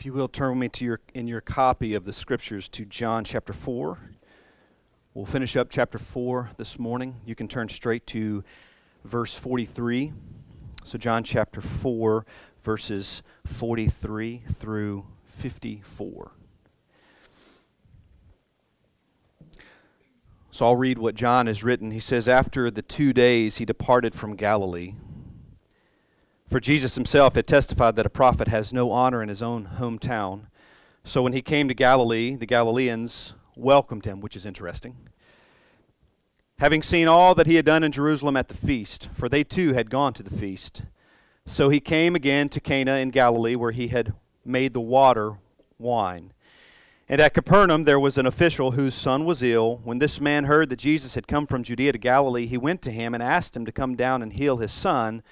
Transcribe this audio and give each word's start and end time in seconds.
If 0.00 0.06
you 0.06 0.14
will 0.14 0.28
turn 0.28 0.52
with 0.52 0.58
me 0.58 0.68
to 0.70 0.84
your 0.86 1.00
in 1.12 1.28
your 1.28 1.42
copy 1.42 1.92
of 1.92 2.06
the 2.06 2.14
scriptures 2.14 2.70
to 2.70 2.86
John 2.86 3.22
chapter 3.22 3.52
4. 3.52 3.98
We'll 5.12 5.26
finish 5.26 5.58
up 5.58 5.68
chapter 5.68 5.98
4 5.98 6.52
this 6.56 6.78
morning. 6.78 7.20
You 7.26 7.34
can 7.34 7.48
turn 7.48 7.68
straight 7.68 8.06
to 8.06 8.42
verse 9.04 9.34
43. 9.34 10.14
So 10.84 10.96
John 10.96 11.22
chapter 11.22 11.60
4 11.60 12.24
verses 12.62 13.20
43 13.44 14.44
through 14.54 15.04
54. 15.26 16.32
So 20.50 20.64
I'll 20.64 20.76
read 20.76 20.96
what 20.96 21.14
John 21.14 21.46
has 21.46 21.62
written. 21.62 21.90
He 21.90 22.00
says, 22.00 22.26
After 22.26 22.70
the 22.70 22.80
two 22.80 23.12
days 23.12 23.58
he 23.58 23.66
departed 23.66 24.14
from 24.14 24.34
Galilee. 24.34 24.94
For 26.50 26.58
Jesus 26.58 26.96
himself 26.96 27.36
had 27.36 27.46
testified 27.46 27.94
that 27.94 28.06
a 28.06 28.10
prophet 28.10 28.48
has 28.48 28.72
no 28.72 28.90
honor 28.90 29.22
in 29.22 29.28
his 29.28 29.40
own 29.40 29.68
hometown. 29.78 30.46
So 31.04 31.22
when 31.22 31.32
he 31.32 31.42
came 31.42 31.68
to 31.68 31.74
Galilee, 31.74 32.34
the 32.34 32.44
Galileans 32.44 33.34
welcomed 33.54 34.04
him, 34.04 34.20
which 34.20 34.34
is 34.34 34.44
interesting. 34.44 34.96
Having 36.58 36.82
seen 36.82 37.06
all 37.06 37.36
that 37.36 37.46
he 37.46 37.54
had 37.54 37.64
done 37.64 37.84
in 37.84 37.92
Jerusalem 37.92 38.36
at 38.36 38.48
the 38.48 38.54
feast, 38.54 39.08
for 39.14 39.28
they 39.28 39.44
too 39.44 39.74
had 39.74 39.90
gone 39.90 40.12
to 40.14 40.24
the 40.24 40.36
feast. 40.36 40.82
So 41.46 41.68
he 41.68 41.78
came 41.78 42.16
again 42.16 42.48
to 42.48 42.60
Cana 42.60 42.96
in 42.96 43.10
Galilee, 43.10 43.54
where 43.54 43.70
he 43.70 43.88
had 43.88 44.12
made 44.44 44.74
the 44.74 44.80
water 44.80 45.38
wine. 45.78 46.32
And 47.08 47.20
at 47.20 47.32
Capernaum 47.32 47.84
there 47.84 48.00
was 48.00 48.18
an 48.18 48.26
official 48.26 48.72
whose 48.72 48.94
son 48.94 49.24
was 49.24 49.40
ill. 49.40 49.80
When 49.84 50.00
this 50.00 50.20
man 50.20 50.44
heard 50.44 50.68
that 50.70 50.80
Jesus 50.80 51.14
had 51.14 51.28
come 51.28 51.46
from 51.46 51.62
Judea 51.62 51.92
to 51.92 51.98
Galilee, 51.98 52.46
he 52.46 52.58
went 52.58 52.82
to 52.82 52.90
him 52.90 53.14
and 53.14 53.22
asked 53.22 53.56
him 53.56 53.64
to 53.66 53.72
come 53.72 53.94
down 53.94 54.20
and 54.20 54.32
heal 54.32 54.56
his 54.56 54.72
son, 54.72 55.22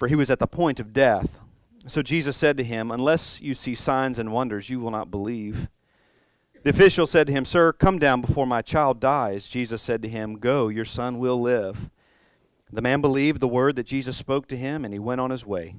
for 0.00 0.08
he 0.08 0.16
was 0.16 0.30
at 0.30 0.38
the 0.38 0.46
point 0.46 0.80
of 0.80 0.94
death. 0.94 1.38
So 1.86 2.00
Jesus 2.00 2.34
said 2.34 2.56
to 2.56 2.64
him, 2.64 2.90
Unless 2.90 3.42
you 3.42 3.52
see 3.52 3.74
signs 3.74 4.18
and 4.18 4.32
wonders, 4.32 4.70
you 4.70 4.80
will 4.80 4.90
not 4.90 5.10
believe. 5.10 5.68
The 6.62 6.70
official 6.70 7.06
said 7.06 7.26
to 7.26 7.34
him, 7.34 7.44
Sir, 7.44 7.74
come 7.74 7.98
down 7.98 8.22
before 8.22 8.46
my 8.46 8.62
child 8.62 8.98
dies. 8.98 9.50
Jesus 9.50 9.82
said 9.82 10.00
to 10.00 10.08
him, 10.08 10.38
Go, 10.38 10.68
your 10.68 10.86
son 10.86 11.18
will 11.18 11.38
live. 11.38 11.90
The 12.72 12.80
man 12.80 13.02
believed 13.02 13.40
the 13.40 13.48
word 13.48 13.76
that 13.76 13.86
Jesus 13.86 14.16
spoke 14.16 14.48
to 14.48 14.56
him, 14.56 14.86
and 14.86 14.94
he 14.94 14.98
went 14.98 15.20
on 15.20 15.30
his 15.30 15.44
way. 15.44 15.74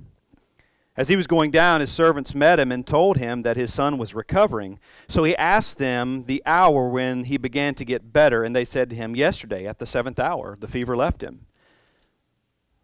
As 0.96 1.10
he 1.10 1.16
was 1.16 1.26
going 1.26 1.50
down, 1.50 1.82
his 1.82 1.92
servants 1.92 2.36
met 2.36 2.60
him 2.60 2.72
and 2.72 2.86
told 2.86 3.18
him 3.18 3.42
that 3.42 3.58
his 3.58 3.74
son 3.74 3.98
was 3.98 4.14
recovering. 4.14 4.78
So 5.08 5.24
he 5.24 5.36
asked 5.36 5.80
them 5.80 6.26
the 6.26 6.44
hour 6.46 6.88
when 6.90 7.24
he 7.24 7.38
began 7.38 7.74
to 7.74 7.86
get 7.86 8.14
better, 8.14 8.44
and 8.44 8.56
they 8.56 8.66
said 8.66 8.92
to 8.92 8.96
him, 8.96 9.16
Yesterday, 9.16 9.66
at 9.66 9.80
the 9.80 9.88
seventh 9.88 10.20
hour, 10.20 10.58
the 10.60 10.68
fever 10.68 10.96
left 10.96 11.24
him. 11.24 11.48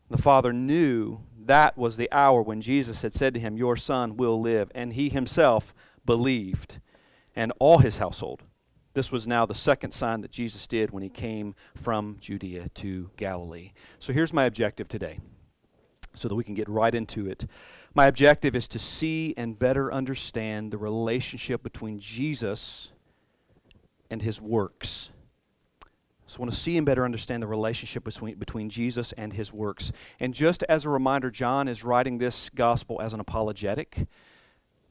The 0.09 0.17
father 0.17 0.53
knew 0.53 1.19
that 1.47 1.77
was 1.77 1.97
the 1.97 2.11
hour 2.11 2.41
when 2.41 2.61
Jesus 2.61 3.01
had 3.01 3.13
said 3.13 3.33
to 3.33 3.39
him, 3.39 3.57
Your 3.57 3.75
son 3.75 4.17
will 4.17 4.39
live. 4.39 4.71
And 4.75 4.93
he 4.93 5.09
himself 5.09 5.73
believed, 6.05 6.79
and 7.35 7.51
all 7.59 7.79
his 7.79 7.97
household. 7.97 8.43
This 8.93 9.11
was 9.11 9.27
now 9.27 9.45
the 9.45 9.53
second 9.53 9.93
sign 9.93 10.21
that 10.21 10.31
Jesus 10.31 10.65
did 10.65 10.91
when 10.91 11.03
he 11.03 11.09
came 11.09 11.53
from 11.75 12.17
Judea 12.19 12.69
to 12.75 13.11
Galilee. 13.15 13.73
So 13.99 14.11
here's 14.11 14.33
my 14.33 14.45
objective 14.45 14.87
today, 14.87 15.19
so 16.13 16.27
that 16.27 16.35
we 16.35 16.43
can 16.43 16.55
get 16.55 16.67
right 16.67 16.95
into 16.95 17.27
it. 17.27 17.45
My 17.93 18.07
objective 18.07 18.55
is 18.55 18.67
to 18.69 18.79
see 18.79 19.35
and 19.37 19.59
better 19.59 19.93
understand 19.93 20.71
the 20.71 20.77
relationship 20.77 21.61
between 21.61 21.99
Jesus 21.99 22.91
and 24.09 24.21
his 24.21 24.41
works. 24.41 25.11
So 26.27 26.37
I 26.37 26.41
want 26.41 26.51
to 26.51 26.57
see 26.57 26.77
and 26.77 26.85
better 26.85 27.05
understand 27.05 27.41
the 27.41 27.47
relationship 27.47 28.03
between, 28.03 28.35
between 28.35 28.69
Jesus 28.69 29.13
and 29.13 29.33
his 29.33 29.53
works. 29.53 29.91
And 30.19 30.33
just 30.33 30.63
as 30.63 30.85
a 30.85 30.89
reminder, 30.89 31.31
John 31.31 31.67
is 31.67 31.83
writing 31.83 32.17
this 32.17 32.49
gospel 32.49 33.01
as 33.01 33.13
an 33.13 33.19
apologetic. 33.19 34.07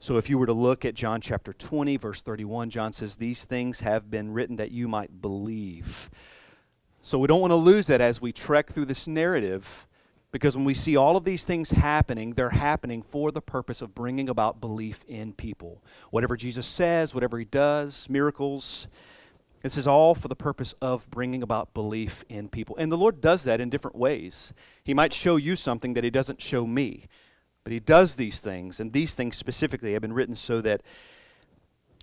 So 0.00 0.16
if 0.16 0.30
you 0.30 0.38
were 0.38 0.46
to 0.46 0.52
look 0.52 0.84
at 0.84 0.94
John 0.94 1.20
chapter 1.20 1.52
20, 1.52 1.98
verse 1.98 2.22
31, 2.22 2.70
John 2.70 2.92
says, 2.92 3.16
These 3.16 3.44
things 3.44 3.80
have 3.80 4.10
been 4.10 4.32
written 4.32 4.56
that 4.56 4.72
you 4.72 4.88
might 4.88 5.20
believe. 5.20 6.10
So 7.02 7.18
we 7.18 7.28
don't 7.28 7.40
want 7.40 7.52
to 7.52 7.56
lose 7.56 7.86
that 7.86 8.00
as 8.00 8.20
we 8.20 8.32
trek 8.32 8.72
through 8.72 8.86
this 8.86 9.06
narrative 9.06 9.86
because 10.32 10.56
when 10.56 10.66
we 10.66 10.74
see 10.74 10.96
all 10.96 11.16
of 11.16 11.24
these 11.24 11.44
things 11.44 11.70
happening, 11.70 12.32
they're 12.32 12.50
happening 12.50 13.00
for 13.00 13.30
the 13.32 13.40
purpose 13.40 13.80
of 13.80 13.94
bringing 13.94 14.28
about 14.28 14.60
belief 14.60 15.04
in 15.08 15.32
people. 15.32 15.82
Whatever 16.10 16.36
Jesus 16.36 16.66
says, 16.66 17.14
whatever 17.14 17.38
he 17.38 17.44
does, 17.44 18.06
miracles, 18.10 18.86
this 19.66 19.76
is 19.76 19.88
all 19.88 20.14
for 20.14 20.28
the 20.28 20.36
purpose 20.36 20.74
of 20.80 21.10
bringing 21.10 21.42
about 21.42 21.74
belief 21.74 22.24
in 22.28 22.48
people. 22.48 22.76
And 22.76 22.92
the 22.92 22.96
Lord 22.96 23.20
does 23.20 23.42
that 23.42 23.60
in 23.60 23.68
different 23.68 23.96
ways. 23.96 24.52
He 24.84 24.94
might 24.94 25.12
show 25.12 25.34
you 25.34 25.56
something 25.56 25.94
that 25.94 26.04
he 26.04 26.10
doesn't 26.10 26.40
show 26.40 26.66
me, 26.66 27.06
but 27.64 27.72
he 27.72 27.80
does 27.80 28.14
these 28.14 28.38
things, 28.38 28.78
and 28.78 28.92
these 28.92 29.16
things 29.16 29.36
specifically 29.36 29.92
have 29.94 30.02
been 30.02 30.12
written 30.12 30.36
so 30.36 30.60
that 30.60 30.82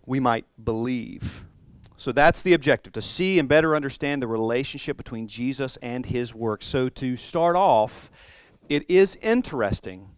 we 0.05 0.19
might 0.19 0.45
believe. 0.61 1.45
So 1.95 2.11
that's 2.11 2.41
the 2.41 2.51
objective 2.51 2.91
to 2.93 3.01
see 3.01 3.39
and 3.39 3.47
better 3.47 3.77
understand 3.77 4.21
the 4.21 4.27
relationship 4.27 4.97
between 4.97 5.29
Jesus 5.29 5.77
and 5.81 6.05
his 6.05 6.35
work. 6.35 6.63
So 6.63 6.89
to 6.89 7.15
start 7.15 7.55
off, 7.55 8.11
it 8.67 8.83
is 8.89 9.17
interesting 9.21 10.09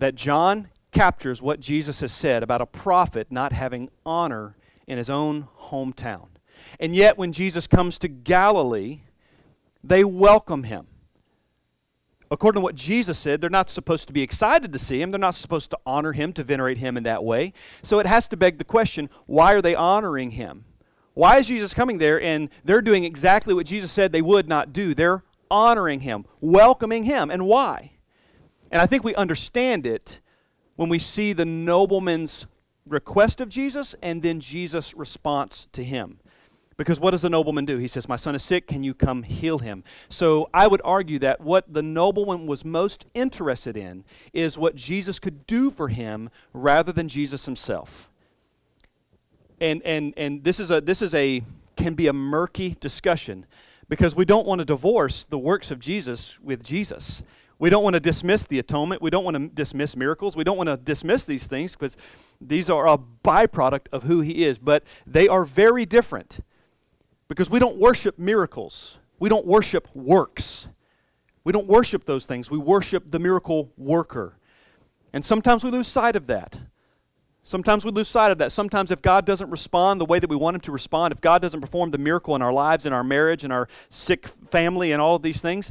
that 0.00 0.16
John 0.16 0.70
captures 0.90 1.40
what 1.40 1.60
Jesus 1.60 2.00
has 2.00 2.10
said 2.10 2.42
about 2.42 2.60
a 2.60 2.66
prophet 2.66 3.28
not 3.30 3.52
having 3.52 3.90
honor 4.04 4.56
in 4.88 4.98
his 4.98 5.08
own 5.08 5.46
hometown. 5.66 6.26
And 6.78 6.94
yet, 6.94 7.18
when 7.18 7.32
Jesus 7.32 7.66
comes 7.66 7.98
to 7.98 8.08
Galilee, 8.08 9.00
they 9.82 10.04
welcome 10.04 10.64
him. 10.64 10.86
According 12.30 12.60
to 12.60 12.64
what 12.64 12.76
Jesus 12.76 13.18
said, 13.18 13.40
they're 13.40 13.50
not 13.50 13.68
supposed 13.68 14.06
to 14.06 14.12
be 14.12 14.22
excited 14.22 14.72
to 14.72 14.78
see 14.78 15.02
him. 15.02 15.10
They're 15.10 15.18
not 15.18 15.34
supposed 15.34 15.70
to 15.70 15.78
honor 15.84 16.12
him, 16.12 16.32
to 16.34 16.44
venerate 16.44 16.78
him 16.78 16.96
in 16.96 17.02
that 17.02 17.24
way. 17.24 17.52
So 17.82 17.98
it 17.98 18.06
has 18.06 18.28
to 18.28 18.36
beg 18.36 18.58
the 18.58 18.64
question 18.64 19.10
why 19.26 19.52
are 19.54 19.62
they 19.62 19.74
honoring 19.74 20.30
him? 20.30 20.64
Why 21.14 21.38
is 21.38 21.48
Jesus 21.48 21.74
coming 21.74 21.98
there 21.98 22.22
and 22.22 22.48
they're 22.64 22.82
doing 22.82 23.04
exactly 23.04 23.52
what 23.52 23.66
Jesus 23.66 23.90
said 23.90 24.12
they 24.12 24.22
would 24.22 24.48
not 24.48 24.72
do? 24.72 24.94
They're 24.94 25.24
honoring 25.50 26.00
him, 26.00 26.24
welcoming 26.40 27.02
him. 27.02 27.30
And 27.30 27.46
why? 27.46 27.92
And 28.70 28.80
I 28.80 28.86
think 28.86 29.02
we 29.02 29.14
understand 29.16 29.84
it 29.84 30.20
when 30.76 30.88
we 30.88 31.00
see 31.00 31.32
the 31.32 31.44
nobleman's 31.44 32.46
request 32.86 33.40
of 33.40 33.48
Jesus 33.48 33.94
and 34.02 34.22
then 34.22 34.38
Jesus' 34.38 34.94
response 34.94 35.68
to 35.72 35.82
him. 35.82 36.20
Because 36.80 36.98
what 36.98 37.10
does 37.10 37.20
the 37.20 37.28
nobleman 37.28 37.66
do? 37.66 37.76
He 37.76 37.88
says, 37.88 38.08
My 38.08 38.16
son 38.16 38.34
is 38.34 38.42
sick, 38.42 38.66
can 38.66 38.82
you 38.82 38.94
come 38.94 39.22
heal 39.22 39.58
him? 39.58 39.84
So 40.08 40.48
I 40.54 40.66
would 40.66 40.80
argue 40.82 41.18
that 41.18 41.42
what 41.42 41.70
the 41.70 41.82
nobleman 41.82 42.46
was 42.46 42.64
most 42.64 43.04
interested 43.12 43.76
in 43.76 44.02
is 44.32 44.56
what 44.56 44.76
Jesus 44.76 45.18
could 45.18 45.46
do 45.46 45.70
for 45.70 45.88
him 45.88 46.30
rather 46.54 46.90
than 46.90 47.06
Jesus 47.06 47.44
himself 47.44 48.10
and 49.60 49.82
and 49.84 50.14
and 50.16 50.42
this 50.42 50.58
is 50.58 50.70
a 50.70 50.80
this 50.80 51.02
is 51.02 51.14
a 51.14 51.42
can 51.76 51.94
be 51.94 52.06
a 52.06 52.12
murky 52.12 52.76
discussion 52.80 53.46
because 53.88 54.14
we 54.14 54.24
don't 54.24 54.46
want 54.46 54.60
to 54.60 54.64
divorce 54.64 55.24
the 55.24 55.38
works 55.38 55.70
of 55.70 55.78
Jesus 55.78 56.38
with 56.40 56.62
Jesus. 56.62 57.22
We 57.58 57.68
don't 57.68 57.84
want 57.84 57.94
to 57.94 58.00
dismiss 58.00 58.46
the 58.46 58.58
atonement. 58.58 59.02
We 59.02 59.10
don't 59.10 59.24
want 59.24 59.36
to 59.36 59.48
dismiss 59.48 59.94
miracles. 59.94 60.34
We 60.34 60.44
don't 60.44 60.56
want 60.56 60.68
to 60.68 60.78
dismiss 60.78 61.26
these 61.26 61.46
things 61.46 61.74
because 61.74 61.96
these 62.40 62.70
are 62.70 62.88
a 62.88 62.96
byproduct 62.96 63.86
of 63.92 64.04
who 64.04 64.20
he 64.20 64.44
is, 64.44 64.58
but 64.58 64.82
they 65.06 65.28
are 65.28 65.44
very 65.44 65.84
different 65.84 66.40
because 67.30 67.48
we 67.48 67.60
don't 67.60 67.76
worship 67.76 68.18
miracles. 68.18 68.98
We 69.20 69.28
don't 69.28 69.46
worship 69.46 69.86
works. 69.94 70.66
We 71.44 71.52
don't 71.52 71.68
worship 71.68 72.04
those 72.04 72.26
things. 72.26 72.50
We 72.50 72.58
worship 72.58 73.08
the 73.08 73.20
miracle 73.20 73.70
worker. 73.78 74.36
And 75.12 75.24
sometimes 75.24 75.62
we 75.62 75.70
lose 75.70 75.86
sight 75.86 76.16
of 76.16 76.26
that. 76.26 76.58
Sometimes 77.44 77.84
we 77.84 77.92
lose 77.92 78.08
sight 78.08 78.32
of 78.32 78.38
that. 78.38 78.50
Sometimes, 78.50 78.90
if 78.90 79.00
God 79.00 79.26
doesn't 79.26 79.48
respond 79.48 80.00
the 80.00 80.06
way 80.06 80.18
that 80.18 80.28
we 80.28 80.34
want 80.34 80.56
Him 80.56 80.60
to 80.62 80.72
respond, 80.72 81.12
if 81.12 81.20
God 81.20 81.40
doesn't 81.40 81.60
perform 81.60 81.92
the 81.92 81.98
miracle 81.98 82.34
in 82.34 82.42
our 82.42 82.52
lives, 82.52 82.84
in 82.84 82.92
our 82.92 83.04
marriage, 83.04 83.44
in 83.44 83.52
our 83.52 83.68
sick 83.90 84.26
family, 84.26 84.90
and 84.90 85.00
all 85.00 85.14
of 85.14 85.22
these 85.22 85.40
things, 85.40 85.70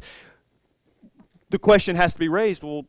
the 1.50 1.60
question 1.60 1.98
has 1.98 2.14
to 2.14 2.20
be 2.20 2.30
raised 2.30 2.64
well, 2.64 2.86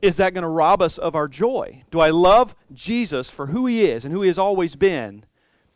is 0.00 0.18
that 0.18 0.32
going 0.32 0.42
to 0.42 0.48
rob 0.48 0.80
us 0.80 0.96
of 0.96 1.16
our 1.16 1.26
joy? 1.26 1.82
Do 1.90 1.98
I 1.98 2.10
love 2.10 2.54
Jesus 2.72 3.32
for 3.32 3.46
who 3.46 3.66
He 3.66 3.82
is 3.82 4.04
and 4.04 4.14
who 4.14 4.22
He 4.22 4.28
has 4.28 4.38
always 4.38 4.76
been? 4.76 5.24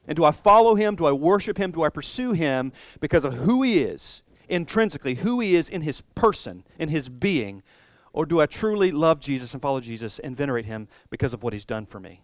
And 0.06 0.16
do 0.16 0.24
I 0.24 0.30
follow 0.32 0.74
Him? 0.74 0.96
Do 0.96 1.06
I 1.06 1.12
worship 1.12 1.58
Him? 1.58 1.70
Do 1.70 1.84
I 1.84 1.88
pursue 1.88 2.32
Him 2.32 2.72
because 3.00 3.24
of 3.24 3.34
who 3.34 3.62
He 3.62 3.80
is, 3.80 4.22
intrinsically, 4.48 5.14
who 5.14 5.40
He 5.40 5.54
is 5.54 5.68
in 5.68 5.82
His 5.82 6.00
person, 6.14 6.64
in 6.78 6.88
His 6.88 7.08
being? 7.08 7.62
Or 8.12 8.26
do 8.26 8.40
I 8.40 8.46
truly 8.46 8.90
love 8.90 9.20
Jesus 9.20 9.54
and 9.54 9.62
follow 9.62 9.80
Jesus 9.80 10.18
and 10.18 10.36
venerate 10.36 10.66
him 10.66 10.88
because 11.10 11.32
of 11.32 11.42
what 11.42 11.52
he's 11.52 11.64
done 11.64 11.86
for 11.86 11.98
me? 11.98 12.22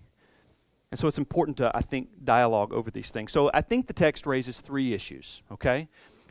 And 0.90 0.98
so 0.98 1.08
it's 1.08 1.19
important 1.19 1.56
to, 1.58 1.70
I 1.75 1.80
think, 1.80 2.08
dialogue 2.25 2.72
over 2.72 2.90
these 2.90 3.10
things. 3.10 3.32
So 3.32 3.50
I 3.52 3.60
think 3.60 3.86
the 3.86 3.92
text 3.92 4.26
raises 4.26 4.60
three 4.60 4.94
issues, 4.94 5.42
okay? 5.50 5.88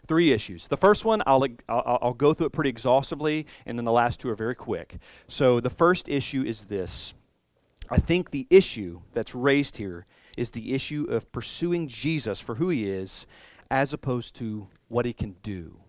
Three 0.07 0.31
issues. 0.31 0.67
The 0.67 0.77
first 0.77 1.05
one, 1.05 1.21
I'll, 1.27 1.45
I'll, 1.69 1.99
I'll 2.01 2.13
go 2.13 2.33
through 2.33 2.47
it 2.47 2.53
pretty 2.53 2.69
exhaustively, 2.69 3.45
and 3.65 3.77
then 3.77 3.85
the 3.85 3.91
last 3.91 4.19
two 4.19 4.29
are 4.29 4.35
very 4.35 4.55
quick. 4.55 4.97
So 5.27 5.59
the 5.59 5.69
first 5.69 6.09
issue 6.09 6.43
is 6.43 6.65
this 6.65 7.13
I 7.89 7.99
think 7.99 8.31
the 8.31 8.45
issue 8.49 9.01
that's 9.13 9.33
raised 9.33 9.77
here 9.77 10.05
is 10.37 10.51
the 10.51 10.73
issue 10.73 11.07
of 11.09 11.31
pursuing 11.31 11.87
Jesus 11.87 12.39
for 12.39 12.55
who 12.55 12.69
he 12.69 12.89
is 12.89 13.25
as 13.69 13.91
opposed 13.91 14.35
to 14.35 14.67
what 14.87 15.05
he 15.05 15.13
can 15.13 15.35
do 15.43 15.79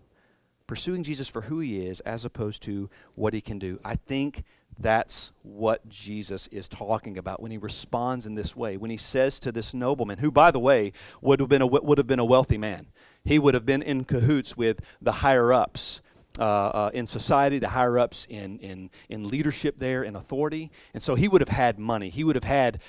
pursuing 0.67 1.01
Jesus 1.01 1.27
for 1.27 1.41
who 1.41 1.61
he 1.61 1.87
is 1.87 1.99
as 2.01 2.25
opposed 2.25 2.61
to 2.61 2.91
what 3.15 3.33
he 3.33 3.41
can 3.41 3.57
do. 3.57 3.79
I 3.83 3.95
think 3.95 4.43
That's 4.79 5.33
what 5.43 5.87
Jesus 5.89 6.47
is 6.47 6.69
talking 6.69 7.17
about 7.17 7.41
when 7.41 7.51
he 7.51 7.57
responds 7.57 8.25
in 8.25 8.35
this 8.35 8.55
way. 8.55 8.77
When 8.77 8.89
he 8.89 8.97
says 8.97 9.39
to 9.41 9.51
this 9.51 9.73
nobleman, 9.73 10.19
who, 10.19 10.31
by 10.31 10.51
the 10.51 10.59
way, 10.59 10.93
would 11.21 11.41
have 11.41 11.49
been 11.49 11.61
a, 11.61 11.67
would 11.67 11.97
have 11.97 12.07
been 12.07 12.19
a 12.19 12.25
wealthy 12.25 12.57
man, 12.57 12.87
he 13.25 13.37
would 13.37 13.53
have 13.53 13.65
been 13.65 13.81
in 13.81 14.05
cahoots 14.05 14.55
with 14.55 14.79
the 15.01 15.11
higher 15.11 15.51
ups. 15.51 16.01
Uh, 16.37 16.43
uh, 16.43 16.91
in 16.93 17.05
society, 17.05 17.59
the 17.59 17.67
higher 17.67 17.99
ups 17.99 18.25
in, 18.29 18.59
in, 18.59 18.89
in 19.09 19.27
leadership 19.27 19.77
there, 19.77 20.03
in 20.03 20.15
authority. 20.15 20.71
And 20.93 21.03
so 21.03 21.15
he 21.15 21.27
would 21.27 21.41
have 21.41 21.49
had 21.49 21.77
money. 21.77 22.07
He 22.07 22.23
would 22.23 22.37
have 22.37 22.45
had 22.45 22.79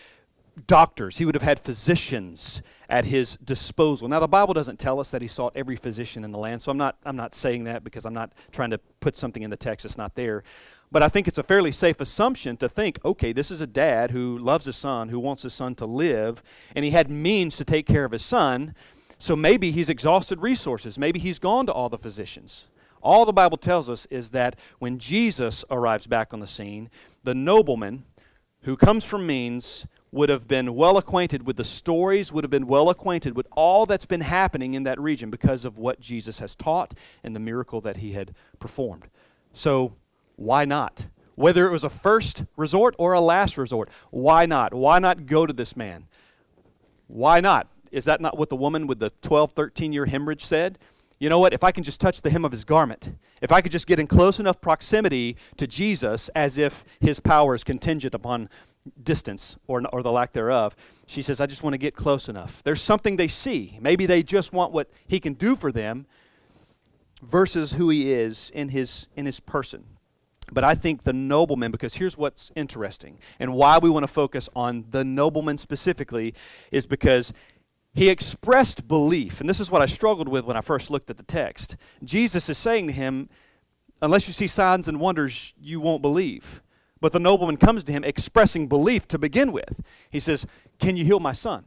doctors, 0.67 1.19
he 1.19 1.25
would 1.25 1.35
have 1.35 1.43
had 1.43 1.59
physicians 1.59 2.63
at 2.89 3.05
his 3.05 3.37
disposal. 3.45 4.09
Now, 4.09 4.21
the 4.21 4.29
Bible 4.29 4.55
doesn't 4.55 4.79
tell 4.79 4.99
us 5.01 5.11
that 5.11 5.23
he 5.23 5.29
sought 5.29 5.53
every 5.55 5.77
physician 5.77 6.25
in 6.25 6.33
the 6.33 6.39
land, 6.39 6.63
so 6.63 6.71
I'm 6.71 6.77
not, 6.77 6.97
I'm 7.05 7.17
not 7.17 7.35
saying 7.35 7.65
that 7.65 7.85
because 7.85 8.05
I'm 8.05 8.15
not 8.15 8.33
trying 8.53 8.71
to 8.71 8.79
put 9.01 9.17
something 9.17 9.43
in 9.43 9.51
the 9.51 9.57
text 9.57 9.85
that's 9.85 9.99
not 9.99 10.15
there. 10.15 10.43
But 10.93 11.03
I 11.03 11.09
think 11.09 11.29
it's 11.29 11.39
a 11.39 11.43
fairly 11.43 11.71
safe 11.71 12.01
assumption 12.01 12.57
to 12.57 12.69
think 12.69 12.99
okay, 13.05 13.33
this 13.33 13.51
is 13.51 13.61
a 13.61 13.67
dad 13.67 14.11
who 14.11 14.39
loves 14.39 14.65
his 14.65 14.77
son, 14.77 15.09
who 15.09 15.21
wants 15.21 15.45
his 15.45 15.55
son 15.55 15.75
to 15.77 15.87
live, 15.87 16.43
and 16.75 16.85
he 16.85 16.91
had 16.91 17.11
means 17.11 17.57
to 17.57 17.65
take 17.65 17.87
care 17.87 18.05
of 18.05 18.13
his 18.13 18.25
son. 18.25 18.75
So 19.19 19.37
maybe 19.37 19.71
he's 19.71 19.89
exhausted 19.89 20.41
resources. 20.41 20.99
Maybe 20.99 21.21
he's 21.21 21.39
gone 21.39 21.67
to 21.67 21.73
all 21.73 21.89
the 21.89 21.99
physicians. 21.99 22.67
All 23.03 23.25
the 23.25 23.33
Bible 23.33 23.57
tells 23.57 23.89
us 23.89 24.07
is 24.11 24.31
that 24.31 24.59
when 24.79 24.99
Jesus 24.99 25.65
arrives 25.71 26.07
back 26.07 26.35
on 26.35 26.41
the 26.41 26.47
scene, 26.47 26.91
the 27.23 27.35
nobleman 27.35 28.05
who 28.63 28.77
comes 28.77 29.05
from 29.05 29.27
means 29.27 29.87
would 30.13 30.29
have 30.29 30.49
been 30.49 30.75
well 30.75 30.97
acquainted 30.97 31.47
with 31.47 31.57
the 31.57 31.65
stories, 31.65 32.33
would 32.33 32.45
have 32.45 32.51
been 32.51 32.67
well 32.67 32.91
acquainted 32.91 33.37
with 33.37 33.47
all 33.53 33.87
that's 33.87 34.07
been 34.07 34.21
happening 34.21 34.75
in 34.75 34.83
that 34.83 35.01
region 35.01 35.31
because 35.31 35.65
of 35.65 35.79
what 35.79 36.01
Jesus 36.01 36.39
has 36.41 36.57
taught 36.57 36.95
and 37.23 37.35
the 37.35 37.41
miracle 37.41 37.81
that 37.81 37.99
he 37.99 38.13
had 38.13 38.35
performed. 38.59 39.09
So, 39.53 39.95
why 40.37 40.65
not? 40.65 41.07
Whether 41.37 41.67
it 41.67 41.71
was 41.71 41.85
a 41.85 41.91
first 41.91 42.45
resort 42.57 42.95
or 42.99 43.13
a 43.13 43.21
last 43.21 43.57
resort, 43.57 43.89
why 44.11 44.47
not? 44.47 44.75
Why 44.75 44.99
not 44.99 45.27
go 45.27 45.47
to 45.47 45.53
this 45.53 45.77
man? 45.77 46.07
Why 47.07 47.41
not? 47.41 47.69
Is 47.91 48.05
that 48.05 48.21
not 48.21 48.39
what 48.39 48.51
the 48.51 48.57
woman 48.57 48.87
with 48.87 48.99
the 48.99 49.11
12, 49.23 49.53
13 49.53 49.93
year 49.93 50.07
hemorrhage 50.07 50.45
said? 50.45 50.79
You 51.19 51.29
know 51.29 51.39
what? 51.39 51.53
If 51.53 51.63
I 51.63 51.71
can 51.71 51.85
just 51.85 52.01
touch 52.01 52.23
the 52.23 52.31
hem 52.31 52.47
of 52.47 52.53
his 52.53 52.65
garment, 52.65 53.15
if 53.43 53.53
I 53.53 53.61
could 53.61 53.73
just 53.73 53.87
get 53.87 54.01
in 54.01 54.07
close 54.07 54.41
enough 54.41 54.61
proximity 54.61 55.37
to 55.59 55.67
Jesus 55.67 56.31
as 56.35 56.57
if 56.57 56.85
his 56.99 57.21
power 57.21 57.55
is 57.55 57.63
contingent 57.63 58.15
upon 58.15 58.49
distance 59.03 59.57
or, 59.67 59.83
or 59.93 60.03
the 60.03 60.13
lack 60.13 60.33
thereof. 60.33 60.75
She 61.07 61.23
says, 61.23 61.41
I 61.41 61.47
just 61.47 61.63
want 61.63 61.75
to 61.75 61.79
get 61.79 61.95
close 61.95 62.29
enough. 62.29 62.63
There's 62.63 62.81
something 62.81 63.17
they 63.17 63.29
see. 63.29 63.79
Maybe 63.81 64.07
they 64.07 64.23
just 64.23 64.53
want 64.53 64.73
what 64.73 64.91
he 65.07 65.21
can 65.21 65.35
do 65.35 65.57
for 65.57 65.71
them 65.71 66.07
versus 67.23 67.73
who 67.73 67.91
he 67.91 68.13
is 68.13 68.51
in 68.55 68.71
his, 68.71 69.07
in 69.17 69.27
his 69.27 69.41
person. 69.41 69.85
But 70.53 70.65
I 70.65 70.75
think 70.75 71.05
the 71.05 71.13
nobleman, 71.13 71.71
because 71.71 71.95
here's 71.95 72.17
what's 72.17 72.51
interesting, 72.57 73.19
and 73.39 73.55
why 73.55 73.79
we 73.79 73.91
want 73.91 74.03
to 74.05 74.09
focus 74.13 74.49
on 74.57 74.87
the 74.91 75.05
nobleman 75.05 75.59
specifically, 75.59 76.35
is 76.73 76.87
because 76.87 77.33
he 77.93 78.09
expressed 78.09 78.89
belief. 78.89 79.41
And 79.41 79.49
this 79.49 79.61
is 79.61 79.71
what 79.71 79.83
I 79.83 79.87
struggled 79.87 80.29
with 80.29 80.45
when 80.45 80.57
I 80.57 80.61
first 80.61 80.91
looked 80.91 81.11
at 81.11 81.17
the 81.17 81.23
text. 81.23 81.77
Jesus 82.03 82.49
is 82.49 82.59
saying 82.59 82.89
to 82.89 82.93
him, 82.93 83.29
Unless 84.03 84.29
you 84.29 84.33
see 84.33 84.47
signs 84.47 84.89
and 84.89 84.99
wonders, 84.99 85.53
you 85.61 85.79
won't 85.79 86.01
believe. 86.01 86.63
But 87.01 87.13
the 87.13 87.21
nobleman 87.21 87.57
comes 87.57 87.83
to 87.85 87.93
him 87.93 88.05
expressing 88.05 88.69
belief 88.69 89.09
to 89.09 89.19
begin 89.19 89.53
with. 89.53 89.81
He 90.11 90.21
says, 90.21 90.47
Can 90.79 90.97
you 90.97 91.05
heal 91.05 91.21
my 91.21 91.33
son? 91.33 91.65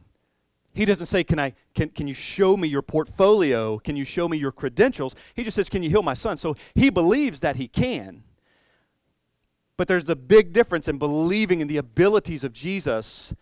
He 0.72 0.84
doesn't 0.84 1.06
say, 1.06 1.24
Can, 1.24 1.38
I, 1.38 1.54
can, 1.74 1.88
can 1.88 2.06
you 2.06 2.14
show 2.14 2.56
me 2.56 2.68
your 2.68 2.82
portfolio? 2.82 3.78
Can 3.78 3.96
you 3.96 4.04
show 4.04 4.28
me 4.28 4.36
your 4.36 4.52
credentials? 4.52 5.14
He 5.34 5.42
just 5.42 5.56
says, 5.56 5.68
Can 5.68 5.82
you 5.82 5.90
heal 5.90 6.02
my 6.02 6.14
son? 6.14 6.36
So 6.36 6.56
he 6.74 6.90
believes 6.90 7.40
that 7.40 7.56
he 7.56 7.68
can. 7.68 8.22
But 9.76 9.88
there's 9.88 10.08
a 10.08 10.16
big 10.16 10.52
difference 10.52 10.86
in 10.86 10.98
believing 10.98 11.60
in 11.60 11.66
the 11.66 11.78
abilities 11.78 12.44
of 12.44 12.52
Jesus 12.52 13.34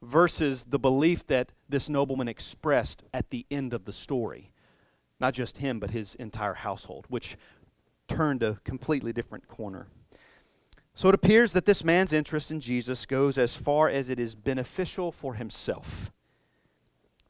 versus 0.00 0.64
the 0.64 0.78
belief 0.78 1.26
that 1.26 1.52
this 1.68 1.90
nobleman 1.90 2.28
expressed 2.28 3.02
at 3.12 3.28
the 3.28 3.44
end 3.50 3.74
of 3.74 3.84
the 3.84 3.92
story. 3.92 4.52
Not 5.20 5.34
just 5.34 5.58
him, 5.58 5.80
but 5.80 5.90
his 5.90 6.14
entire 6.14 6.54
household, 6.54 7.06
which 7.08 7.36
turned 8.08 8.42
a 8.42 8.58
completely 8.64 9.12
different 9.12 9.48
corner. 9.48 9.88
So 10.96 11.10
it 11.10 11.14
appears 11.14 11.52
that 11.52 11.66
this 11.66 11.84
man's 11.84 12.14
interest 12.14 12.50
in 12.50 12.58
Jesus 12.58 13.04
goes 13.04 13.36
as 13.36 13.54
far 13.54 13.90
as 13.90 14.08
it 14.08 14.18
is 14.18 14.34
beneficial 14.34 15.12
for 15.12 15.34
himself. 15.34 16.10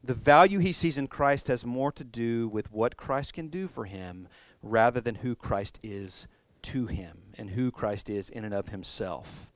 The 0.04 0.14
value 0.14 0.60
he 0.60 0.72
sees 0.72 0.96
in 0.96 1.08
Christ 1.08 1.48
has 1.48 1.66
more 1.66 1.90
to 1.90 2.04
do 2.04 2.46
with 2.46 2.70
what 2.70 2.96
Christ 2.96 3.34
can 3.34 3.48
do 3.48 3.66
for 3.66 3.84
him 3.84 4.28
rather 4.62 5.00
than 5.00 5.16
who 5.16 5.34
Christ 5.34 5.80
is 5.82 6.28
to 6.62 6.86
him 6.86 7.18
and 7.36 7.50
who 7.50 7.72
Christ 7.72 8.08
is 8.08 8.30
in 8.30 8.44
and 8.44 8.54
of 8.54 8.68
himself. 8.68 9.50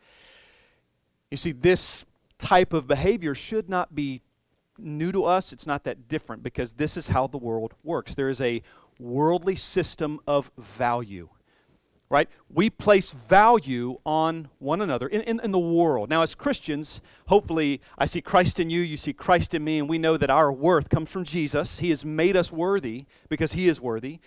You 1.31 1.37
see, 1.37 1.53
this 1.53 2.05
type 2.37 2.73
of 2.73 2.89
behavior 2.89 3.37
should 3.37 3.69
not 3.69 3.95
be 3.95 4.23
new 4.77 5.13
to 5.13 5.25
us. 5.25 5.53
It's 5.53 5.69
not 5.69 5.85
that 5.85 6.09
different 6.09 6.43
because 6.43 6.73
this 6.73 6.97
is 6.97 7.07
how 7.07 7.29
the 7.29 7.39
world 7.39 7.75
works. 7.85 8.17
There 8.17 8.29
is 8.29 8.41
a 8.41 8.63
worldly 8.99 9.55
system 9.55 10.19
of 10.27 10.51
value 10.59 11.29
right? 12.11 12.29
We 12.53 12.69
place 12.69 13.13
value 13.13 13.99
on 14.05 14.49
one 14.59 14.83
another 14.83 15.07
in, 15.07 15.23
in, 15.23 15.41
in, 15.41 15.53
the 15.53 15.61
world. 15.61 16.11
Now, 16.11 16.23
as 16.23 16.35
Christians, 16.35 17.01
hopefully, 17.29 17.81
I 17.97 18.05
see 18.05 18.21
Christ 18.21 18.59
in 18.59 18.69
you, 18.69 18.81
you 18.81 18.97
see 18.97 19.13
Christ 19.13 19.55
in 19.55 19.63
me, 19.63 19.79
and 19.79 19.89
we 19.89 19.97
know 19.97 20.17
that 20.17 20.29
our 20.29 20.53
worth 20.53 20.89
comes 20.89 21.09
from 21.09 21.23
Jesus. 21.23 21.79
He 21.79 21.91
has 21.91 22.05
made 22.05 22.37
us 22.37 22.51
worthy 22.51 23.07
because 23.29 23.53
He 23.53 23.69
is 23.69 23.81
worthy. 23.81 24.19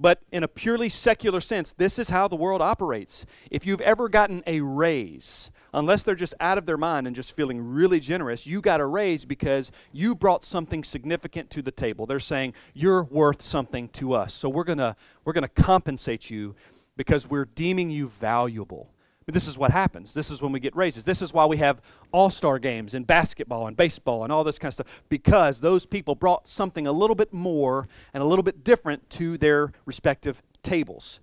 But 0.00 0.22
in 0.32 0.42
a 0.42 0.48
purely 0.48 0.88
secular 0.88 1.42
sense, 1.42 1.74
this 1.76 1.98
is 1.98 2.08
how 2.08 2.26
the 2.26 2.34
world 2.34 2.62
operates. 2.62 3.26
If 3.50 3.66
you've 3.66 3.82
ever 3.82 4.08
gotten 4.08 4.42
a 4.46 4.60
raise, 4.60 5.50
unless 5.74 6.02
they're 6.02 6.14
just 6.14 6.34
out 6.40 6.56
of 6.56 6.64
their 6.64 6.78
mind 6.78 7.06
and 7.06 7.14
just 7.14 7.32
feeling 7.32 7.60
really 7.60 8.00
generous, 8.00 8.46
you 8.46 8.62
got 8.62 8.80
a 8.80 8.86
raise 8.86 9.26
because 9.26 9.70
you 9.92 10.14
brought 10.14 10.42
something 10.42 10.82
significant 10.84 11.50
to 11.50 11.60
the 11.60 11.70
table. 11.70 12.06
They're 12.06 12.18
saying, 12.18 12.54
You're 12.72 13.04
worth 13.04 13.42
something 13.42 13.88
to 13.90 14.14
us. 14.14 14.32
So 14.32 14.48
we're 14.48 14.64
going 14.64 14.78
to 14.78 14.96
we're 15.24 15.34
going 15.34 15.42
to 15.42 15.62
compensate 15.62 16.30
you 16.30 16.56
because 17.00 17.26
we're 17.26 17.46
deeming 17.46 17.88
you 17.88 18.08
valuable. 18.08 18.90
But 19.24 19.32
this 19.32 19.48
is 19.48 19.56
what 19.56 19.70
happens. 19.70 20.12
This 20.12 20.30
is 20.30 20.42
when 20.42 20.52
we 20.52 20.60
get 20.60 20.76
raises. 20.76 21.02
This 21.02 21.22
is 21.22 21.32
why 21.32 21.46
we 21.46 21.56
have 21.56 21.80
all 22.12 22.28
star 22.28 22.58
games 22.58 22.94
in 22.94 23.04
basketball 23.04 23.66
and 23.66 23.74
baseball 23.74 24.22
and 24.22 24.30
all 24.30 24.44
this 24.44 24.58
kind 24.58 24.68
of 24.68 24.74
stuff, 24.74 25.02
because 25.08 25.60
those 25.60 25.86
people 25.86 26.14
brought 26.14 26.46
something 26.46 26.86
a 26.86 26.92
little 26.92 27.16
bit 27.16 27.32
more 27.32 27.88
and 28.12 28.22
a 28.22 28.26
little 28.26 28.42
bit 28.42 28.62
different 28.62 29.08
to 29.08 29.38
their 29.38 29.72
respective 29.86 30.42
tables. 30.62 31.20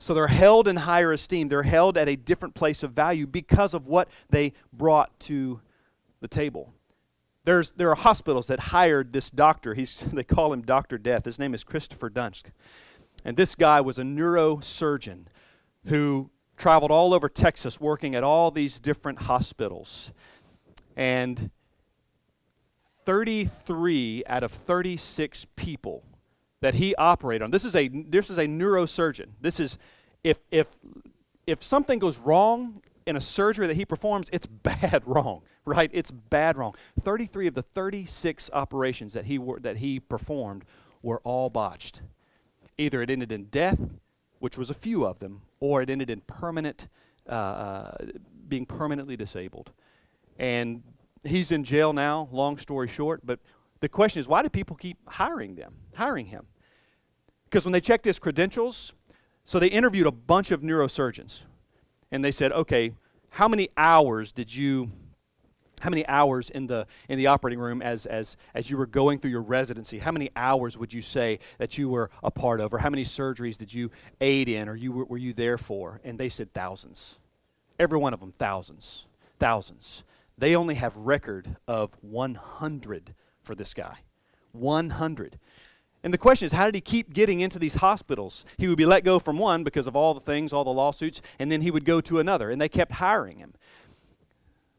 So 0.00 0.14
they're 0.14 0.26
held 0.26 0.66
in 0.66 0.74
higher 0.74 1.12
esteem. 1.12 1.46
They're 1.46 1.62
held 1.62 1.96
at 1.96 2.08
a 2.08 2.16
different 2.16 2.56
place 2.56 2.82
of 2.82 2.90
value 2.90 3.28
because 3.28 3.72
of 3.72 3.86
what 3.86 4.08
they 4.30 4.52
brought 4.72 5.16
to 5.20 5.60
the 6.18 6.26
table. 6.26 6.74
There's, 7.44 7.70
there 7.76 7.88
are 7.90 7.94
hospitals 7.94 8.48
that 8.48 8.58
hired 8.58 9.12
this 9.12 9.30
doctor. 9.30 9.74
He's, 9.74 10.00
they 10.12 10.24
call 10.24 10.52
him 10.52 10.62
Dr. 10.62 10.98
Death. 10.98 11.24
His 11.24 11.38
name 11.38 11.54
is 11.54 11.62
Christopher 11.62 12.10
Duntsch. 12.10 12.42
And 13.24 13.36
this 13.36 13.54
guy 13.54 13.80
was 13.80 13.98
a 13.98 14.02
neurosurgeon 14.02 15.26
who 15.86 16.30
traveled 16.56 16.90
all 16.90 17.14
over 17.14 17.28
Texas 17.28 17.80
working 17.80 18.14
at 18.14 18.22
all 18.22 18.50
these 18.50 18.78
different 18.80 19.20
hospitals. 19.20 20.12
And 20.96 21.50
33 23.04 24.24
out 24.26 24.42
of 24.42 24.52
36 24.52 25.46
people 25.56 26.04
that 26.60 26.74
he 26.74 26.94
operated 26.94 27.42
on. 27.42 27.50
This 27.50 27.64
is 27.64 27.76
a 27.76 27.88
this 27.88 28.30
is 28.30 28.38
a 28.38 28.46
neurosurgeon. 28.46 29.28
This 29.40 29.60
is 29.60 29.78
if 30.22 30.38
if 30.50 30.76
if 31.46 31.62
something 31.62 31.98
goes 31.98 32.18
wrong 32.18 32.80
in 33.06 33.16
a 33.16 33.20
surgery 33.20 33.66
that 33.66 33.76
he 33.76 33.84
performs, 33.84 34.28
it's 34.32 34.46
bad 34.62 35.02
wrong, 35.04 35.42
right? 35.66 35.90
It's 35.92 36.10
bad 36.10 36.56
wrong. 36.56 36.74
33 37.00 37.48
of 37.48 37.54
the 37.54 37.62
36 37.62 38.50
operations 38.52 39.12
that 39.12 39.26
he 39.26 39.38
that 39.60 39.78
he 39.78 40.00
performed 40.00 40.64
were 41.02 41.20
all 41.24 41.50
botched. 41.50 42.00
Either 42.78 43.02
it 43.02 43.10
ended 43.10 43.32
in 43.32 43.44
death, 43.44 43.78
which 44.38 44.58
was 44.58 44.70
a 44.70 44.74
few 44.74 45.06
of 45.06 45.18
them, 45.18 45.42
or 45.60 45.82
it 45.82 45.90
ended 45.90 46.10
in 46.10 46.20
permanent, 46.22 46.88
uh, 47.28 47.32
uh, 47.32 47.96
being 48.48 48.66
permanently 48.66 49.16
disabled. 49.16 49.72
And 50.38 50.82
he's 51.22 51.52
in 51.52 51.64
jail 51.64 51.92
now, 51.92 52.28
long 52.32 52.58
story 52.58 52.88
short. 52.88 53.20
But 53.24 53.40
the 53.80 53.88
question 53.88 54.20
is, 54.20 54.28
why 54.28 54.42
do 54.42 54.48
people 54.48 54.76
keep 54.76 54.98
hiring 55.08 55.54
them, 55.54 55.74
hiring 55.94 56.26
him? 56.26 56.46
Because 57.44 57.64
when 57.64 57.72
they 57.72 57.80
checked 57.80 58.04
his 58.04 58.18
credentials, 58.18 58.92
so 59.44 59.58
they 59.58 59.68
interviewed 59.68 60.06
a 60.06 60.12
bunch 60.12 60.50
of 60.50 60.62
neurosurgeons. 60.62 61.42
And 62.10 62.24
they 62.24 62.30
said, 62.30 62.52
okay, 62.52 62.92
how 63.30 63.48
many 63.48 63.68
hours 63.76 64.32
did 64.32 64.54
you 64.54 64.90
how 65.84 65.90
many 65.90 66.06
hours 66.08 66.48
in 66.48 66.66
the 66.66 66.86
in 67.10 67.18
the 67.18 67.26
operating 67.26 67.58
room 67.58 67.82
as 67.82 68.06
as 68.06 68.38
as 68.54 68.70
you 68.70 68.78
were 68.78 68.86
going 68.86 69.18
through 69.18 69.32
your 69.32 69.42
residency? 69.42 69.98
How 69.98 70.12
many 70.12 70.30
hours 70.34 70.78
would 70.78 70.94
you 70.94 71.02
say 71.02 71.40
that 71.58 71.76
you 71.76 71.90
were 71.90 72.08
a 72.22 72.30
part 72.30 72.60
of? 72.60 72.72
Or 72.72 72.78
how 72.78 72.88
many 72.88 73.04
surgeries 73.04 73.58
did 73.58 73.72
you 73.72 73.90
aid 74.18 74.48
in 74.48 74.66
or 74.66 74.76
you 74.76 74.92
were, 74.92 75.04
were 75.04 75.18
you 75.18 75.34
there 75.34 75.58
for? 75.58 76.00
And 76.02 76.18
they 76.18 76.30
said 76.30 76.54
thousands. 76.54 77.18
Every 77.78 77.98
one 77.98 78.14
of 78.14 78.20
them 78.20 78.32
thousands. 78.32 79.04
Thousands. 79.38 80.04
They 80.38 80.56
only 80.56 80.76
have 80.76 80.96
record 80.96 81.56
of 81.68 81.90
100 82.00 83.14
for 83.42 83.54
this 83.54 83.74
guy. 83.74 83.98
100 84.52 85.38
And 86.02 86.14
the 86.14 86.18
question 86.18 86.46
is, 86.46 86.52
how 86.52 86.64
did 86.64 86.76
he 86.76 86.80
keep 86.80 87.12
getting 87.12 87.40
into 87.40 87.58
these 87.58 87.74
hospitals? 87.74 88.46
He 88.56 88.68
would 88.68 88.78
be 88.78 88.86
let 88.86 89.04
go 89.04 89.18
from 89.18 89.36
one 89.36 89.64
because 89.64 89.86
of 89.86 89.94
all 89.94 90.14
the 90.14 90.20
things, 90.20 90.50
all 90.50 90.64
the 90.64 90.70
lawsuits, 90.70 91.20
and 91.38 91.52
then 91.52 91.60
he 91.60 91.70
would 91.70 91.84
go 91.84 92.00
to 92.00 92.20
another, 92.20 92.50
and 92.50 92.58
they 92.58 92.70
kept 92.70 92.92
hiring 92.92 93.38
him. 93.38 93.52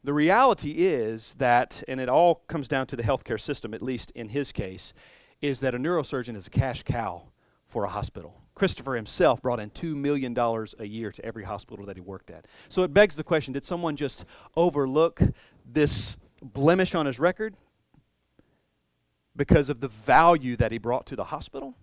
The 0.06 0.14
reality 0.14 0.70
is 0.70 1.34
that, 1.38 1.82
and 1.88 1.98
it 2.00 2.08
all 2.08 2.36
comes 2.46 2.68
down 2.68 2.86
to 2.86 2.96
the 2.96 3.02
healthcare 3.02 3.40
system, 3.40 3.74
at 3.74 3.82
least 3.82 4.12
in 4.12 4.28
his 4.28 4.52
case, 4.52 4.94
is 5.40 5.58
that 5.58 5.74
a 5.74 5.78
neurosurgeon 5.78 6.36
is 6.36 6.46
a 6.46 6.50
cash 6.50 6.84
cow 6.84 7.24
for 7.66 7.82
a 7.82 7.88
hospital. 7.88 8.40
Christopher 8.54 8.94
himself 8.94 9.42
brought 9.42 9.58
in 9.58 9.70
$2 9.70 9.96
million 9.96 10.38
a 10.78 10.84
year 10.84 11.10
to 11.10 11.24
every 11.24 11.42
hospital 11.42 11.84
that 11.86 11.96
he 11.96 12.00
worked 12.00 12.30
at. 12.30 12.44
So 12.68 12.84
it 12.84 12.94
begs 12.94 13.16
the 13.16 13.24
question 13.24 13.52
did 13.52 13.64
someone 13.64 13.96
just 13.96 14.24
overlook 14.54 15.20
this 15.68 16.16
blemish 16.40 16.94
on 16.94 17.06
his 17.06 17.18
record 17.18 17.56
because 19.34 19.68
of 19.70 19.80
the 19.80 19.88
value 19.88 20.54
that 20.54 20.70
he 20.70 20.78
brought 20.78 21.06
to 21.06 21.16
the 21.16 21.24
hospital? 21.24 21.74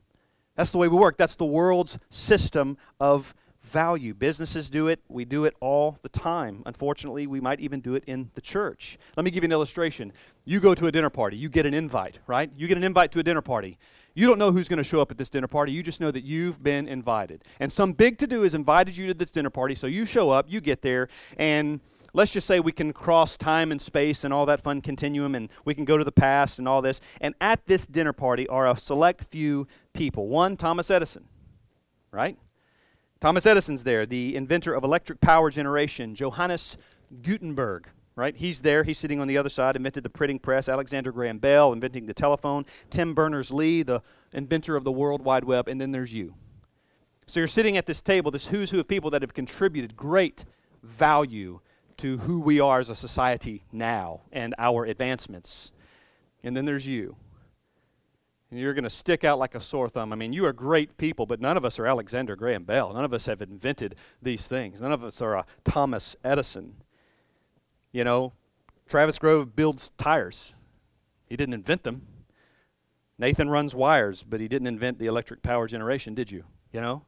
That's 0.55 0.71
the 0.71 0.77
way 0.77 0.87
we 0.87 0.95
work. 0.95 1.17
That's 1.17 1.35
the 1.35 1.43
world's 1.43 1.99
system 2.09 2.77
of 3.01 3.35
value. 3.63 4.13
Businesses 4.13 4.69
do 4.69 4.87
it. 4.87 4.99
We 5.07 5.25
do 5.25 5.45
it 5.45 5.55
all 5.59 5.97
the 6.03 6.09
time. 6.09 6.63
Unfortunately, 6.65 7.27
we 7.27 7.39
might 7.39 7.59
even 7.59 7.79
do 7.79 7.95
it 7.95 8.03
in 8.05 8.29
the 8.35 8.41
church. 8.41 8.97
Let 9.17 9.23
me 9.23 9.31
give 9.31 9.43
you 9.43 9.47
an 9.47 9.51
illustration. 9.51 10.13
You 10.45 10.59
go 10.59 10.75
to 10.75 10.87
a 10.87 10.91
dinner 10.91 11.09
party, 11.09 11.37
you 11.37 11.49
get 11.49 11.65
an 11.65 11.73
invite, 11.73 12.19
right? 12.27 12.51
You 12.57 12.67
get 12.67 12.77
an 12.77 12.83
invite 12.83 13.11
to 13.13 13.19
a 13.19 13.23
dinner 13.23 13.41
party. 13.41 13.77
You 14.15 14.27
don't 14.27 14.37
know 14.37 14.51
who's 14.51 14.69
going 14.69 14.77
to 14.77 14.83
show 14.83 15.01
up 15.01 15.09
at 15.09 15.17
this 15.17 15.29
dinner 15.29 15.47
party. 15.47 15.71
You 15.71 15.81
just 15.81 15.99
know 15.99 16.11
that 16.11 16.23
you've 16.23 16.61
been 16.61 16.87
invited. 16.87 17.43
And 17.59 17.71
some 17.71 17.93
big 17.93 18.19
to 18.19 18.27
do 18.27 18.43
has 18.43 18.53
invited 18.53 18.95
you 18.95 19.07
to 19.07 19.13
this 19.13 19.31
dinner 19.31 19.49
party. 19.49 19.73
So 19.73 19.87
you 19.87 20.05
show 20.05 20.29
up, 20.29 20.45
you 20.49 20.61
get 20.61 20.81
there, 20.83 21.07
and 21.37 21.79
let's 22.13 22.31
just 22.31 22.45
say 22.45 22.59
we 22.59 22.71
can 22.71 22.93
cross 22.93 23.37
time 23.37 23.71
and 23.71 23.81
space 23.81 24.23
and 24.23 24.31
all 24.31 24.45
that 24.45 24.61
fun 24.61 24.81
continuum, 24.81 25.33
and 25.33 25.49
we 25.65 25.73
can 25.73 25.83
go 25.83 25.97
to 25.97 26.03
the 26.03 26.11
past 26.11 26.59
and 26.59 26.67
all 26.67 26.81
this. 26.81 27.01
And 27.21 27.33
at 27.41 27.65
this 27.65 27.87
dinner 27.87 28.13
party 28.13 28.47
are 28.47 28.69
a 28.69 28.77
select 28.77 29.23
few 29.23 29.67
people. 29.93 30.27
One, 30.27 30.57
Thomas 30.57 30.91
Edison, 30.91 31.25
right? 32.11 32.37
Thomas 33.23 33.45
Edison's 33.45 33.85
there, 33.85 34.05
the 34.05 34.35
inventor 34.35 34.73
of 34.73 34.83
electric 34.83 35.21
power 35.21 35.49
generation. 35.49 36.13
Johannes 36.13 36.75
Gutenberg, 37.21 37.87
right? 38.17 38.35
He's 38.35 38.59
there. 38.59 38.83
He's 38.83 38.97
sitting 38.97 39.21
on 39.21 39.29
the 39.29 39.37
other 39.37 39.47
side, 39.47 39.77
invented 39.77 40.03
the 40.03 40.09
printing 40.09 40.39
press. 40.39 40.67
Alexander 40.67 41.09
Graham 41.13 41.37
Bell, 41.37 41.71
inventing 41.71 42.05
the 42.05 42.13
telephone. 42.13 42.65
Tim 42.89 43.13
Berners 43.13 43.49
Lee, 43.49 43.81
the 43.81 44.01
inventor 44.33 44.75
of 44.75 44.83
the 44.83 44.91
World 44.91 45.23
Wide 45.23 45.45
Web. 45.45 45.69
And 45.69 45.79
then 45.79 45.93
there's 45.93 46.13
you. 46.13 46.33
So 47.25 47.39
you're 47.39 47.47
sitting 47.47 47.77
at 47.77 47.85
this 47.85 48.01
table, 48.01 48.29
this 48.29 48.47
who's 48.47 48.71
who 48.71 48.81
of 48.81 48.89
people 48.89 49.09
that 49.11 49.21
have 49.21 49.33
contributed 49.33 49.95
great 49.95 50.43
value 50.81 51.61
to 51.95 52.17
who 52.17 52.41
we 52.41 52.59
are 52.59 52.81
as 52.81 52.89
a 52.89 52.95
society 52.95 53.63
now 53.71 54.19
and 54.33 54.53
our 54.57 54.83
advancements. 54.83 55.71
And 56.43 56.57
then 56.57 56.65
there's 56.65 56.87
you 56.87 57.15
you're 58.57 58.73
going 58.73 58.83
to 58.83 58.89
stick 58.89 59.23
out 59.23 59.39
like 59.39 59.55
a 59.55 59.61
sore 59.61 59.89
thumb. 59.89 60.11
I 60.11 60.15
mean, 60.15 60.33
you 60.33 60.45
are 60.45 60.53
great 60.53 60.97
people, 60.97 61.25
but 61.25 61.39
none 61.39 61.57
of 61.57 61.65
us 61.65 61.79
are 61.79 61.85
Alexander 61.85 62.35
Graham 62.35 62.63
Bell. 62.63 62.93
None 62.93 63.05
of 63.05 63.13
us 63.13 63.25
have 63.25 63.41
invented 63.41 63.95
these 64.21 64.47
things. 64.47 64.81
None 64.81 64.91
of 64.91 65.03
us 65.03 65.21
are 65.21 65.35
a 65.35 65.45
Thomas 65.63 66.15
Edison. 66.23 66.75
You 67.91 68.03
know, 68.03 68.33
Travis 68.87 69.19
Grove 69.19 69.55
builds 69.55 69.91
tires. 69.97 70.53
He 71.25 71.37
didn't 71.37 71.53
invent 71.53 71.83
them. 71.83 72.07
Nathan 73.17 73.49
runs 73.49 73.73
wires, 73.73 74.23
but 74.23 74.39
he 74.39 74.47
didn't 74.47 74.67
invent 74.67 74.99
the 74.99 75.05
electric 75.05 75.41
power 75.41 75.67
generation, 75.67 76.13
did 76.13 76.31
you? 76.31 76.43
You 76.71 76.81
know? 76.81 77.05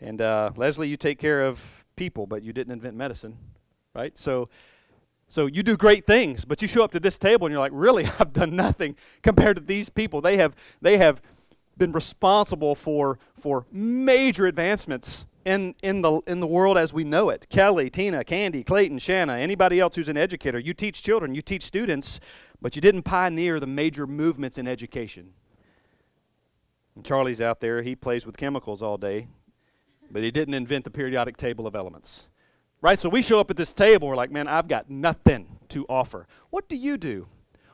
And 0.00 0.20
uh, 0.20 0.50
Leslie, 0.56 0.88
you 0.88 0.96
take 0.96 1.18
care 1.18 1.42
of 1.42 1.84
people, 1.96 2.26
but 2.26 2.42
you 2.42 2.52
didn't 2.52 2.72
invent 2.72 2.96
medicine, 2.96 3.38
right? 3.94 4.16
So 4.18 4.48
so 5.32 5.46
you 5.46 5.62
do 5.62 5.78
great 5.78 6.06
things, 6.06 6.44
but 6.44 6.60
you 6.60 6.68
show 6.68 6.84
up 6.84 6.92
to 6.92 7.00
this 7.00 7.16
table 7.16 7.46
and 7.46 7.54
you're 7.54 7.58
like, 7.58 7.72
really, 7.74 8.04
I've 8.18 8.34
done 8.34 8.54
nothing 8.54 8.96
compared 9.22 9.56
to 9.56 9.62
these 9.62 9.88
people. 9.88 10.20
They 10.20 10.36
have, 10.36 10.54
they 10.82 10.98
have 10.98 11.22
been 11.78 11.92
responsible 11.92 12.74
for, 12.74 13.18
for 13.40 13.64
major 13.72 14.46
advancements 14.46 15.24
in, 15.46 15.74
in, 15.82 16.02
the, 16.02 16.20
in 16.26 16.40
the 16.40 16.46
world 16.46 16.76
as 16.76 16.92
we 16.92 17.02
know 17.02 17.30
it. 17.30 17.46
Kelly, 17.48 17.88
Tina, 17.88 18.24
Candy, 18.24 18.62
Clayton, 18.62 18.98
Shanna, 18.98 19.38
anybody 19.38 19.80
else 19.80 19.94
who's 19.94 20.10
an 20.10 20.18
educator. 20.18 20.58
You 20.58 20.74
teach 20.74 21.02
children, 21.02 21.34
you 21.34 21.40
teach 21.40 21.62
students, 21.62 22.20
but 22.60 22.76
you 22.76 22.82
didn't 22.82 23.04
pioneer 23.04 23.58
the 23.58 23.66
major 23.66 24.06
movements 24.06 24.58
in 24.58 24.68
education. 24.68 25.32
And 26.94 27.06
Charlie's 27.06 27.40
out 27.40 27.60
there, 27.60 27.80
he 27.80 27.96
plays 27.96 28.26
with 28.26 28.36
chemicals 28.36 28.82
all 28.82 28.98
day, 28.98 29.28
but 30.10 30.22
he 30.22 30.30
didn't 30.30 30.52
invent 30.52 30.84
the 30.84 30.90
periodic 30.90 31.38
table 31.38 31.66
of 31.66 31.74
elements. 31.74 32.28
Right? 32.82 33.00
So 33.00 33.08
we 33.08 33.22
show 33.22 33.38
up 33.38 33.48
at 33.48 33.56
this 33.56 33.72
table, 33.72 34.08
we're 34.08 34.16
like, 34.16 34.32
man, 34.32 34.48
I've 34.48 34.66
got 34.66 34.90
nothing 34.90 35.60
to 35.68 35.86
offer. 35.88 36.26
What 36.50 36.68
do 36.68 36.74
you 36.74 36.98
do? 36.98 37.28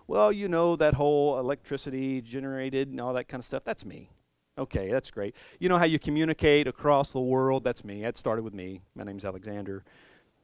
Well, 0.06 0.30
you 0.30 0.48
know, 0.48 0.76
that 0.76 0.94
whole 0.94 1.38
electricity 1.38 2.20
generated 2.20 2.88
and 2.88 3.00
all 3.00 3.14
that 3.14 3.26
kind 3.26 3.40
of 3.40 3.46
stuff, 3.46 3.64
that's 3.64 3.86
me. 3.86 4.10
Okay, 4.58 4.90
that's 4.90 5.10
great. 5.10 5.34
You 5.60 5.70
know 5.70 5.78
how 5.78 5.86
you 5.86 5.98
communicate 5.98 6.66
across 6.66 7.10
the 7.10 7.20
world? 7.20 7.64
That's 7.64 7.84
me. 7.84 8.02
That 8.02 8.18
started 8.18 8.42
with 8.42 8.52
me. 8.52 8.82
My 8.94 9.04
name's 9.04 9.24
Alexander. 9.24 9.82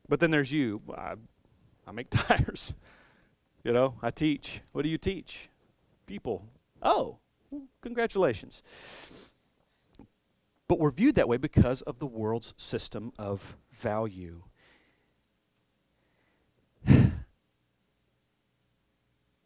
But 0.09 0.21
then 0.21 0.31
there's 0.31 0.51
you. 0.51 0.81
I, 0.97 1.15
I 1.87 1.93
make 1.93 2.09
tires. 2.11 2.73
You 3.65 3.73
know, 3.73 3.97
I 4.03 4.11
teach. 4.11 4.63
What 4.73 4.83
do 4.83 4.89
you 4.89 4.99
teach? 4.99 5.51
People. 6.07 6.47
Oh, 6.83 7.19
congratulations. 7.83 8.63
But 10.69 10.79
we're 10.79 10.91
viewed 10.91 11.17
that 11.17 11.29
way 11.29 11.37
because 11.37 11.83
of 11.83 11.99
the 11.99 12.07
world's 12.07 12.55
system 12.57 13.13
of 13.19 13.57
value. 13.73 14.43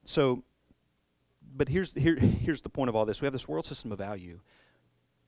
So, 0.09 0.43
but 1.55 1.69
here's, 1.69 1.93
here, 1.93 2.17
here's 2.17 2.63
the 2.63 2.71
point 2.71 2.89
of 2.89 2.97
all 2.97 3.05
this 3.05 3.21
we 3.21 3.27
have 3.27 3.35
this 3.35 3.47
world 3.47 3.67
system 3.67 3.93
of 3.93 3.99
value. 3.99 4.41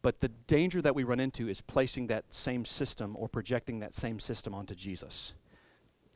But 0.01 0.21
the 0.21 0.29
danger 0.29 0.81
that 0.81 0.95
we 0.95 1.05
run 1.05 1.21
into 1.21 1.51
is 1.51 1.61
placing 1.61 2.07
that 2.07 2.25
same 2.31 2.65
system 2.65 3.15
or 3.19 3.29
projecting 3.29 3.81
that 3.81 3.95
same 3.95 4.19
system 4.19 4.55
onto 4.55 4.75
Jesus, 4.75 5.35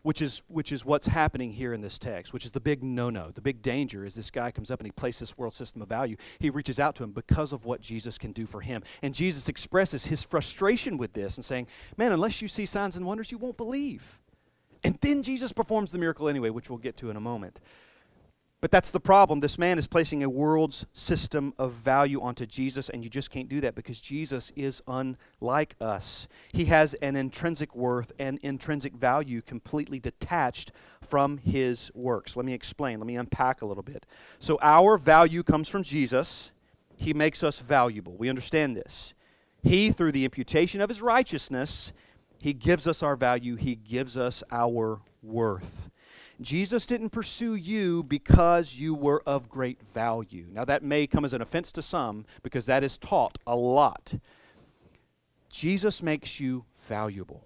which 0.01 0.23
is, 0.23 0.43
which 0.49 0.73
is 0.73 0.83
what's 0.83 1.07
happening 1.07 1.53
here 1.53 1.75
in 1.75 1.83
this 1.83 1.99
text, 1.99 2.33
which 2.33 2.47
is 2.47 2.53
the 2.53 2.61
big 2.61 2.83
no 2.83 3.11
no. 3.11 3.31
The 3.33 3.43
big 3.43 3.61
danger 3.61 4.07
is 4.07 4.15
this 4.15 4.31
guy 4.31 4.51
comes 4.51 4.71
up 4.71 4.81
and 4.81 4.87
he 4.87 4.93
places 4.93 5.21
this 5.21 5.37
world 5.37 5.53
system 5.53 5.83
of 5.83 5.89
value. 5.91 6.17
He 6.39 6.49
reaches 6.49 6.81
out 6.81 6.95
to 6.95 7.05
him 7.05 7.13
because 7.13 7.53
of 7.53 7.67
what 7.67 7.83
Jesus 7.83 8.17
can 8.17 8.33
do 8.33 8.47
for 8.47 8.63
him. 8.63 8.83
And 9.03 9.15
Jesus 9.15 9.51
expresses 9.51 10.07
his 10.07 10.23
frustration 10.23 10.97
with 10.97 11.13
this 11.13 11.37
and 11.37 11.45
saying, 11.45 11.67
Man, 11.99 12.13
unless 12.13 12.41
you 12.41 12.49
see 12.49 12.65
signs 12.65 12.97
and 12.97 13.05
wonders, 13.05 13.31
you 13.31 13.37
won't 13.37 13.59
believe. 13.59 14.19
And 14.83 14.97
then 15.03 15.23
Jesus 15.23 15.53
performs 15.53 15.93
the 15.93 15.99
miracle 15.99 16.31
anyway, 16.31 16.49
which 16.49 16.71
we'll 16.71 16.79
get 16.79 16.97
to 16.99 17.11
in 17.11 17.17
a 17.19 17.21
moment. 17.21 17.61
But 18.65 18.71
that's 18.71 18.91
the 18.91 18.99
problem. 18.99 19.41
This 19.41 19.59
man 19.59 19.77
is 19.77 19.87
placing 19.87 20.23
a 20.23 20.31
world's 20.31 20.87
system 20.95 21.53
of 21.59 21.73
value 21.73 22.23
onto 22.23 22.47
Jesus, 22.47 22.89
and 22.89 23.05
you 23.05 23.11
just 23.11 23.31
can't 23.31 23.47
do 23.47 23.61
that 23.61 23.75
because 23.75 24.01
Jesus 24.01 24.53
is 24.57 24.81
unlike 24.89 25.77
us. 25.83 26.27
He 26.51 26.65
has 26.65 26.95
an 27.03 27.15
intrinsic 27.15 27.77
worth 27.77 28.11
and 28.19 28.39
intrinsic 28.39 28.95
value 28.95 29.43
completely 29.43 30.01
detached 30.01 30.73
from 31.03 31.37
his 31.37 31.91
works. 31.95 32.37
Let 32.37 32.47
me 32.47 32.55
explain. 32.55 33.01
Let 33.01 33.07
me 33.07 33.17
unpack 33.17 33.61
a 33.61 33.67
little 33.67 33.83
bit. 33.83 34.07
So, 34.39 34.59
our 34.63 34.97
value 34.97 35.43
comes 35.43 35.69
from 35.69 35.83
Jesus. 35.83 36.51
He 36.97 37.13
makes 37.13 37.43
us 37.43 37.59
valuable. 37.59 38.17
We 38.17 38.31
understand 38.31 38.79
this. 38.79 39.13
He, 39.63 39.91
through 39.91 40.13
the 40.13 40.25
imputation 40.25 40.81
of 40.81 40.89
his 40.89 41.03
righteousness, 41.03 41.93
he 42.39 42.55
gives 42.55 42.87
us 42.87 43.03
our 43.03 43.15
value, 43.15 43.57
he 43.57 43.75
gives 43.75 44.17
us 44.17 44.43
our 44.51 45.03
worth. 45.23 45.91
Jesus 46.41 46.87
didn't 46.87 47.11
pursue 47.11 47.55
you 47.55 48.03
because 48.03 48.75
you 48.75 48.95
were 48.95 49.23
of 49.25 49.49
great 49.49 49.81
value. 49.81 50.47
Now, 50.51 50.65
that 50.65 50.83
may 50.83 51.07
come 51.07 51.25
as 51.25 51.33
an 51.33 51.43
offense 51.43 51.71
to 51.73 51.83
some 51.83 52.27
because 52.43 52.67
that 52.67 52.83
is 52.83 52.99
taught 52.99 53.39
a 53.47 53.55
lot. 53.55 54.15
Jesus 55.49 56.03
makes 56.03 56.41
you 56.41 56.65
valuable. 56.89 57.45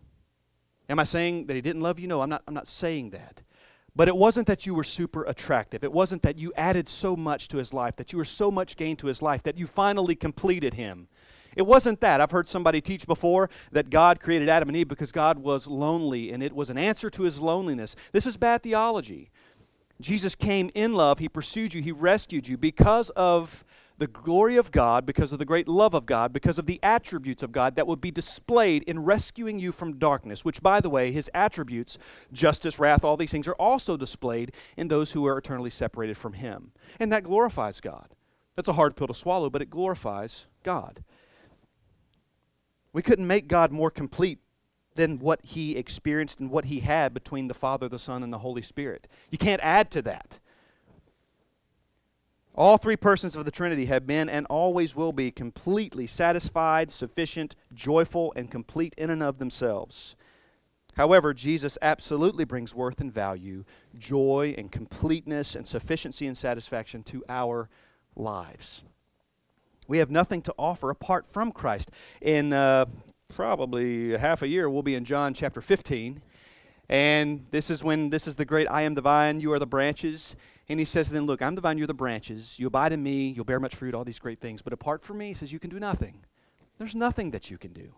Am 0.89 0.99
I 0.99 1.05
saying 1.05 1.47
that 1.47 1.55
he 1.55 1.61
didn't 1.61 1.83
love 1.83 1.99
you? 1.99 2.09
No, 2.09 2.23
I'm 2.23 2.31
not, 2.31 2.43
I'm 2.49 2.55
not 2.55 2.67
saying 2.67 3.11
that. 3.11 3.43
But 3.95 4.09
it 4.09 4.17
wasn't 4.17 4.47
that 4.47 4.65
you 4.65 4.75
were 4.75 4.85
super 4.85 5.25
attractive. 5.25 5.83
It 5.85 5.93
wasn't 5.93 6.23
that 6.23 6.39
you 6.39 6.53
added 6.57 6.89
so 6.89 7.17
much 7.17 7.49
to 7.49 7.59
his 7.59 7.75
life, 7.75 7.97
that 7.97 8.13
you 8.13 8.19
were 8.19 8.25
so 8.25 8.51
much 8.51 8.77
gain 8.77 8.97
to 8.97 9.09
his 9.09 9.21
life, 9.21 9.43
that 9.43 9.59
you 9.59 9.67
finally 9.67 10.15
completed 10.15 10.75
him. 10.75 11.09
It 11.59 11.67
wasn't 11.67 12.01
that. 12.03 12.21
I've 12.21 12.31
heard 12.31 12.47
somebody 12.47 12.81
teach 12.81 13.05
before 13.05 13.51
that 13.73 13.91
God 13.91 14.21
created 14.21 14.49
Adam 14.49 14.69
and 14.69 14.77
Eve 14.77 14.87
because 14.87 15.11
God 15.11 15.41
was 15.41 15.67
lonely 15.67 16.31
and 16.31 16.41
it 16.41 16.55
was 16.55 16.71
an 16.71 16.79
answer 16.79 17.11
to 17.11 17.25
his 17.25 17.41
loneliness. 17.41 17.97
This 18.13 18.27
is 18.27 18.37
bad 18.37 18.63
theology. 18.63 19.33
Jesus 20.01 20.37
came 20.37 20.71
in 20.77 20.95
love, 20.95 21.19
he 21.19 21.29
pursued 21.29 21.75
you, 21.75 21.83
he 21.83 21.91
rescued 21.91 22.47
you 22.47 22.57
because 22.57 23.11
of 23.11 23.65
the 23.99 24.07
glory 24.07 24.57
of 24.57 24.71
God, 24.71 25.05
because 25.05 25.33
of 25.33 25.41
the 25.41 25.45
great 25.45 25.67
love 25.67 25.95
of 25.95 26.07
God, 26.07 26.33
because 26.33 26.59
of 26.59 26.67
the 26.67 26.79
attributes 26.85 27.43
of 27.43 27.51
God 27.51 27.75
that 27.75 27.89
would 27.89 28.01
be 28.01 28.13
displayed 28.13 28.85
in 28.85 29.05
rescuing 29.05 29.59
you 29.59 29.73
from 29.73 29.99
darkness, 29.99 30.45
which, 30.45 30.63
by 30.63 30.81
the 30.81 30.89
way, 30.89 31.11
his 31.11 31.29
attributes, 31.35 31.99
justice, 32.33 32.79
wrath, 32.79 33.03
all 33.03 33.17
these 33.17 33.33
things, 33.33 33.49
are 33.49 33.55
also 33.55 33.97
displayed 33.97 34.53
in 34.77 34.87
those 34.87 35.11
who 35.11 35.27
are 35.27 35.37
eternally 35.37 35.71
separated 35.71 36.17
from 36.17 36.35
him. 36.35 36.71
And 37.01 37.11
that 37.11 37.25
glorifies 37.25 37.81
God. 37.81 38.15
That's 38.55 38.69
a 38.69 38.75
hard 38.75 38.95
pill 38.95 39.09
to 39.09 39.15
swallow, 39.15 39.51
but 39.51 39.63
it 39.63 39.71
glorifies 39.71 40.47
God. 40.63 41.03
We 42.99 43.03
couldn't 43.03 43.29
make 43.29 43.47
God 43.47 43.71
more 43.71 43.93
complete 43.93 44.41
than 44.97 45.21
what 45.21 45.39
he 45.45 45.77
experienced 45.77 46.41
and 46.41 46.51
what 46.51 46.65
he 46.65 46.81
had 46.81 47.15
between 47.15 47.47
the 47.47 47.55
Father, 47.55 47.89
the 47.89 47.97
Son, 47.97 48.25
and 48.25 48.33
the 48.33 48.41
Holy 48.41 48.61
Spirit. 48.61 49.07
You 49.31 49.39
can't 49.39 49.63
add 49.63 49.93
to 49.93 50.03
that. 50.03 50.41
All 52.57 52.77
three 52.77 52.97
persons 52.97 53.37
of 53.37 53.45
the 53.45 53.53
Trinity 53.53 53.87
have 53.87 54.05
been 54.05 54.29
and 54.29 54.47
always 54.47 54.97
will 54.97 55.13
be 55.13 55.31
completely 55.31 56.09
satisfied, 56.09 56.91
sufficient, 56.91 57.55
joyful, 57.73 58.33
and 58.35 58.51
complete 58.51 58.97
in 58.99 59.11
and 59.11 59.23
of 59.23 59.39
themselves. 59.39 60.17
However, 60.97 61.33
Jesus 61.33 61.79
absolutely 61.81 62.45
brings 62.45 62.75
worth 62.75 63.01
and 63.01 63.13
value, 63.15 63.65
joy 63.97 64.57
and 64.59 64.73
completeness 64.73 65.55
and 65.55 65.65
sufficiency 65.69 66.27
and 66.27 66.37
satisfaction 66.37 67.05
to 67.05 67.25
our 67.29 67.69
lives. 68.17 68.83
We 69.89 69.99
have 69.99 70.11
nothing 70.11 70.43
to 70.43 70.55
offer 70.59 70.91
apart 70.91 71.27
from 71.27 71.51
Christ. 71.51 71.91
In 72.21 72.53
uh, 72.53 72.85
probably 73.35 74.17
half 74.19 74.43
a 74.43 74.49
year, 74.49 74.69
we'll 74.69 74.83
be 74.83 74.95
in 74.95 75.07
John 75.07 75.33
chapter 75.33 75.63
15. 75.63 76.21
And 76.91 77.47
this 77.51 77.71
is 77.71 77.83
when 77.83 78.11
this 78.11 78.27
is 78.27 78.37
the 78.37 78.45
great 78.45 78.69
I 78.71 78.83
am 78.83 78.95
the 78.95 79.01
vine, 79.01 79.41
you 79.41 79.51
are 79.53 79.59
the 79.59 79.67
branches. 79.67 80.37
And 80.69 80.79
he 80.79 80.85
says, 80.85 81.09
then 81.09 81.25
look, 81.25 81.41
I'm 81.41 81.55
the 81.55 81.63
vine, 81.63 81.79
you're 81.79 81.87
the 81.87 81.95
branches. 81.95 82.59
You 82.59 82.67
abide 82.67 82.93
in 82.93 83.03
me, 83.03 83.29
you'll 83.29 83.47
bear 83.47 83.59
much 83.59 83.75
fruit, 83.75 83.95
all 83.95 84.05
these 84.05 84.19
great 84.19 84.41
things. 84.41 84.61
But 84.61 84.75
apart 84.75 85.03
from 85.03 85.19
me, 85.19 85.29
he 85.29 85.35
says, 85.35 85.53
you 85.53 85.59
can 85.59 85.71
do 85.71 85.81
nothing. 85.81 86.21
There's 86.77 86.95
nothing 86.95 87.31
that 87.31 87.51
you 87.51 87.57
can 87.57 87.73
do. 87.73 87.95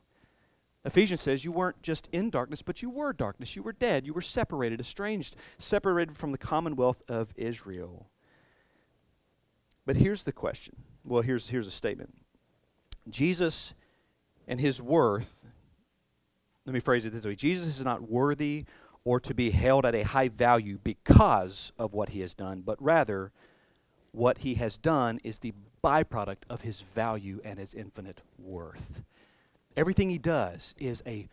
Ephesians 0.85 1.21
says 1.21 1.45
you 1.45 1.53
weren't 1.53 1.83
just 1.83 2.09
in 2.13 2.31
darkness, 2.31 2.63
but 2.63 2.83
you 2.83 2.89
were 2.89 3.13
darkness. 3.13 3.57
You 3.57 3.65
were 3.65 3.73
dead. 3.73 4.07
You 4.07 4.15
were 4.15 4.23
separated, 4.23 4.81
estranged, 4.81 5.35
separated 5.59 6.17
from 6.17 6.31
the 6.31 6.39
commonwealth 6.39 7.03
of 7.09 7.35
Israel. 7.37 8.07
But 9.85 9.97
here's 9.97 10.23
the 10.23 10.33
question. 10.33 10.77
Well, 11.11 11.23
here's, 11.23 11.49
here's 11.49 11.67
a 11.67 11.73
statement 11.73 12.14
Jesus 13.11 13.75
and 14.47 14.61
his 14.61 14.81
worth, 14.81 15.45
let 16.64 16.73
me 16.73 16.79
phrase 16.79 17.05
it 17.05 17.11
this 17.11 17.25
way 17.25 17.35
Jesus 17.35 17.67
is 17.67 17.83
not 17.83 18.09
worthy 18.09 18.64
or 19.05 19.19
to 19.19 19.35
be 19.35 19.50
held 19.50 19.85
at 19.85 19.97
a 19.97 20.05
high 20.05 20.29
value 20.29 20.79
because 20.85 21.73
of 21.81 21.95
what 21.95 22.11
he 22.11 22.21
has 22.21 22.33
done, 22.33 22.62
but 22.64 22.81
rather 22.81 23.33
what 24.12 24.38
he 24.38 24.55
has 24.55 24.79
done 24.79 25.19
is 25.25 25.40
the 25.40 25.52
byproduct 25.83 26.45
of 26.49 26.61
his 26.61 26.81
value 26.81 27.40
and 27.45 27.59
his 27.59 27.75
infinite 27.75 28.21
worth. 28.38 29.02
Everything 29.76 30.11
he 30.11 30.19
does 30.19 30.75
is 30.79 31.02
a 31.07 31.26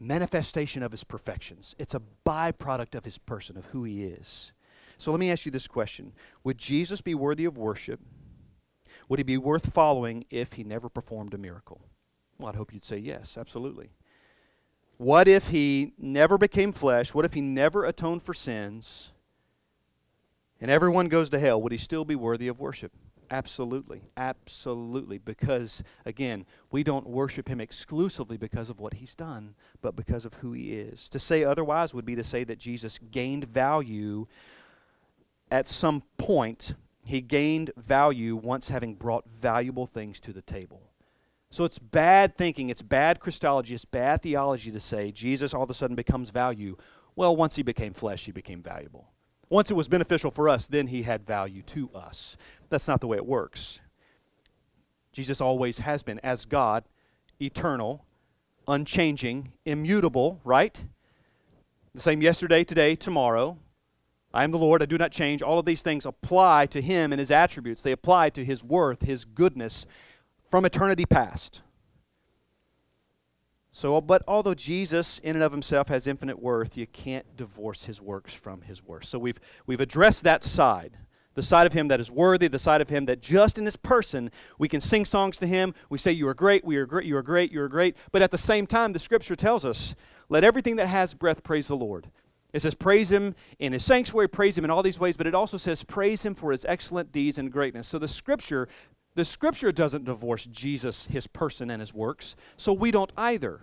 manifestation 0.00 0.82
of 0.82 0.90
his 0.90 1.04
perfections. 1.04 1.76
It's 1.78 1.94
a 1.94 2.02
byproduct 2.26 2.96
of 2.96 3.04
his 3.04 3.18
person, 3.18 3.56
of 3.56 3.66
who 3.66 3.84
he 3.84 4.02
is. 4.02 4.50
So 4.96 5.12
let 5.12 5.20
me 5.20 5.30
ask 5.30 5.46
you 5.46 5.52
this 5.52 5.68
question 5.68 6.12
Would 6.42 6.58
Jesus 6.58 7.00
be 7.00 7.14
worthy 7.14 7.44
of 7.44 7.56
worship? 7.56 8.00
Would 9.08 9.18
he 9.18 9.24
be 9.24 9.38
worth 9.38 9.72
following 9.72 10.24
if 10.30 10.54
he 10.54 10.64
never 10.64 10.88
performed 10.88 11.34
a 11.34 11.38
miracle? 11.38 11.80
Well, 12.38 12.48
I'd 12.48 12.56
hope 12.56 12.72
you'd 12.72 12.84
say 12.84 12.98
yes, 12.98 13.36
absolutely. 13.38 13.90
What 14.98 15.28
if 15.28 15.48
he 15.48 15.92
never 15.96 16.36
became 16.38 16.72
flesh? 16.72 17.14
What 17.14 17.24
if 17.24 17.34
he 17.34 17.40
never 17.40 17.84
atoned 17.84 18.22
for 18.22 18.34
sins? 18.34 19.12
And 20.60 20.70
everyone 20.70 21.08
goes 21.08 21.30
to 21.30 21.38
hell. 21.38 21.62
Would 21.62 21.72
he 21.72 21.78
still 21.78 22.04
be 22.04 22.16
worthy 22.16 22.48
of 22.48 22.58
worship? 22.58 22.92
Absolutely. 23.30 24.02
Absolutely. 24.16 25.18
Because, 25.18 25.82
again, 26.04 26.46
we 26.70 26.82
don't 26.82 27.06
worship 27.06 27.48
him 27.48 27.60
exclusively 27.60 28.36
because 28.36 28.70
of 28.70 28.80
what 28.80 28.94
he's 28.94 29.14
done, 29.14 29.54
but 29.82 29.94
because 29.94 30.24
of 30.24 30.34
who 30.34 30.52
he 30.52 30.72
is. 30.72 31.08
To 31.10 31.18
say 31.18 31.44
otherwise 31.44 31.94
would 31.94 32.06
be 32.06 32.16
to 32.16 32.24
say 32.24 32.42
that 32.44 32.58
Jesus 32.58 32.98
gained 33.10 33.44
value 33.44 34.26
at 35.50 35.68
some 35.68 36.02
point. 36.16 36.74
He 37.08 37.22
gained 37.22 37.70
value 37.74 38.36
once 38.36 38.68
having 38.68 38.94
brought 38.94 39.26
valuable 39.26 39.86
things 39.86 40.20
to 40.20 40.30
the 40.30 40.42
table. 40.42 40.90
So 41.50 41.64
it's 41.64 41.78
bad 41.78 42.36
thinking, 42.36 42.68
it's 42.68 42.82
bad 42.82 43.18
Christology, 43.18 43.74
it's 43.74 43.86
bad 43.86 44.20
theology 44.20 44.70
to 44.70 44.78
say 44.78 45.10
Jesus 45.10 45.54
all 45.54 45.62
of 45.62 45.70
a 45.70 45.74
sudden 45.74 45.96
becomes 45.96 46.28
value. 46.28 46.76
Well, 47.16 47.34
once 47.34 47.56
he 47.56 47.62
became 47.62 47.94
flesh, 47.94 48.26
he 48.26 48.30
became 48.30 48.62
valuable. 48.62 49.08
Once 49.48 49.70
it 49.70 49.74
was 49.74 49.88
beneficial 49.88 50.30
for 50.30 50.50
us, 50.50 50.66
then 50.66 50.88
he 50.88 51.02
had 51.02 51.26
value 51.26 51.62
to 51.62 51.88
us. 51.94 52.36
That's 52.68 52.86
not 52.86 53.00
the 53.00 53.06
way 53.06 53.16
it 53.16 53.24
works. 53.24 53.80
Jesus 55.10 55.40
always 55.40 55.78
has 55.78 56.02
been, 56.02 56.20
as 56.22 56.44
God, 56.44 56.84
eternal, 57.40 58.04
unchanging, 58.68 59.52
immutable, 59.64 60.42
right? 60.44 60.78
The 61.94 62.02
same 62.02 62.20
yesterday, 62.20 62.64
today, 62.64 62.96
tomorrow. 62.96 63.56
I 64.32 64.44
am 64.44 64.50
the 64.50 64.58
Lord, 64.58 64.82
I 64.82 64.86
do 64.86 64.98
not 64.98 65.10
change. 65.10 65.40
All 65.40 65.58
of 65.58 65.64
these 65.64 65.82
things 65.82 66.04
apply 66.04 66.66
to 66.66 66.82
him 66.82 67.12
and 67.12 67.18
his 67.18 67.30
attributes. 67.30 67.82
They 67.82 67.92
apply 67.92 68.30
to 68.30 68.44
his 68.44 68.62
worth, 68.62 69.02
his 69.02 69.24
goodness 69.24 69.86
from 70.50 70.64
eternity 70.64 71.06
past. 71.06 71.62
So, 73.72 73.96
uh, 73.96 74.00
but 74.00 74.22
although 74.26 74.54
Jesus 74.54 75.18
in 75.20 75.36
and 75.36 75.42
of 75.42 75.52
himself 75.52 75.88
has 75.88 76.06
infinite 76.06 76.42
worth, 76.42 76.76
you 76.76 76.86
can't 76.86 77.36
divorce 77.36 77.84
his 77.84 78.00
works 78.00 78.34
from 78.34 78.62
his 78.62 78.82
worth. 78.82 79.04
So 79.04 79.18
we've, 79.18 79.38
we've 79.66 79.80
addressed 79.80 80.24
that 80.24 80.42
side. 80.42 80.96
The 81.34 81.44
side 81.44 81.68
of 81.68 81.72
him 81.72 81.86
that 81.86 82.00
is 82.00 82.10
worthy, 82.10 82.48
the 82.48 82.58
side 82.58 82.80
of 82.80 82.88
him 82.88 83.06
that 83.06 83.22
just 83.22 83.56
in 83.56 83.64
his 83.64 83.76
person, 83.76 84.32
we 84.58 84.66
can 84.66 84.80
sing 84.80 85.04
songs 85.04 85.38
to 85.38 85.46
him. 85.46 85.72
We 85.88 85.96
say, 85.96 86.10
You 86.10 86.26
are 86.26 86.34
great, 86.34 86.64
we 86.64 86.76
are 86.76 86.86
great, 86.86 87.06
you 87.06 87.16
are 87.16 87.22
great, 87.22 87.52
you 87.52 87.62
are 87.62 87.68
great. 87.68 87.96
But 88.10 88.22
at 88.22 88.32
the 88.32 88.38
same 88.38 88.66
time, 88.66 88.92
the 88.92 88.98
scripture 88.98 89.36
tells 89.36 89.64
us, 89.64 89.94
Let 90.28 90.42
everything 90.42 90.74
that 90.76 90.88
has 90.88 91.14
breath 91.14 91.44
praise 91.44 91.68
the 91.68 91.76
Lord. 91.76 92.10
It 92.58 92.62
says, 92.62 92.74
Praise 92.74 93.08
him 93.08 93.36
in 93.60 93.72
his 93.72 93.84
sanctuary, 93.84 94.28
praise 94.28 94.58
him 94.58 94.64
in 94.64 94.70
all 94.70 94.82
these 94.82 94.98
ways, 94.98 95.16
but 95.16 95.28
it 95.28 95.34
also 95.34 95.56
says, 95.56 95.84
Praise 95.84 96.24
him 96.26 96.34
for 96.34 96.50
his 96.50 96.64
excellent 96.64 97.12
deeds 97.12 97.38
and 97.38 97.52
greatness. 97.52 97.86
So 97.86 98.00
the 98.00 98.08
scripture 98.08 98.68
the 99.14 99.24
scripture 99.24 99.72
doesn't 99.72 100.04
divorce 100.04 100.46
Jesus, 100.46 101.06
his 101.06 101.26
person, 101.26 101.70
and 101.70 101.80
his 101.80 101.94
works, 101.94 102.36
so 102.56 102.72
we 102.72 102.90
don't 102.90 103.12
either. 103.16 103.60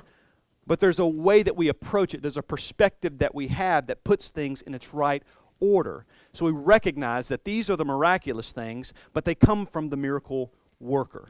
But 0.65 0.79
there's 0.79 0.99
a 0.99 1.07
way 1.07 1.43
that 1.43 1.57
we 1.57 1.67
approach 1.67 2.13
it, 2.13 2.21
there's 2.21 2.37
a 2.37 2.41
perspective 2.41 3.19
that 3.19 3.35
we 3.35 3.47
have 3.49 3.87
that 3.87 4.05
puts 4.05 4.29
things 4.29 4.61
in 4.61 4.73
its 4.73 4.93
right 4.93 5.23
order. 5.59 6.05
So 6.33 6.45
we 6.45 6.51
recognize 6.51 7.27
that 7.27 7.43
these 7.43 7.69
are 7.69 7.75
the 7.75 7.85
miraculous 7.85 8.53
things, 8.53 8.93
but 9.13 9.25
they 9.25 9.35
come 9.35 9.65
from 9.65 9.89
the 9.89 9.97
miracle 9.97 10.53
worker. 10.79 11.29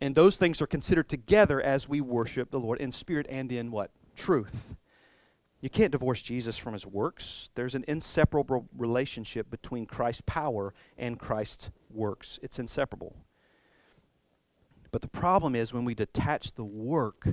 And 0.00 0.14
those 0.14 0.36
things 0.36 0.62
are 0.62 0.66
considered 0.66 1.10
together 1.10 1.60
as 1.60 1.88
we 1.88 2.00
worship 2.00 2.50
the 2.50 2.60
Lord 2.60 2.80
in 2.80 2.90
spirit 2.90 3.26
and 3.28 3.52
in 3.52 3.70
what? 3.70 3.90
Truth. 4.16 4.76
You 5.60 5.68
can't 5.68 5.92
divorce 5.92 6.22
Jesus 6.22 6.56
from 6.56 6.72
his 6.72 6.86
works. 6.86 7.50
There's 7.54 7.74
an 7.74 7.84
inseparable 7.86 8.66
relationship 8.76 9.50
between 9.50 9.84
Christ's 9.86 10.22
power 10.24 10.72
and 10.96 11.18
Christ's 11.18 11.70
works. 11.90 12.38
It's 12.42 12.58
inseparable. 12.58 13.14
But 14.90 15.02
the 15.02 15.08
problem 15.08 15.54
is 15.54 15.72
when 15.72 15.84
we 15.84 15.94
detach 15.94 16.54
the 16.54 16.64
work 16.64 17.28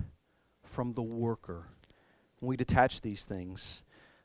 from 0.63 0.93
the 0.93 1.01
worker, 1.01 1.67
when 2.39 2.49
we 2.49 2.57
detach 2.57 3.01
these 3.01 3.23
things, 3.23 3.81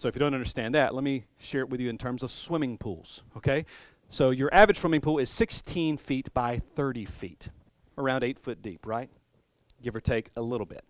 So, 0.01 0.09
if 0.09 0.15
you 0.15 0.19
don't 0.19 0.35
understand 0.35 0.75
that, 0.75 0.95
let 0.95 1.05
me 1.05 1.25
share 1.39 1.61
it 1.61 1.69
with 1.69 1.81
you 1.81 1.91
in 1.91 1.99
terms 1.99 2.23
of 2.23 2.31
swimming 2.31 2.79
pools, 2.79 3.23
okay? 3.37 3.67
So 4.09 4.31
your 4.31 4.53
average 4.53 4.79
swimming 4.79 5.01
pool 5.01 5.19
is 5.19 5.31
16 5.31 5.97
feet 5.97 6.35
by 6.35 6.61
30 6.75 7.05
feet, 7.05 7.49
around 7.97 8.25
8 8.25 8.41
foot 8.41 8.61
deep, 8.61 8.85
right? 8.85 9.09
Give 9.81 9.95
or 9.95 10.01
take 10.01 10.31
a 10.37 10.43
little 10.43 10.67
bit. 10.67 10.85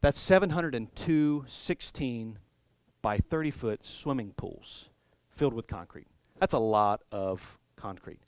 That's 0.00 0.20
702 0.20 1.44
16 1.46 2.38
by 3.02 3.18
30 3.18 3.50
foot 3.50 3.84
swimming 3.84 4.32
pools 4.36 4.90
filled 5.30 5.54
with 5.54 5.66
concrete. 5.66 6.06
That's 6.38 6.54
a 6.54 6.58
lot 6.58 7.02
of 7.10 7.58
concrete. 7.74 8.20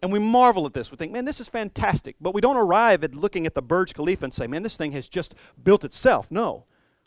And 0.00 0.12
we 0.12 0.20
marvel 0.20 0.66
at 0.66 0.74
this. 0.74 0.90
We 0.90 0.96
think, 0.96 1.12
man, 1.12 1.24
this 1.24 1.40
is 1.40 1.48
fantastic. 1.48 2.16
But 2.20 2.34
we 2.34 2.40
don't 2.40 2.56
arrive 2.56 3.02
at 3.02 3.14
looking 3.14 3.46
at 3.46 3.54
the 3.54 3.62
Burj 3.62 3.94
Khalifa 3.94 4.24
and 4.24 4.34
say, 4.34 4.46
man, 4.46 4.62
this 4.62 4.76
thing 4.76 4.92
has 4.92 5.08
just 5.08 5.34
built 5.62 5.84
itself. 5.84 6.30
No. 6.30 6.66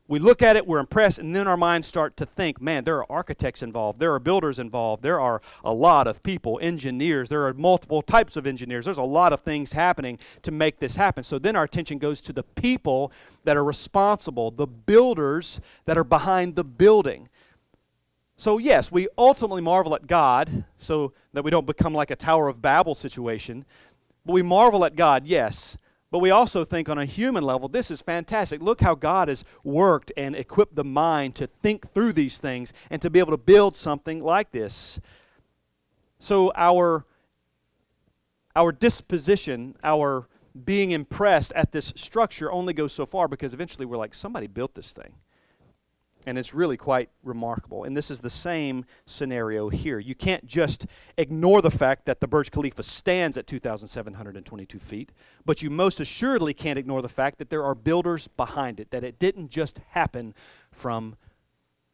We 0.10 0.20
look 0.20 0.42
at 0.42 0.56
it, 0.56 0.66
we're 0.66 0.80
impressed, 0.80 1.20
and 1.20 1.36
then 1.36 1.50
our 1.50 1.58
minds 1.58 1.86
start 1.86 2.16
to 2.18 2.26
think, 2.26 2.62
man, 2.62 2.86
there 2.86 2.98
are 2.98 3.12
architects 3.12 3.62
involved, 3.62 4.00
there 4.00 4.14
are 4.14 4.20
builders 4.20 4.58
involved, 4.58 5.04
there 5.04 5.20
are 5.20 5.42
a 5.66 5.74
lot 5.74 6.08
of 6.08 6.24
people, 6.24 6.58
engineers, 6.62 7.28
there 7.28 7.46
are 7.46 7.54
multiple 7.54 8.02
types 8.02 8.38
of 8.38 8.48
engineers. 8.48 8.86
There's 8.86 8.98
a 8.98 9.04
lot 9.04 9.34
of 9.34 9.42
things 9.42 9.74
happening 9.74 10.18
to 10.44 10.52
make 10.52 10.80
this 10.80 10.96
happen. 10.96 11.26
So 11.26 11.38
then 11.38 11.58
our 11.58 11.66
attention 11.66 11.98
goes 11.98 12.22
to 12.22 12.32
the 12.32 12.44
people 12.44 13.12
that 13.44 13.58
are 13.58 13.66
responsible, 13.66 14.50
the 14.50 14.68
builders 14.68 15.60
that 15.84 15.98
are 15.98 16.06
behind 16.06 16.56
the 16.56 16.64
building. 16.64 17.28
So, 18.38 18.60
yes, 18.60 18.92
we 18.92 19.10
ultimately 19.18 19.62
marvel 19.62 19.94
at 19.96 20.08
God 20.08 20.64
so 20.78 21.12
that 21.34 21.44
we 21.44 21.52
don't 21.52 21.66
become 21.66 21.94
like 21.94 22.12
a 22.12 22.16
Tower 22.16 22.48
of 22.48 22.62
Babel 22.62 22.96
situation. 22.96 23.66
But 24.26 24.34
we 24.34 24.42
marvel 24.42 24.86
at 24.86 24.96
God, 24.96 25.26
yes. 25.26 25.76
But 26.18 26.22
we 26.24 26.32
also 26.32 26.66
think 26.66 26.90
on 26.90 26.98
a 26.98 27.06
human 27.06 27.44
level, 27.44 27.68
this 27.68 27.92
is 27.92 28.02
fantastic. 28.02 28.60
Look 28.60 28.82
how 28.82 28.96
God 28.96 29.28
has 29.28 29.46
worked 29.64 30.12
and 30.18 30.36
equipped 30.36 30.74
the 30.74 30.84
mind 30.84 31.36
to 31.36 31.46
think 31.46 31.94
through 31.94 32.14
these 32.14 32.40
things 32.40 32.74
and 32.90 33.00
to 33.04 33.12
be 33.12 33.20
able 33.20 33.34
to 33.34 33.38
build 33.38 33.78
something 33.78 34.24
like 34.24 34.50
this. 34.50 35.00
So, 36.18 36.52
our, 36.56 37.06
our 38.56 38.72
disposition, 38.72 39.76
our 39.84 40.28
being 40.66 40.90
impressed 40.90 41.54
at 41.54 41.72
this 41.72 41.94
structure 41.96 42.52
only 42.52 42.74
goes 42.74 42.94
so 42.94 43.06
far 43.06 43.28
because 43.28 43.54
eventually 43.54 43.86
we're 43.86 43.98
like, 43.98 44.16
somebody 44.16 44.48
built 44.48 44.74
this 44.74 44.94
thing. 44.94 45.14
And 46.28 46.38
it's 46.38 46.54
really 46.54 46.76
quite 46.76 47.10
remarkable. 47.24 47.86
And 47.86 47.96
this 47.96 48.12
is 48.12 48.20
the 48.20 48.30
same 48.30 48.84
scenario 49.06 49.70
here. 49.70 49.98
You 49.98 50.14
can't 50.14 50.46
just 50.46 50.86
ignore 51.18 51.62
the 51.62 51.72
fact 51.72 52.04
that 52.06 52.20
the 52.20 52.28
Burj 52.28 52.52
Khalifa 52.52 52.84
stands 52.84 53.38
at 53.38 53.48
2,722 53.48 54.78
feet, 54.78 55.14
but 55.46 55.62
you 55.62 55.70
most 55.70 56.02
assuredly 56.02 56.54
can't 56.54 56.78
ignore 56.78 57.02
the 57.02 57.08
fact 57.08 57.38
that 57.38 57.50
there 57.50 57.64
are 57.64 57.74
builders 57.74 58.28
behind 58.28 58.82
it, 58.82 58.92
that 58.92 59.06
it 59.06 59.20
didn't 59.20 59.52
just 59.52 59.80
happen 59.92 60.36
from 60.70 61.16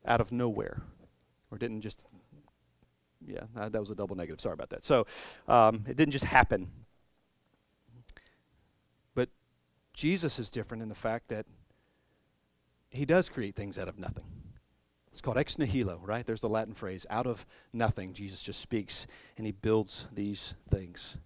out 0.03 0.19
of 0.19 0.31
nowhere, 0.31 0.81
or 1.51 1.59
didn't 1.59 1.81
just, 1.81 2.01
yeah, 3.27 3.43
that 3.55 3.79
was 3.79 3.91
a 3.91 3.95
double 3.95 4.15
negative. 4.15 4.41
Sorry 4.41 4.53
about 4.53 4.71
that. 4.71 4.83
So 4.83 5.05
um, 5.47 5.85
it 5.87 5.95
didn't 5.95 6.11
just 6.11 6.25
happen. 6.25 6.71
But 9.13 9.29
Jesus 9.93 10.39
is 10.39 10.49
different 10.49 10.81
in 10.81 10.89
the 10.89 10.95
fact 10.95 11.27
that 11.27 11.45
he 12.93 13.05
does 13.05 13.29
create 13.29 13.55
things 13.55 13.77
out 13.77 13.87
of 13.87 13.99
nothing. 13.99 14.25
It's 15.11 15.21
called 15.21 15.37
ex 15.37 15.59
nihilo, 15.59 15.99
right? 16.03 16.25
There's 16.25 16.41
the 16.41 16.49
Latin 16.49 16.73
phrase. 16.73 17.05
Out 17.09 17.27
of 17.27 17.45
nothing, 17.71 18.13
Jesus 18.13 18.41
just 18.41 18.59
speaks 18.59 19.05
and 19.37 19.45
he 19.45 19.51
builds 19.51 20.07
these 20.11 20.55
things. 20.71 21.17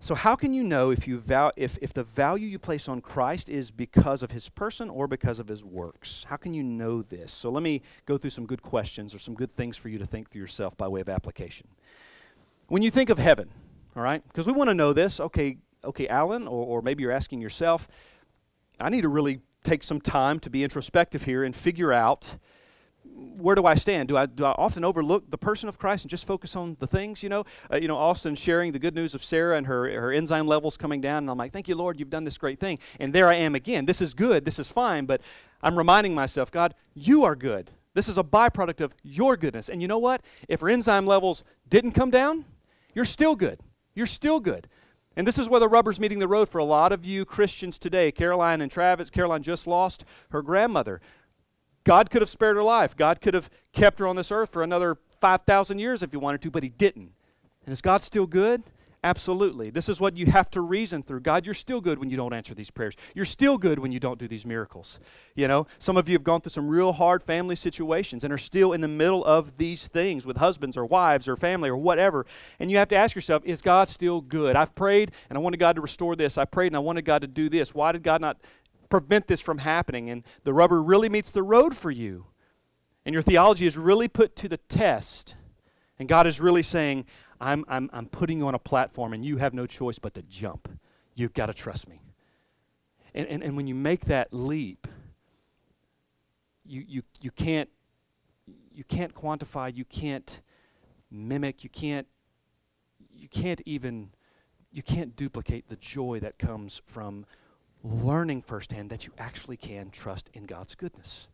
So, 0.00 0.14
how 0.14 0.36
can 0.36 0.52
you 0.52 0.62
know 0.62 0.90
if, 0.90 1.08
you 1.08 1.18
val- 1.18 1.52
if, 1.56 1.78
if 1.80 1.94
the 1.94 2.04
value 2.04 2.46
you 2.46 2.58
place 2.58 2.88
on 2.88 3.00
Christ 3.00 3.48
is 3.48 3.70
because 3.70 4.22
of 4.22 4.30
his 4.30 4.50
person 4.50 4.90
or 4.90 5.06
because 5.06 5.38
of 5.38 5.48
his 5.48 5.64
works? 5.64 6.26
How 6.28 6.36
can 6.36 6.52
you 6.52 6.62
know 6.62 7.00
this? 7.00 7.32
So, 7.32 7.50
let 7.50 7.62
me 7.62 7.80
go 8.04 8.18
through 8.18 8.30
some 8.30 8.44
good 8.44 8.60
questions 8.60 9.14
or 9.14 9.18
some 9.18 9.34
good 9.34 9.56
things 9.56 9.78
for 9.78 9.88
you 9.88 9.98
to 9.98 10.06
think 10.06 10.28
through 10.28 10.42
yourself 10.42 10.76
by 10.76 10.88
way 10.88 11.00
of 11.00 11.08
application. 11.08 11.68
When 12.68 12.82
you 12.82 12.90
think 12.90 13.08
of 13.08 13.18
heaven, 13.18 13.50
all 13.96 14.02
right, 14.02 14.22
because 14.28 14.46
we 14.46 14.52
want 14.52 14.68
to 14.68 14.74
know 14.74 14.92
this, 14.92 15.20
okay, 15.20 15.56
okay, 15.82 16.08
Alan, 16.08 16.48
or, 16.48 16.66
or 16.66 16.82
maybe 16.82 17.02
you're 17.02 17.12
asking 17.12 17.40
yourself, 17.40 17.88
I 18.78 18.90
need 18.90 19.02
to 19.02 19.08
really 19.08 19.40
take 19.64 19.82
some 19.82 20.00
time 20.00 20.38
to 20.40 20.50
be 20.50 20.62
introspective 20.62 21.24
here 21.24 21.42
and 21.42 21.56
figure 21.56 21.92
out 21.92 22.36
where 23.14 23.54
do 23.54 23.64
I 23.64 23.74
stand? 23.74 24.08
Do 24.08 24.16
I, 24.16 24.26
do 24.26 24.44
I 24.44 24.52
often 24.52 24.84
overlook 24.84 25.30
the 25.30 25.38
person 25.38 25.68
of 25.68 25.78
Christ 25.78 26.04
and 26.04 26.10
just 26.10 26.26
focus 26.26 26.56
on 26.56 26.76
the 26.80 26.86
things, 26.86 27.22
you 27.22 27.28
know? 27.28 27.44
Uh, 27.72 27.76
you 27.76 27.86
know, 27.86 27.96
Austin 27.96 28.34
sharing 28.34 28.72
the 28.72 28.78
good 28.78 28.94
news 28.94 29.14
of 29.14 29.24
Sarah 29.24 29.56
and 29.56 29.66
her, 29.66 29.88
her 30.00 30.12
enzyme 30.12 30.46
levels 30.46 30.76
coming 30.76 31.00
down, 31.00 31.18
and 31.18 31.30
I'm 31.30 31.38
like, 31.38 31.52
thank 31.52 31.68
you, 31.68 31.76
Lord, 31.76 31.98
you've 31.98 32.10
done 32.10 32.24
this 32.24 32.38
great 32.38 32.58
thing. 32.58 32.78
And 32.98 33.12
there 33.12 33.28
I 33.28 33.34
am 33.34 33.54
again. 33.54 33.86
This 33.86 34.00
is 34.00 34.14
good, 34.14 34.44
this 34.44 34.58
is 34.58 34.70
fine, 34.70 35.06
but 35.06 35.20
I'm 35.62 35.76
reminding 35.76 36.14
myself, 36.14 36.50
God, 36.50 36.74
you 36.94 37.24
are 37.24 37.36
good. 37.36 37.70
This 37.94 38.08
is 38.08 38.18
a 38.18 38.24
byproduct 38.24 38.80
of 38.80 38.92
your 39.02 39.36
goodness. 39.36 39.68
And 39.68 39.80
you 39.80 39.86
know 39.86 39.98
what? 39.98 40.22
If 40.48 40.60
her 40.60 40.68
enzyme 40.68 41.06
levels 41.06 41.44
didn't 41.68 41.92
come 41.92 42.10
down, 42.10 42.44
you're 42.94 43.04
still 43.04 43.36
good. 43.36 43.60
You're 43.94 44.06
still 44.06 44.40
good. 44.40 44.68
And 45.16 45.26
this 45.26 45.38
is 45.38 45.48
where 45.48 45.60
the 45.60 45.68
rubber's 45.68 46.00
meeting 46.00 46.18
the 46.18 46.28
road 46.28 46.48
for 46.48 46.58
a 46.58 46.64
lot 46.64 46.92
of 46.92 47.04
you 47.04 47.24
Christians 47.24 47.78
today. 47.78 48.10
Caroline 48.10 48.60
and 48.60 48.70
Travis, 48.70 49.10
Caroline 49.10 49.42
just 49.42 49.66
lost 49.66 50.04
her 50.30 50.42
grandmother. 50.42 51.00
God 51.84 52.10
could 52.10 52.22
have 52.22 52.28
spared 52.28 52.56
her 52.56 52.62
life. 52.62 52.96
God 52.96 53.20
could 53.20 53.34
have 53.34 53.50
kept 53.72 53.98
her 53.98 54.06
on 54.06 54.16
this 54.16 54.32
earth 54.32 54.52
for 54.52 54.62
another 54.62 54.96
5,000 55.20 55.78
years 55.78 56.02
if 56.02 56.10
he 56.10 56.16
wanted 56.16 56.42
to, 56.42 56.50
but 56.50 56.62
he 56.62 56.68
didn't. 56.68 57.12
And 57.64 57.72
is 57.72 57.80
God 57.80 58.02
still 58.02 58.26
good? 58.26 58.62
Absolutely. 59.04 59.68
This 59.68 59.90
is 59.90 60.00
what 60.00 60.16
you 60.16 60.24
have 60.26 60.50
to 60.52 60.62
reason 60.62 61.02
through. 61.02 61.20
God, 61.20 61.44
you're 61.44 61.52
still 61.52 61.82
good 61.82 61.98
when 61.98 62.08
you 62.08 62.16
don't 62.16 62.32
answer 62.32 62.54
these 62.54 62.70
prayers. 62.70 62.96
You're 63.14 63.26
still 63.26 63.58
good 63.58 63.78
when 63.78 63.92
you 63.92 64.00
don't 64.00 64.18
do 64.18 64.26
these 64.26 64.46
miracles. 64.46 64.98
You 65.34 65.46
know, 65.46 65.66
some 65.78 65.98
of 65.98 66.08
you 66.08 66.14
have 66.14 66.24
gone 66.24 66.40
through 66.40 66.52
some 66.52 66.66
real 66.66 66.94
hard 66.94 67.22
family 67.22 67.54
situations 67.54 68.24
and 68.24 68.32
are 68.32 68.38
still 68.38 68.72
in 68.72 68.80
the 68.80 68.88
middle 68.88 69.22
of 69.22 69.58
these 69.58 69.88
things 69.88 70.24
with 70.24 70.38
husbands 70.38 70.78
or 70.78 70.86
wives 70.86 71.28
or 71.28 71.36
family 71.36 71.68
or 71.68 71.76
whatever. 71.76 72.24
And 72.58 72.70
you 72.70 72.78
have 72.78 72.88
to 72.88 72.96
ask 72.96 73.14
yourself, 73.14 73.42
is 73.44 73.60
God 73.60 73.90
still 73.90 74.22
good? 74.22 74.56
I've 74.56 74.74
prayed 74.74 75.12
and 75.28 75.36
I 75.36 75.42
wanted 75.42 75.60
God 75.60 75.76
to 75.76 75.82
restore 75.82 76.16
this. 76.16 76.38
I 76.38 76.46
prayed 76.46 76.68
and 76.68 76.76
I 76.76 76.78
wanted 76.78 77.04
God 77.04 77.20
to 77.20 77.28
do 77.28 77.50
this. 77.50 77.74
Why 77.74 77.92
did 77.92 78.02
God 78.02 78.22
not 78.22 78.38
prevent 78.88 79.26
this 79.26 79.42
from 79.42 79.58
happening? 79.58 80.08
And 80.08 80.24
the 80.44 80.54
rubber 80.54 80.82
really 80.82 81.10
meets 81.10 81.30
the 81.30 81.42
road 81.42 81.76
for 81.76 81.90
you. 81.90 82.24
And 83.04 83.12
your 83.12 83.22
theology 83.22 83.66
is 83.66 83.76
really 83.76 84.08
put 84.08 84.34
to 84.36 84.48
the 84.48 84.56
test. 84.56 85.34
And 85.98 86.08
God 86.08 86.26
is 86.26 86.40
really 86.40 86.62
saying, 86.62 87.04
I'm, 87.44 87.62
I'm, 87.68 87.90
I'm 87.92 88.06
putting 88.06 88.38
you 88.38 88.46
on 88.46 88.54
a 88.54 88.58
platform 88.58 89.12
and 89.12 89.22
you 89.22 89.36
have 89.36 89.52
no 89.52 89.66
choice 89.66 89.98
but 89.98 90.14
to 90.14 90.22
jump. 90.22 90.66
You've 91.14 91.34
got 91.34 91.46
to 91.46 91.54
trust 91.54 91.86
me. 91.86 92.00
And, 93.14 93.28
and, 93.28 93.42
and 93.42 93.54
when 93.54 93.66
you 93.66 93.74
make 93.74 94.06
that 94.06 94.28
leap, 94.32 94.88
you, 96.64 96.82
you, 96.88 97.02
you, 97.20 97.30
can't, 97.30 97.68
you 98.74 98.82
can't 98.82 99.14
quantify, 99.14 99.76
you 99.76 99.84
can't 99.84 100.40
mimic, 101.10 101.62
you 101.62 101.68
can't, 101.68 102.06
you 103.14 103.28
can't 103.28 103.60
even, 103.66 104.08
you 104.72 104.82
can't 104.82 105.14
duplicate 105.14 105.68
the 105.68 105.76
joy 105.76 106.18
that 106.20 106.38
comes 106.38 106.80
from 106.86 107.26
learning 107.82 108.40
firsthand 108.40 108.88
that 108.88 109.04
you 109.06 109.12
actually 109.18 109.58
can 109.58 109.90
trust 109.90 110.30
in 110.32 110.44
God's 110.44 110.74
goodness. 110.74 111.28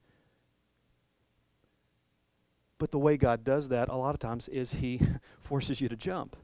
But 2.81 2.93
the 2.93 2.99
way 2.99 3.19
God 3.19 3.45
does 3.45 3.69
that 3.69 3.91
a 3.91 3.95
lot 3.95 4.15
of 4.15 4.21
times 4.21 4.49
is 4.49 4.73
He 4.73 5.03
forces 5.39 5.83
you 5.83 5.89
to 5.91 5.97
jump. 5.97 6.35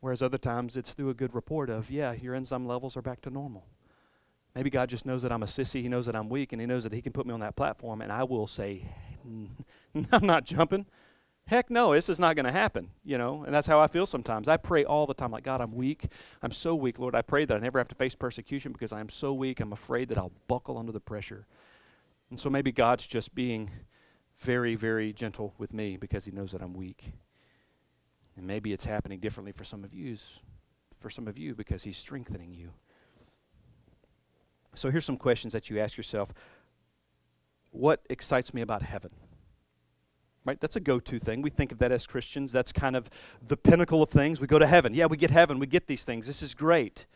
Whereas 0.00 0.22
other 0.22 0.38
times 0.38 0.76
it's 0.76 0.92
through 0.92 1.10
a 1.10 1.14
good 1.14 1.34
report 1.34 1.70
of, 1.70 1.88
yeah, 1.88 2.12
your 2.12 2.34
enzyme 2.34 2.66
levels 2.66 2.96
are 2.96 3.02
back 3.02 3.20
to 3.22 3.30
normal. 3.30 3.64
Maybe 4.56 4.70
God 4.70 4.88
just 4.88 5.06
knows 5.06 5.22
that 5.22 5.30
I'm 5.30 5.44
a 5.44 5.46
sissy. 5.46 5.82
He 5.82 5.88
knows 5.88 6.06
that 6.06 6.16
I'm 6.16 6.28
weak, 6.28 6.52
and 6.52 6.60
He 6.60 6.66
knows 6.66 6.82
that 6.82 6.92
He 6.92 7.00
can 7.00 7.12
put 7.12 7.26
me 7.26 7.32
on 7.32 7.38
that 7.40 7.54
platform, 7.54 8.02
and 8.02 8.10
I 8.10 8.24
will 8.24 8.48
say, 8.48 8.86
I'm 10.12 10.26
not 10.26 10.44
jumping. 10.44 10.84
Heck 11.46 11.70
no, 11.70 11.94
this 11.94 12.08
is 12.08 12.18
not 12.18 12.34
going 12.34 12.46
to 12.46 12.52
happen, 12.52 12.90
you 13.04 13.18
know, 13.18 13.44
and 13.44 13.54
that's 13.54 13.68
how 13.68 13.78
I 13.78 13.86
feel 13.86 14.04
sometimes. 14.04 14.48
I 14.48 14.56
pray 14.56 14.84
all 14.84 15.06
the 15.06 15.14
time, 15.14 15.30
like, 15.30 15.44
God, 15.44 15.60
I'm 15.60 15.76
weak. 15.76 16.08
I'm 16.42 16.50
so 16.50 16.74
weak, 16.74 16.98
Lord. 16.98 17.14
I 17.14 17.22
pray 17.22 17.44
that 17.44 17.56
I 17.56 17.60
never 17.60 17.78
have 17.78 17.88
to 17.88 17.94
face 17.94 18.16
persecution 18.16 18.72
because 18.72 18.92
I 18.92 18.98
am 18.98 19.08
so 19.08 19.32
weak. 19.32 19.60
I'm 19.60 19.72
afraid 19.72 20.08
that 20.08 20.18
I'll 20.18 20.32
buckle 20.48 20.76
under 20.76 20.92
the 20.92 21.00
pressure. 21.00 21.46
And 22.30 22.40
so 22.40 22.50
maybe 22.50 22.72
God's 22.72 23.06
just 23.06 23.32
being 23.34 23.70
very, 24.38 24.74
very 24.74 25.12
gentle 25.12 25.54
with 25.58 25.72
me 25.72 25.96
because 25.96 26.24
he 26.24 26.30
knows 26.30 26.52
that 26.52 26.62
I'm 26.62 26.74
weak. 26.74 27.12
And 28.36 28.46
maybe 28.46 28.72
it's 28.72 28.84
happening 28.84 29.18
differently 29.18 29.52
for 29.52 29.64
some 29.64 29.82
of 29.84 29.92
you, 29.92 30.16
for 31.00 31.10
some 31.10 31.26
of 31.26 31.36
you 31.36 31.54
because 31.54 31.82
he's 31.82 31.96
strengthening 31.96 32.54
you. 32.54 32.70
So 34.74 34.90
here's 34.90 35.04
some 35.04 35.16
questions 35.16 35.52
that 35.52 35.70
you 35.70 35.80
ask 35.80 35.96
yourself. 35.96 36.32
What 37.70 38.06
excites 38.08 38.54
me 38.54 38.62
about 38.62 38.82
heaven? 38.82 39.10
Right? 40.44 40.60
That's 40.60 40.76
a 40.76 40.80
go-to 40.80 41.18
thing. 41.18 41.42
We 41.42 41.50
think 41.50 41.72
of 41.72 41.78
that 41.78 41.90
as 41.90 42.06
Christians. 42.06 42.52
That's 42.52 42.72
kind 42.72 42.96
of 42.96 43.10
the 43.46 43.56
pinnacle 43.56 44.02
of 44.02 44.08
things. 44.08 44.40
We 44.40 44.46
go 44.46 44.58
to 44.58 44.66
heaven. 44.66 44.94
Yeah, 44.94 45.06
we 45.06 45.16
get 45.16 45.30
heaven. 45.30 45.58
We 45.58 45.66
get 45.66 45.88
these 45.88 46.04
things. 46.04 46.26
This 46.26 46.42
is 46.42 46.54
great. 46.54 47.06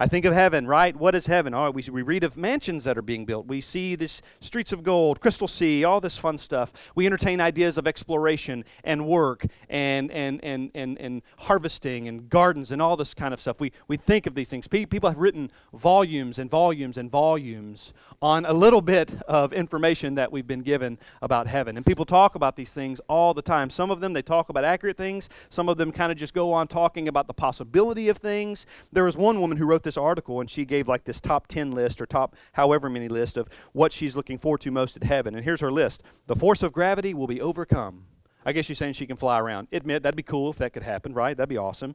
I 0.00 0.06
think 0.06 0.24
of 0.24 0.32
heaven, 0.32 0.64
right? 0.68 0.94
What 0.94 1.16
is 1.16 1.26
heaven? 1.26 1.54
Oh, 1.54 1.72
we, 1.72 1.82
we 1.90 2.02
read 2.02 2.22
of 2.22 2.36
mansions 2.36 2.84
that 2.84 2.96
are 2.96 3.02
being 3.02 3.24
built. 3.24 3.48
We 3.48 3.60
see 3.60 3.96
these 3.96 4.22
streets 4.40 4.72
of 4.72 4.84
gold, 4.84 5.20
crystal 5.20 5.48
sea, 5.48 5.82
all 5.82 6.00
this 6.00 6.16
fun 6.16 6.38
stuff. 6.38 6.72
We 6.94 7.04
entertain 7.04 7.40
ideas 7.40 7.76
of 7.76 7.88
exploration 7.88 8.64
and 8.84 9.08
work 9.08 9.44
and, 9.68 10.08
and, 10.12 10.38
and, 10.44 10.70
and, 10.72 10.98
and 11.00 11.22
harvesting 11.38 12.06
and 12.06 12.28
gardens 12.28 12.70
and 12.70 12.80
all 12.80 12.96
this 12.96 13.12
kind 13.12 13.34
of 13.34 13.40
stuff. 13.40 13.58
We, 13.58 13.72
we 13.88 13.96
think 13.96 14.28
of 14.28 14.36
these 14.36 14.48
things. 14.48 14.68
People 14.68 15.10
have 15.10 15.18
written 15.18 15.50
volumes 15.72 16.38
and 16.38 16.48
volumes 16.48 16.96
and 16.96 17.10
volumes 17.10 17.92
on 18.22 18.46
a 18.46 18.52
little 18.52 18.80
bit 18.80 19.10
of 19.26 19.52
information 19.52 20.14
that 20.14 20.30
we've 20.30 20.46
been 20.46 20.62
given 20.62 20.96
about 21.22 21.48
heaven. 21.48 21.76
And 21.76 21.84
people 21.84 22.04
talk 22.04 22.36
about 22.36 22.54
these 22.54 22.70
things 22.70 23.00
all 23.08 23.34
the 23.34 23.42
time. 23.42 23.68
Some 23.68 23.90
of 23.90 23.98
them, 23.98 24.12
they 24.12 24.22
talk 24.22 24.48
about 24.48 24.62
accurate 24.62 24.96
things. 24.96 25.28
Some 25.48 25.68
of 25.68 25.76
them 25.76 25.90
kind 25.90 26.12
of 26.12 26.18
just 26.18 26.34
go 26.34 26.52
on 26.52 26.68
talking 26.68 27.08
about 27.08 27.26
the 27.26 27.34
possibility 27.34 28.08
of 28.08 28.18
things. 28.18 28.64
There 28.92 29.02
was 29.02 29.16
one 29.16 29.40
woman 29.40 29.56
who 29.56 29.66
wrote 29.66 29.82
this 29.88 29.96
article 29.96 30.40
and 30.40 30.50
she 30.50 30.66
gave 30.66 30.86
like 30.86 31.04
this 31.04 31.20
top 31.20 31.46
10 31.46 31.72
list 31.72 32.00
or 32.00 32.06
top 32.06 32.36
however 32.52 32.90
many 32.90 33.08
list 33.08 33.38
of 33.38 33.48
what 33.72 33.90
she's 33.90 34.14
looking 34.14 34.36
forward 34.36 34.60
to 34.60 34.70
most 34.70 34.96
at 34.96 35.04
heaven. 35.04 35.34
And 35.34 35.42
here's 35.42 35.60
her 35.60 35.72
list 35.72 36.02
The 36.26 36.36
force 36.36 36.62
of 36.62 36.72
gravity 36.72 37.14
will 37.14 37.26
be 37.26 37.40
overcome. 37.40 38.04
I 38.44 38.52
guess 38.52 38.66
she's 38.66 38.78
saying 38.78 38.92
she 38.92 39.06
can 39.06 39.16
fly 39.16 39.38
around. 39.38 39.68
Admit 39.72 40.02
that'd 40.02 40.16
be 40.16 40.22
cool 40.22 40.50
if 40.50 40.58
that 40.58 40.72
could 40.72 40.82
happen, 40.82 41.14
right? 41.14 41.36
That'd 41.36 41.48
be 41.48 41.56
awesome. 41.56 41.94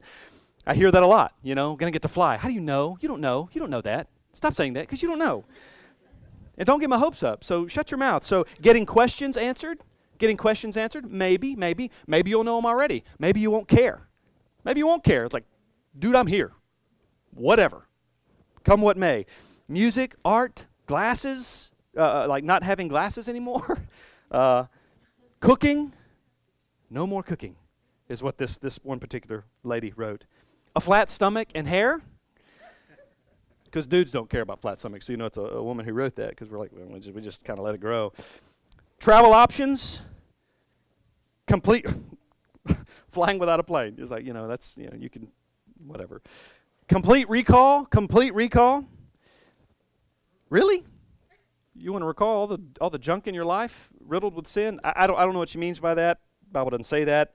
I 0.66 0.74
hear 0.74 0.90
that 0.90 1.02
a 1.02 1.06
lot, 1.06 1.34
you 1.42 1.54
know, 1.54 1.76
gonna 1.76 1.92
get 1.92 2.02
to 2.02 2.08
fly. 2.08 2.36
How 2.36 2.48
do 2.48 2.54
you 2.54 2.60
know? 2.60 2.98
You 3.00 3.08
don't 3.08 3.20
know. 3.20 3.48
You 3.52 3.60
don't 3.60 3.70
know 3.70 3.82
that. 3.82 4.08
Stop 4.32 4.56
saying 4.56 4.72
that 4.74 4.82
because 4.82 5.02
you 5.02 5.08
don't 5.08 5.18
know. 5.18 5.44
And 6.56 6.66
don't 6.66 6.80
get 6.80 6.90
my 6.90 6.98
hopes 6.98 7.22
up. 7.22 7.44
So 7.44 7.66
shut 7.66 7.90
your 7.90 7.98
mouth. 7.98 8.24
So 8.24 8.46
getting 8.60 8.86
questions 8.86 9.36
answered, 9.36 9.82
getting 10.18 10.36
questions 10.36 10.76
answered, 10.76 11.10
maybe, 11.10 11.56
maybe. 11.56 11.90
Maybe 12.06 12.30
you'll 12.30 12.44
know 12.44 12.56
them 12.56 12.66
already. 12.66 13.04
Maybe 13.18 13.40
you 13.40 13.50
won't 13.50 13.68
care. 13.68 14.08
Maybe 14.64 14.80
you 14.80 14.86
won't 14.86 15.04
care. 15.04 15.24
It's 15.24 15.34
like, 15.34 15.44
dude, 15.98 16.14
I'm 16.14 16.26
here. 16.26 16.52
Whatever. 17.34 17.86
Come 18.64 18.80
what 18.80 18.96
may. 18.96 19.26
Music, 19.68 20.14
art, 20.24 20.66
glasses, 20.86 21.70
uh, 21.96 22.00
uh 22.00 22.26
like 22.28 22.44
not 22.44 22.62
having 22.62 22.88
glasses 22.88 23.28
anymore. 23.28 23.78
uh, 24.30 24.64
cooking, 25.40 25.92
no 26.90 27.06
more 27.06 27.22
cooking, 27.22 27.56
is 28.08 28.22
what 28.22 28.38
this, 28.38 28.58
this 28.58 28.78
one 28.82 28.98
particular 28.98 29.44
lady 29.62 29.92
wrote. 29.96 30.24
A 30.76 30.80
flat 30.80 31.08
stomach 31.08 31.48
and 31.54 31.66
hair, 31.66 32.02
because 33.74 33.86
dudes 33.88 34.12
don't 34.12 34.30
care 34.30 34.40
about 34.40 34.60
flat 34.60 34.78
stomachs. 34.78 35.06
So 35.06 35.12
you 35.12 35.16
know 35.16 35.26
it's 35.26 35.36
a, 35.36 35.42
a 35.42 35.62
woman 35.62 35.84
who 35.84 35.92
wrote 35.92 36.14
that 36.16 36.30
because 36.30 36.48
we're 36.48 36.60
like, 36.60 36.70
we 36.72 37.00
just, 37.00 37.14
we 37.14 37.20
just 37.20 37.42
kind 37.42 37.58
of 37.58 37.64
let 37.64 37.74
it 37.74 37.80
grow. 37.80 38.12
Travel 39.00 39.32
options, 39.32 40.00
complete 41.48 41.84
flying 43.10 43.38
without 43.38 43.60
a 43.60 43.64
plane. 43.64 43.96
It's 43.98 44.10
like, 44.10 44.24
you 44.24 44.32
know, 44.32 44.46
that's, 44.46 44.72
you 44.76 44.86
know, 44.86 44.96
you 44.96 45.10
can, 45.10 45.28
whatever. 45.84 46.22
Complete 46.88 47.28
recall, 47.28 47.86
complete 47.86 48.34
recall. 48.34 48.84
Really? 50.50 50.84
You 51.74 51.92
want 51.92 52.02
to 52.02 52.06
recall 52.06 52.36
all 52.36 52.46
the, 52.46 52.60
all 52.80 52.90
the 52.90 52.98
junk 52.98 53.26
in 53.26 53.34
your 53.34 53.44
life 53.44 53.88
riddled 54.00 54.34
with 54.34 54.46
sin? 54.46 54.80
I, 54.84 54.92
I, 54.96 55.06
don't, 55.06 55.18
I 55.18 55.24
don't 55.24 55.32
know 55.32 55.38
what 55.38 55.48
she 55.48 55.58
means 55.58 55.80
by 55.80 55.94
that. 55.94 56.20
Bible 56.52 56.70
doesn't 56.70 56.84
say 56.84 57.04
that. 57.04 57.34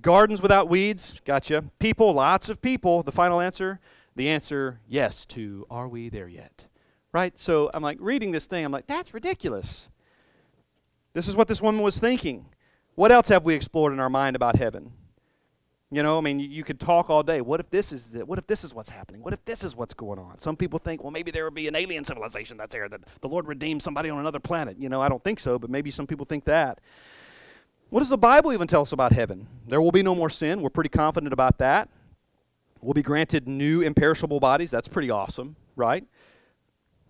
Gardens 0.00 0.40
without 0.40 0.68
weeds, 0.68 1.14
gotcha. 1.24 1.64
People, 1.78 2.12
lots 2.12 2.48
of 2.48 2.62
people. 2.62 3.02
The 3.02 3.12
final 3.12 3.40
answer, 3.40 3.80
the 4.14 4.28
answer, 4.28 4.80
yes 4.88 5.26
to 5.26 5.66
are 5.70 5.88
we 5.88 6.08
there 6.08 6.28
yet? 6.28 6.66
Right? 7.12 7.38
So 7.38 7.70
I'm 7.74 7.82
like 7.82 7.98
reading 8.00 8.30
this 8.32 8.46
thing, 8.46 8.64
I'm 8.64 8.72
like, 8.72 8.86
that's 8.86 9.12
ridiculous. 9.12 9.88
This 11.12 11.28
is 11.28 11.36
what 11.36 11.48
this 11.48 11.60
woman 11.60 11.82
was 11.82 11.98
thinking. 11.98 12.46
What 12.94 13.12
else 13.12 13.28
have 13.28 13.44
we 13.44 13.54
explored 13.54 13.92
in 13.92 14.00
our 14.00 14.10
mind 14.10 14.36
about 14.36 14.56
heaven? 14.56 14.92
You 15.92 16.02
know, 16.02 16.16
I 16.16 16.22
mean, 16.22 16.40
you, 16.40 16.64
could 16.64 16.80
talk 16.80 17.10
all 17.10 17.22
day. 17.22 17.42
What 17.42 17.60
if 17.60 17.68
this 17.68 17.92
is 17.92 18.06
the, 18.06 18.24
what 18.24 18.38
if 18.38 18.46
this 18.46 18.64
is 18.64 18.72
what's 18.72 18.88
happening? 18.88 19.22
What 19.22 19.34
if 19.34 19.44
this 19.44 19.62
is 19.62 19.76
what's 19.76 19.92
going 19.92 20.18
on? 20.18 20.38
Some 20.38 20.56
people 20.56 20.78
think, 20.78 21.02
well, 21.02 21.10
maybe 21.10 21.30
there 21.30 21.44
would 21.44 21.54
be 21.54 21.68
an 21.68 21.76
alien 21.76 22.02
civilization 22.02 22.56
that's 22.56 22.74
here, 22.74 22.88
that 22.88 23.02
the 23.20 23.28
Lord 23.28 23.46
redeemed 23.46 23.82
somebody 23.82 24.08
on 24.08 24.18
another 24.18 24.40
planet. 24.40 24.78
You 24.78 24.88
know, 24.88 25.02
I 25.02 25.10
don't 25.10 25.22
think 25.22 25.38
so, 25.38 25.58
but 25.58 25.68
maybe 25.68 25.90
some 25.90 26.06
people 26.06 26.24
think 26.24 26.46
that. 26.46 26.80
What 27.90 28.00
does 28.00 28.08
the 28.08 28.16
Bible 28.16 28.54
even 28.54 28.68
tell 28.68 28.80
us 28.80 28.92
about 28.92 29.12
heaven? 29.12 29.46
There 29.68 29.82
will 29.82 29.92
be 29.92 30.02
no 30.02 30.14
more 30.14 30.30
sin. 30.30 30.62
We're 30.62 30.70
pretty 30.70 30.88
confident 30.88 31.30
about 31.30 31.58
that. 31.58 31.90
We'll 32.80 32.94
be 32.94 33.02
granted 33.02 33.46
new 33.46 33.82
imperishable 33.82 34.40
bodies. 34.40 34.70
That's 34.70 34.88
pretty 34.88 35.10
awesome, 35.10 35.56
right? 35.76 36.06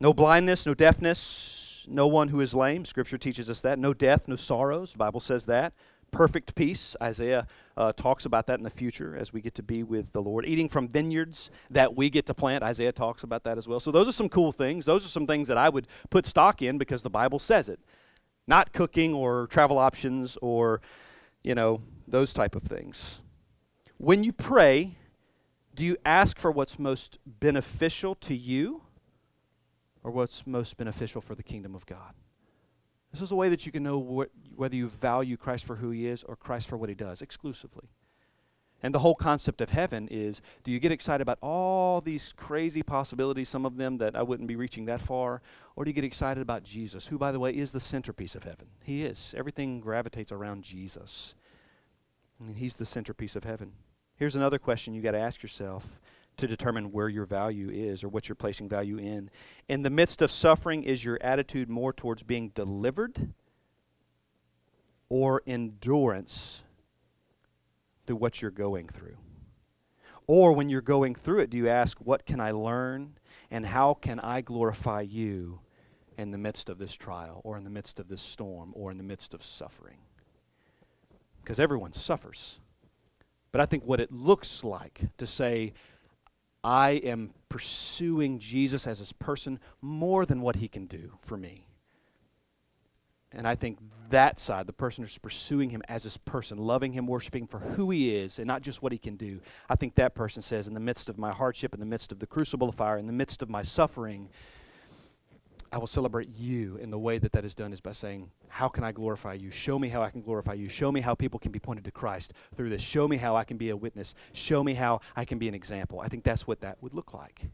No 0.01 0.13
blindness, 0.13 0.67
no 0.67 0.75
deafness, 0.75 1.87
no 1.89 2.09
one 2.09 2.29
who 2.29 2.41
is 2.41 2.53
lame. 2.53 2.85
Scripture 2.85 3.17
teaches 3.17 3.49
us 3.49 3.61
that. 3.61 3.79
No 3.79 3.95
death, 3.95 4.27
no 4.27 4.35
sorrows. 4.35 4.91
The 4.91 4.99
Bible 4.99 5.21
says 5.21 5.47
that. 5.47 5.73
Perfect 6.13 6.55
peace. 6.55 6.95
Isaiah 7.03 7.47
uh, 7.77 7.93
talks 7.95 8.27
about 8.27 8.47
that 8.47 8.59
in 8.59 8.65
the 8.65 8.71
future 8.71 9.17
as 9.17 9.33
we 9.33 9.41
get 9.41 9.55
to 9.55 9.63
be 9.63 9.83
with 9.83 10.13
the 10.13 10.21
Lord. 10.23 10.45
Eating 10.47 10.69
from 10.69 10.87
vineyards 10.87 11.51
that 11.71 11.97
we 11.97 12.11
get 12.11 12.27
to 12.27 12.35
plant. 12.35 12.63
Isaiah 12.63 12.93
talks 12.93 13.23
about 13.23 13.45
that 13.45 13.57
as 13.57 13.67
well. 13.67 13.81
So 13.81 13.91
those 13.91 14.07
are 14.07 14.13
some 14.13 14.29
cool 14.29 14.53
things. 14.53 14.85
Those 14.85 15.07
are 15.07 15.09
some 15.09 15.27
things 15.27 15.49
that 15.49 15.57
I 15.57 15.71
would 15.71 15.89
put 16.11 16.27
stock 16.27 16.61
in 16.61 16.77
because 16.77 17.01
the 17.01 17.11
Bible 17.11 17.39
says 17.39 17.71
it. 17.71 17.81
Not 18.47 18.75
cooking 18.75 19.15
or 19.15 19.47
travel 19.47 19.79
options 19.79 20.37
or, 20.43 20.83
you 21.43 21.55
know, 21.55 21.81
those 22.07 22.35
type 22.35 22.55
of 22.55 22.63
things. 22.63 23.21
When 23.97 24.23
you 24.23 24.33
pray, 24.33 24.99
do 25.75 25.85
you 25.85 25.97
ask 26.05 26.39
for 26.39 26.51
what's 26.51 26.79
most 26.79 27.19
beneficial 27.25 28.15
to 28.17 28.37
you 28.37 28.83
or 30.03 30.11
what's 30.11 30.47
most 30.47 30.77
beneficial 30.77 31.23
for 31.23 31.35
the 31.35 31.43
kingdom 31.43 31.75
of 31.75 31.87
God? 31.87 32.13
This 33.13 33.21
is 33.21 33.31
a 33.31 33.37
way 33.37 33.51
that 33.51 33.67
you 33.67 33.73
can 33.73 33.83
know 33.83 33.99
what, 33.99 34.31
whether 34.57 34.75
you 34.75 34.89
value 34.89 35.37
Christ 35.37 35.65
for 35.65 35.77
who 35.77 35.91
he 35.91 36.07
is 36.07 36.23
or 36.23 36.35
Christ 36.35 36.69
for 36.69 36.77
what 36.77 36.89
he 36.89 36.95
does 36.95 37.21
exclusively. 37.21 37.89
And 38.83 38.93
the 38.93 38.99
whole 38.99 39.15
concept 39.15 39.61
of 39.61 39.71
heaven 39.71 40.09
is 40.11 40.43
do 40.65 40.73
you 40.73 40.81
get 40.81 40.91
excited 40.91 41.23
about 41.23 41.39
all 41.41 42.01
these 42.01 42.35
crazy 42.37 42.83
possibilities, 42.83 43.49
some 43.49 43.65
of 43.65 43.77
them 43.77 43.99
that 43.99 44.17
I 44.17 44.23
wouldn't 44.23 44.49
be 44.49 44.57
reaching 44.57 44.87
that 44.87 45.01
far, 45.01 45.41
or 45.77 45.85
do 45.85 45.91
you 45.91 45.95
get 45.95 46.05
excited 46.05 46.41
about 46.41 46.65
Jesus, 46.65 47.07
who, 47.07 47.19
by 47.19 47.31
the 47.31 47.39
way, 47.39 47.53
is 47.53 47.71
the 47.71 47.81
centerpiece 47.81 48.35
of 48.35 48.43
heaven? 48.43 48.67
He 48.83 49.05
is. 49.05 49.35
Everything 49.37 49.79
gravitates 49.79 50.33
around 50.33 50.65
Jesus. 50.65 51.35
I 52.41 52.45
mean, 52.45 52.57
he's 52.57 52.75
the 52.75 52.87
centerpiece 52.87 53.37
of 53.37 53.45
heaven. 53.45 53.73
Here's 54.17 54.35
another 54.35 54.59
question 54.59 54.95
you 54.95 55.03
got 55.03 55.13
to 55.13 55.19
ask 55.19 55.43
yourself 55.43 56.01
to 56.43 56.49
determine 56.49 56.91
where 56.91 57.09
your 57.09 57.25
value 57.25 57.71
is 57.71 58.03
or 58.03 58.09
what 58.09 58.29
you're 58.29 58.35
placing 58.35 58.69
value 58.69 58.99
in. 58.99 59.31
In 59.69 59.83
the 59.83 59.91
midst 59.91 60.21
of 60.23 60.31
suffering, 60.33 60.83
is 60.83 61.05
your 61.05 61.17
attitude 61.23 61.71
more 61.71 61.93
towards 61.93 62.25
being 62.25 62.49
delivered 62.49 63.33
or 65.09 65.41
endurance 65.47 66.65
through 68.07 68.17
what 68.17 68.43
you're 68.43 68.51
going 68.51 68.89
through? 68.89 69.17
Or 70.27 70.53
when 70.53 70.69
you're 70.69 70.81
going 70.81 71.15
through 71.15 71.41
it, 71.41 71.51
do 71.51 71.59
you 71.59 71.69
ask, 71.69 71.99
What 71.99 72.27
can 72.27 72.41
I 72.41 72.51
learn 72.51 73.19
and 73.49 73.65
how 73.65 73.95
can 73.95 74.19
I 74.19 74.41
glorify 74.41 75.03
you 75.03 75.61
in 76.19 76.33
the 76.33 76.39
midst 76.39 76.69
of 76.69 76.79
this 76.79 76.95
trial 76.95 77.41
or 77.45 77.57
in 77.57 77.63
the 77.63 77.71
midst 77.71 78.01
of 78.01 78.09
this 78.09 78.21
storm 78.21 78.73
or 78.75 78.91
in 78.91 78.99
the 78.99 79.05
midst 79.05 79.33
of 79.33 79.45
suffering? 79.45 79.99
Because 81.41 81.61
everyone 81.61 81.93
suffers. 81.93 82.59
But 83.53 83.61
I 83.61 83.67
think 83.67 83.85
what 83.85 84.01
it 84.01 84.11
looks 84.11 84.65
like 84.65 85.03
to 85.19 85.27
say, 85.27 85.75
I 86.65 86.91
am 86.91 87.31
pursuing 87.49 88.39
Jesus 88.39 88.87
as 88.87 88.99
his 88.99 89.13
person 89.13 89.59
more 89.81 90.25
than 90.25 90.41
what 90.41 90.57
he 90.57 90.69
can 90.69 90.87
do 90.87 91.13
for 91.21 91.37
me. 91.37 91.67
And 93.35 93.49
I 93.49 93.55
think 93.55 93.79
that 94.11 94.39
side, 94.39 94.67
the 94.67 94.73
person 94.73 95.05
who's 95.05 95.17
pursuing 95.17 95.71
him 95.71 95.83
as 95.89 96.05
his 96.05 96.19
person, 96.19 96.59
loving 96.59 96.93
him, 96.93 97.07
worshiping 97.07 97.47
for 97.47 97.59
who 97.59 97.91
he 97.91 98.15
is 98.15 98.39
and 98.39 98.47
not 98.47 98.61
just 98.61 98.83
what 98.83 98.93
he 98.93 98.99
can 98.99 99.17
do, 99.17 99.41
I 99.71 99.77
think 99.77 99.95
that 99.95 100.15
person 100.15 100.43
says, 100.43 100.69
in 100.69 100.75
the 100.75 100.81
midst 100.81 101.09
of 101.09 101.19
my 101.19 101.33
hardship, 101.33 101.73
in 101.73 101.81
the 101.81 101.87
midst 101.87 102.13
of 102.13 102.19
the 102.19 102.27
crucible 102.27 102.69
of 102.69 102.75
fire, 102.75 102.99
in 102.99 103.07
the 103.07 103.13
midst 103.13 103.41
of 103.41 103.49
my 103.49 103.63
suffering, 103.63 104.29
I 105.73 105.79
will 105.79 105.87
celebrate 105.87 106.29
you. 106.37 106.79
And 106.83 106.93
the 106.93 106.99
way 106.99 107.17
that 107.19 107.33
that 107.33 107.45
is 107.45 107.55
done 107.55 107.73
is 107.73 107.81
by 107.81 107.93
saying, 107.93 108.31
How 108.49 108.69
can 108.69 108.85
I 108.85 108.93
glorify 108.93 109.33
you? 109.33 109.51
Show 109.51 109.79
me 109.79 109.89
how 109.89 110.03
I 110.03 110.11
can 110.11 110.21
glorify 110.21 110.53
you. 110.53 110.69
Show 110.69 110.93
me 110.93 111.01
how 111.01 111.15
people 111.15 111.41
can 111.41 111.51
be 111.51 111.59
pointed 111.59 111.85
to 111.87 111.91
Christ 111.91 112.35
through 112.55 112.69
this. 112.69 112.83
Show 112.83 113.09
me 113.09 113.17
how 113.17 113.37
I 113.37 113.45
can 113.45 113.57
be 113.57 113.71
a 113.71 113.77
witness. 113.77 114.15
Show 114.35 114.63
me 114.63 114.75
how 114.75 115.01
I 115.17 115.25
can 115.25 115.39
be 115.39 115.49
an 115.49 115.55
example. 115.55 116.01
I 116.01 116.09
think 116.09 116.25
that's 116.25 116.47
what 116.47 116.61
that 116.61 116.77
would 116.83 116.93
look 116.93 117.15
like. 117.15 117.47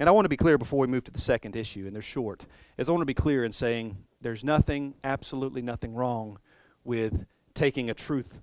And 0.00 0.08
I 0.08 0.12
want 0.12 0.24
to 0.24 0.30
be 0.30 0.36
clear 0.36 0.58
before 0.58 0.80
we 0.80 0.88
move 0.88 1.04
to 1.04 1.12
the 1.12 1.20
second 1.20 1.54
issue, 1.54 1.86
and 1.86 1.94
they're 1.94 2.02
short, 2.02 2.44
is 2.76 2.88
I 2.88 2.92
want 2.92 3.02
to 3.02 3.06
be 3.06 3.14
clear 3.14 3.44
in 3.44 3.52
saying 3.52 3.96
there's 4.20 4.42
nothing, 4.42 4.94
absolutely 5.04 5.62
nothing 5.62 5.94
wrong 5.94 6.38
with 6.82 7.24
taking 7.54 7.88
a 7.88 7.94
truth 7.94 8.40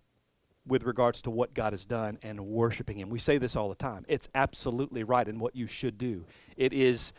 with 0.70 0.84
regards 0.84 1.22
to 1.24 1.32
what 1.32 1.54
God 1.54 1.74
has 1.74 1.86
done 1.86 2.20
and 2.22 2.40
worshiping 2.40 2.98
Him. 2.98 3.10
We 3.10 3.20
say 3.20 3.38
this 3.40 3.56
all 3.56 3.68
the 3.70 3.76
time. 3.76 4.06
It's 4.08 4.30
absolutely 4.36 5.04
right 5.04 5.28
in 5.28 5.40
what 5.40 5.56
you 5.56 5.68
should 5.68 5.98
do. 5.98 6.26
It 6.56 6.72
is 6.72 7.12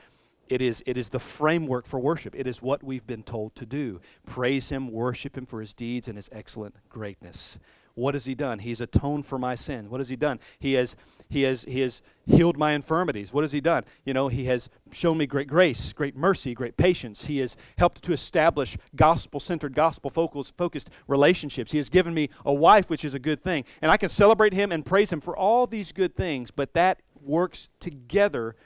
it 0.50 0.60
is, 0.60 0.82
it 0.84 0.98
is 0.98 1.08
the 1.08 1.20
framework 1.20 1.86
for 1.86 2.00
worship. 2.00 2.34
It 2.36 2.48
is 2.48 2.60
what 2.60 2.82
we've 2.82 3.06
been 3.06 3.22
told 3.22 3.54
to 3.54 3.64
do. 3.64 4.00
Praise 4.26 4.68
Him, 4.68 4.90
worship 4.90 5.38
Him 5.38 5.46
for 5.46 5.60
His 5.60 5.72
deeds 5.72 6.08
and 6.08 6.18
His 6.18 6.28
excellent 6.32 6.74
greatness. 6.88 7.56
What 7.94 8.14
has 8.14 8.24
He 8.24 8.34
done? 8.34 8.58
He's 8.58 8.80
atoned 8.80 9.26
for 9.26 9.38
my 9.38 9.54
sin. 9.54 9.88
What 9.88 10.00
has 10.00 10.08
He 10.08 10.16
done? 10.16 10.40
He 10.58 10.72
has, 10.72 10.96
he 11.28 11.42
has, 11.42 11.62
he 11.64 11.80
has 11.80 12.02
healed 12.26 12.58
my 12.58 12.72
infirmities. 12.72 13.32
What 13.32 13.44
has 13.44 13.52
He 13.52 13.60
done? 13.60 13.84
You 14.04 14.12
know, 14.12 14.26
He 14.26 14.46
has 14.46 14.68
shown 14.90 15.18
me 15.18 15.26
great 15.26 15.46
grace, 15.46 15.92
great 15.92 16.16
mercy, 16.16 16.52
great 16.52 16.76
patience. 16.76 17.26
He 17.26 17.38
has 17.38 17.56
helped 17.78 18.02
to 18.02 18.12
establish 18.12 18.76
gospel 18.96 19.38
centered, 19.38 19.74
gospel 19.76 20.10
focused 20.10 20.56
focused 20.56 20.90
relationships. 21.06 21.70
He 21.70 21.78
has 21.78 21.88
given 21.88 22.12
me 22.12 22.28
a 22.44 22.52
wife, 22.52 22.90
which 22.90 23.04
is 23.04 23.14
a 23.14 23.20
good 23.20 23.44
thing. 23.44 23.64
And 23.82 23.92
I 23.92 23.96
can 23.96 24.08
celebrate 24.08 24.52
Him 24.52 24.72
and 24.72 24.84
praise 24.84 25.12
Him 25.12 25.20
for 25.20 25.36
all 25.36 25.68
these 25.68 25.92
good 25.92 26.16
things, 26.16 26.50
but 26.50 26.74
that 26.74 27.00
works 27.22 27.68
together 27.78 28.56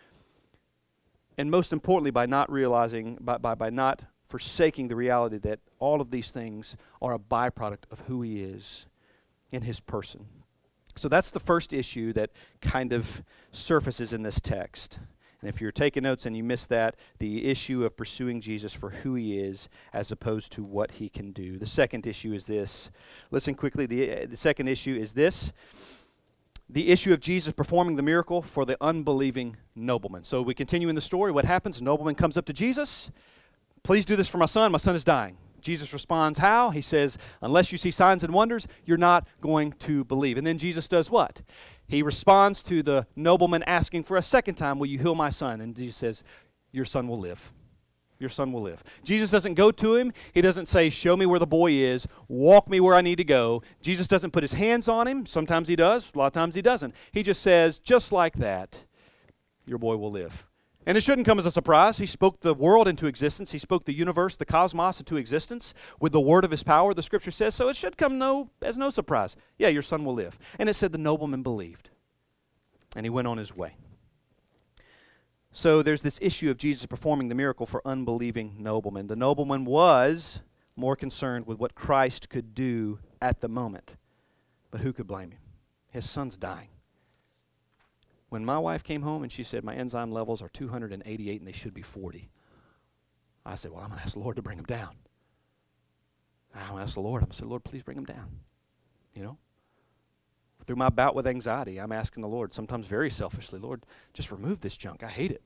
and 1.37 1.51
most 1.51 1.73
importantly, 1.73 2.11
by 2.11 2.27
not 2.27 2.51
realizing, 2.51 3.19
by, 3.21 3.39
by, 3.39 3.55
by 3.55 3.71
not 3.71 4.03
forsaking 4.27 4.89
the 4.89 4.97
reality 4.97 5.39
that 5.39 5.61
all 5.79 6.01
of 6.01 6.11
these 6.11 6.31
things 6.31 6.77
are 7.01 7.15
a 7.15 7.19
byproduct 7.19 7.85
of 7.91 8.01
who 8.01 8.23
he 8.23 8.43
is 8.43 8.87
in 9.53 9.63
his 9.63 9.81
person. 9.81 10.27
So 10.97 11.09
that's 11.09 11.31
the 11.31 11.41
first 11.41 11.73
issue 11.73 12.13
that 12.13 12.31
kind 12.61 12.93
of 12.93 13.23
surfaces 13.53 14.13
in 14.13 14.23
this 14.23 14.41
text. 14.41 14.99
And 15.41 15.53
if 15.53 15.61
you're 15.61 15.73
taking 15.73 16.05
notes 16.05 16.25
and 16.25 16.37
you 16.37 16.43
missed 16.43 16.71
that, 16.71 16.97
the 17.19 17.45
issue 17.45 17.85
of 17.85 17.97
pursuing 17.97 18.41
Jesus 18.41 18.73
for 18.73 18.91
who 18.91 19.15
he 19.15 19.39
is 19.39 19.69
as 19.93 20.11
opposed 20.11 20.53
to 20.53 20.65
what 20.65 20.93
he 20.93 21.09
can 21.09 21.33
do. 21.33 21.59
The 21.59 21.67
second 21.67 22.07
issue 22.07 22.33
is 22.33 22.47
this. 22.47 22.91
Listen 23.31 23.55
quickly. 23.55 23.85
The, 23.85 24.11
uh, 24.11 24.27
the 24.31 24.37
second 24.37 24.69
issue 24.69 24.97
is 24.97 25.13
this 25.13 25.53
the 26.69 26.89
issue 26.89 27.13
of 27.13 27.21
Jesus 27.21 27.53
performing 27.53 27.97
the 27.97 28.03
miracle 28.03 28.43
for 28.43 28.65
the 28.65 28.77
unbelieving 28.81 29.57
nobleman. 29.75 30.25
So 30.25 30.43
we 30.43 30.55
continue 30.55 30.89
in 30.89 30.95
the 30.95 31.01
story. 31.01 31.31
What 31.31 31.45
happens? 31.45 31.83
nobleman 31.83 32.15
comes 32.15 32.37
up 32.37 32.47
to 32.47 32.53
Jesus. 32.53 33.11
Please 33.83 34.05
do 34.05 34.17
this 34.17 34.29
for 34.29 34.39
my 34.39 34.47
son. 34.47 34.73
My 34.73 34.79
son 34.79 34.97
is 34.97 35.05
dying. 35.05 35.37
Jesus 35.61 35.93
responds, 35.93 36.39
How? 36.39 36.71
He 36.71 36.83
says, 36.83 37.19
Unless 37.41 37.73
you 37.73 37.79
see 37.79 37.91
signs 37.91 38.23
and 38.23 38.33
wonders, 38.33 38.67
you're 38.85 38.97
not 38.97 39.27
going 39.41 39.73
to 39.81 40.05
believe. 40.05 40.39
And 40.39 40.47
then 40.47 40.59
Jesus 40.59 40.89
does 40.89 41.11
what? 41.11 41.43
He 41.87 42.03
responds 42.03 42.63
to 42.65 42.83
the 42.83 43.07
nobleman 43.17 43.63
asking 43.65 44.05
for 44.05 44.17
a 44.17 44.23
second 44.23 44.55
time, 44.57 44.79
Will 44.79 44.87
you 44.87 44.99
heal 44.99 45.15
my 45.15 45.31
son? 45.31 45.61
And 45.61 45.75
Jesus 45.75 45.97
says, 45.97 46.25
Your 46.71 46.85
son 46.85 47.09
will 47.09 47.19
live. 47.19 47.53
Your 48.19 48.31
son 48.31 48.53
will 48.53 48.63
live. 48.63 48.83
Jesus 49.03 49.31
doesn't 49.31 49.55
go 49.55 49.71
to 49.73 49.97
him. 49.97 50.13
He 50.33 50.41
doesn't 50.41 50.67
say, 50.67 50.89
Show 50.89 51.17
me 51.17 51.27
where 51.27 51.41
the 51.41 51.47
boy 51.47 51.73
is. 51.73 52.07
Walk 52.29 52.69
me 52.69 52.81
where 52.81 52.95
I 52.95 53.01
need 53.01 53.17
to 53.17 53.25
go. 53.25 53.63
Jesus 53.83 54.07
doesn't 54.07 54.31
put 54.31 54.43
his 54.43 54.53
hands 54.53 54.89
on 54.89 55.07
him. 55.07 55.27
Sometimes 55.27 55.69
he 55.69 55.77
does, 55.77 56.11
a 56.15 56.19
lot 56.19 56.27
of 56.29 56.33
times 56.33 56.55
he 56.55 56.63
doesn't. 56.63 56.95
He 57.13 57.23
just 57.23 57.43
says, 57.43 57.79
Just 57.79 58.13
like 58.13 58.37
that, 58.37 58.85
your 59.67 59.79
boy 59.79 59.97
will 59.97 60.13
live. 60.13 60.47
And 60.87 60.99
it 60.99 61.03
shouldn't 61.03 61.27
come 61.27 61.39
as 61.39 61.47
a 61.47 61.51
surprise. 61.51 61.97
He 61.97 62.07
spoke 62.07 62.41
the 62.41 62.53
world 62.53 62.87
into 62.87 63.07
existence. 63.07 63.53
He 63.53 63.59
spoke 63.59 63.87
the 63.87 63.95
universe, 63.95 64.37
the 64.37 64.45
cosmos 64.45 64.99
into 64.99 65.17
existence 65.17 65.73
with 65.99 66.13
the 66.13 66.21
word 66.21 66.45
of 66.45 66.51
his 66.51 66.63
power, 66.63 66.93
the 66.93 67.03
scripture 67.03 67.31
says. 67.31 67.55
So 67.55 67.69
it 67.69 67.77
should 67.77 67.97
come 67.97 68.19
no, 68.19 68.51
as 68.61 68.77
no 68.77 68.91
surprise. 68.91 69.35
Yeah, 69.57 69.69
your 69.69 69.83
son 69.83 70.05
will 70.05 70.15
live. 70.15 70.39
And 70.59 70.69
it 70.69 70.75
said 70.75 70.93
the 70.93 70.99
nobleman 70.99 71.43
believed. 71.43 71.89
And 72.95 73.07
he 73.07 73.11
went 73.11 73.29
on 73.29 73.39
his 73.39 73.57
way. 73.57 73.77
So 75.57 75.83
there's 75.83 76.03
this 76.03 76.19
issue 76.21 76.51
of 76.51 76.57
Jesus 76.57 76.85
performing 76.85 77.29
the 77.29 77.37
miracle 77.37 77.65
for 77.65 77.81
unbelieving 77.87 78.57
noblemen. 78.59 79.07
The 79.07 79.15
nobleman 79.15 79.65
was 79.65 80.41
more 80.75 80.97
concerned 80.97 81.47
with 81.47 81.61
what 81.61 81.77
Christ 81.77 82.29
could 82.29 82.57
do 82.57 82.99
at 83.23 83.41
the 83.41 83.47
moment. 83.47 83.93
But 84.73 84.81
who 84.81 84.93
could 84.93 85.07
blame 85.07 85.31
him? 85.31 85.39
His 85.91 86.11
son's 86.11 86.37
dying. 86.37 86.71
When 88.31 88.45
my 88.45 88.59
wife 88.59 88.83
came 88.83 89.03
home 89.03 89.23
and 89.23 89.31
she 89.31 89.45
said, 89.45 89.63
My 89.63 89.77
enzyme 89.77 90.11
levels 90.11 90.43
are 90.43 90.49
288 90.49 91.41
and 91.41 91.47
they 91.47 91.53
should 91.53 91.73
be 91.73 91.83
40, 91.83 92.29
I 93.47 93.55
said, 93.55 93.71
Well, 93.71 93.81
I'm 93.81 93.91
going 93.91 94.01
to 94.01 94.05
ask 94.05 94.15
the 94.15 94.19
Lord 94.19 94.35
to 94.35 94.43
bring 94.43 94.57
them 94.57 94.67
down. 94.67 94.97
I'm 96.53 96.67
going 96.67 96.79
to 96.79 96.83
ask 96.83 96.95
the 96.95 97.01
Lord. 97.01 97.23
I'm 97.23 97.27
going 97.27 97.33
to 97.33 97.39
say, 97.39 97.47
Lord, 97.47 97.63
please 97.63 97.85
bring 97.85 97.97
them 97.97 98.07
down. 98.07 98.41
You 99.15 99.23
know? 99.23 99.39
Through 100.67 100.77
my 100.77 100.89
bout 100.89 101.15
with 101.15 101.27
anxiety, 101.27 101.79
I'm 101.79 101.93
asking 101.93 102.23
the 102.23 102.29
Lord, 102.29 102.55
sometimes 102.55 102.87
very 102.87 103.11
selfishly, 103.11 103.59
Lord, 103.59 103.85
just 104.13 104.31
remove 104.31 104.61
this 104.61 104.77
junk. 104.77 105.03
I 105.03 105.09
hate 105.09 105.31
it. 105.31 105.43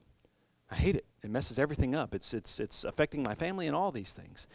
I 0.70 0.76
hate 0.76 0.96
it. 0.96 1.06
It 1.22 1.30
messes 1.30 1.58
everything 1.58 1.94
up. 1.94 2.14
It's, 2.14 2.34
it's, 2.34 2.60
it's 2.60 2.84
affecting 2.84 3.22
my 3.22 3.34
family 3.34 3.66
and 3.66 3.74
all 3.74 3.90
these 3.90 4.12
things. 4.12 4.46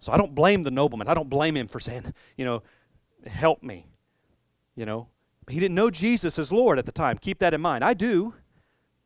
So 0.00 0.12
I 0.12 0.16
don't 0.16 0.34
blame 0.34 0.62
the 0.62 0.70
nobleman. 0.70 1.08
I 1.08 1.14
don't 1.14 1.30
blame 1.30 1.56
him 1.56 1.68
for 1.68 1.78
saying, 1.78 2.12
you 2.36 2.44
know, 2.44 2.62
help 3.26 3.62
me. 3.62 3.86
You 4.74 4.86
know, 4.86 5.08
he 5.48 5.60
didn't 5.60 5.74
know 5.74 5.90
Jesus 5.90 6.38
as 6.38 6.50
Lord 6.50 6.78
at 6.78 6.86
the 6.86 6.92
time. 6.92 7.18
Keep 7.18 7.38
that 7.40 7.54
in 7.54 7.60
mind. 7.60 7.84
I 7.84 7.94
do, 7.94 8.34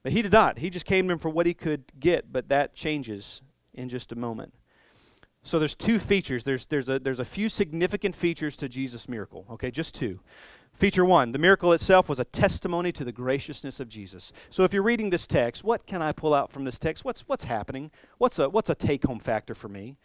but 0.03 0.13
he 0.13 0.23
did 0.23 0.33
not. 0.33 0.59
He 0.59 0.71
just 0.71 0.87
came 0.87 1.09
to 1.09 1.13
him 1.13 1.19
for 1.19 1.31
what 1.31 1.47
he 1.47 1.55
could 1.55 1.85
get, 1.99 2.33
but 2.33 2.49
that 2.49 2.75
changes 2.75 3.43
in 3.73 3.89
just 3.89 4.13
a 4.13 4.17
moment. 4.17 4.55
So 5.43 5.59
there's 5.59 5.75
two 5.75 5.99
features. 5.99 6.45
There's, 6.45 6.67
there's, 6.67 6.89
a, 6.89 6.99
there's 6.99 7.21
a 7.21 7.25
few 7.25 7.49
significant 7.49 8.15
features 8.15 8.57
to 8.59 8.69
Jesus' 8.69 9.09
miracle, 9.09 9.47
okay? 9.51 9.71
Just 9.71 9.95
two. 9.95 10.21
Feature 10.75 11.05
one 11.05 11.31
the 11.31 11.39
miracle 11.39 11.73
itself 11.73 12.09
was 12.09 12.19
a 12.19 12.25
testimony 12.25 12.91
to 12.93 13.05
the 13.05 13.13
graciousness 13.13 13.79
of 13.79 13.89
Jesus. 13.89 14.33
So 14.51 14.65
if 14.65 14.75
you're 14.75 14.83
reading 14.83 15.11
this 15.11 15.27
text, 15.27 15.63
what 15.63 15.87
can 15.87 16.03
I 16.03 16.13
pull 16.13 16.35
out 16.35 16.51
from 16.51 16.65
this 16.65 16.79
text? 16.79 17.05
What's, 17.05 17.23
what's 17.29 17.45
happening? 17.45 17.91
What's 18.19 18.39
a, 18.39 18.49
what's 18.49 18.71
a 18.71 18.75
take 18.75 19.05
home 19.05 19.21
factor 19.21 19.55
for 19.55 19.69
me? 19.69 19.97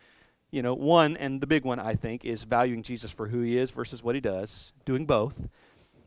You 0.51 0.61
know, 0.61 0.73
one, 0.73 1.17
and 1.17 1.41
the 1.41 1.47
big 1.47 1.65
one, 1.65 1.79
I 1.79 1.95
think, 1.95 2.23
is 2.23 2.43
valuing 2.43 2.83
Jesus 2.83 3.11
for 3.11 3.27
who 3.27 3.41
he 3.41 3.57
is 3.57 3.71
versus 3.71 4.03
what 4.03 4.15
he 4.15 4.21
does, 4.21 4.73
doing 4.85 5.05
both. 5.05 5.47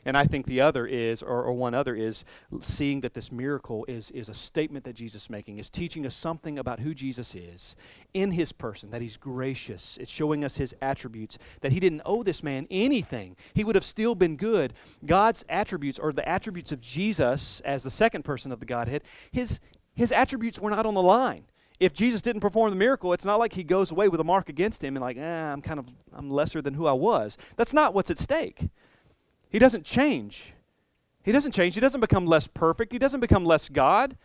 And 0.04 0.16
I 0.16 0.24
think 0.24 0.46
the 0.46 0.60
other 0.60 0.86
is, 0.86 1.22
or, 1.22 1.44
or, 1.44 1.52
one 1.52 1.74
other 1.74 1.94
is, 1.94 2.24
seeing 2.60 3.02
that 3.02 3.14
this 3.14 3.30
miracle 3.30 3.84
is, 3.86 4.10
is 4.10 4.28
a 4.28 4.34
statement 4.34 4.84
that 4.84 4.94
Jesus 4.94 5.24
is 5.24 5.30
making, 5.30 5.58
is 5.58 5.70
teaching 5.70 6.04
us 6.06 6.14
something 6.14 6.58
about 6.58 6.80
who 6.80 6.92
Jesus 6.92 7.34
is 7.34 7.76
in 8.12 8.32
his 8.32 8.50
person, 8.50 8.90
that 8.90 9.00
he's 9.00 9.16
gracious. 9.16 9.98
It's 10.00 10.10
showing 10.10 10.44
us 10.44 10.56
his 10.56 10.74
attributes, 10.82 11.38
that 11.60 11.70
he 11.70 11.78
didn't 11.78 12.02
owe 12.04 12.24
this 12.24 12.42
man 12.42 12.66
anything. 12.70 13.36
He 13.54 13.62
would 13.62 13.76
have 13.76 13.84
still 13.84 14.16
been 14.16 14.36
good. 14.36 14.72
God's 15.06 15.44
attributes, 15.48 16.00
or 16.00 16.12
the 16.12 16.28
attributes 16.28 16.72
of 16.72 16.80
Jesus 16.80 17.60
as 17.60 17.84
the 17.84 17.90
second 17.90 18.24
person 18.24 18.50
of 18.50 18.58
the 18.58 18.66
Godhead, 18.66 19.02
his, 19.30 19.60
his 19.94 20.10
attributes 20.10 20.58
were 20.58 20.70
not 20.70 20.84
on 20.84 20.94
the 20.94 21.02
line. 21.02 21.44
If 21.78 21.92
Jesus 21.92 22.22
didn't 22.22 22.42
perform 22.42 22.70
the 22.70 22.76
miracle, 22.76 23.12
it's 23.12 23.24
not 23.24 23.38
like 23.40 23.52
he 23.52 23.64
goes 23.64 23.90
away 23.90 24.08
with 24.08 24.20
a 24.20 24.24
mark 24.24 24.48
against 24.48 24.84
him 24.84 24.96
and 24.96 25.02
like, 25.02 25.16
eh, 25.16 25.20
I'm 25.20 25.62
kind 25.62 25.80
of, 25.80 25.86
I'm 26.12 26.30
lesser 26.30 26.62
than 26.62 26.74
who 26.74 26.86
I 26.86 26.92
was. 26.92 27.36
That's 27.56 27.72
not 27.72 27.92
what's 27.92 28.10
at 28.10 28.18
stake. 28.18 28.68
He 29.52 29.58
doesn't 29.58 29.84
change. 29.84 30.54
He 31.22 31.30
doesn't 31.30 31.52
change. 31.52 31.74
He 31.74 31.80
doesn't 31.80 32.00
become 32.00 32.26
less 32.26 32.46
perfect. 32.46 32.90
He 32.90 32.98
doesn't 32.98 33.20
become 33.20 33.44
less 33.44 33.68
God 33.68 34.16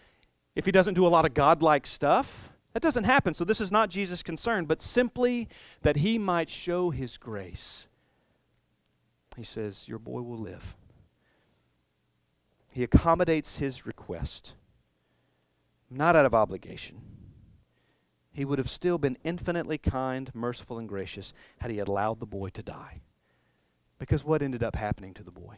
if 0.56 0.66
he 0.66 0.72
doesn't 0.72 0.94
do 0.94 1.06
a 1.06 1.10
lot 1.10 1.26
of 1.26 1.34
godlike 1.34 1.86
stuff. 1.86 2.50
That 2.72 2.82
doesn't 2.82 3.04
happen. 3.04 3.34
So 3.34 3.44
this 3.44 3.60
is 3.60 3.70
not 3.70 3.90
Jesus' 3.90 4.24
concern, 4.24 4.66
but 4.66 4.82
simply 4.82 5.50
that 5.82 5.98
he 5.98 6.18
might 6.18 6.50
show 6.50 6.92
his 6.92 7.18
grace. 7.18 7.88
He 9.36 9.44
says, 9.44 9.86
Your 9.88 10.00
boy 10.00 10.22
will 10.22 10.38
live. 10.38 10.78
He 12.72 12.84
accommodates 12.84 13.58
his 13.58 13.86
request, 13.86 14.54
not 15.90 16.16
out 16.16 16.26
of 16.26 16.34
obligation. 16.34 17.02
He 18.32 18.46
would 18.46 18.60
have 18.60 18.70
still 18.70 18.98
been 18.98 19.18
infinitely 19.26 19.78
kind, 19.78 20.34
merciful, 20.34 20.78
and 20.78 20.88
gracious 20.88 21.34
had 21.60 21.70
he 21.70 21.80
allowed 21.80 22.20
the 22.20 22.26
boy 22.26 22.50
to 22.50 22.64
die. 22.64 23.02
Because 24.00 24.24
what 24.24 24.42
ended 24.42 24.64
up 24.64 24.76
happening 24.76 25.14
to 25.16 25.24
the 25.24 25.32
boy? 25.32 25.56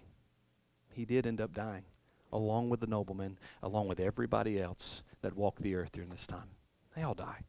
He 0.91 1.05
did 1.05 1.25
end 1.25 1.41
up 1.41 1.53
dying, 1.53 1.83
along 2.31 2.69
with 2.69 2.79
the 2.79 2.87
nobleman, 2.87 3.37
along 3.61 3.87
with 3.87 3.99
everybody 3.99 4.61
else 4.61 5.03
that 5.21 5.35
walked 5.35 5.61
the 5.61 5.75
earth 5.75 5.91
during 5.91 6.09
this 6.09 6.27
time. 6.27 6.49
They 6.95 7.03
all 7.03 7.13
die. 7.13 7.43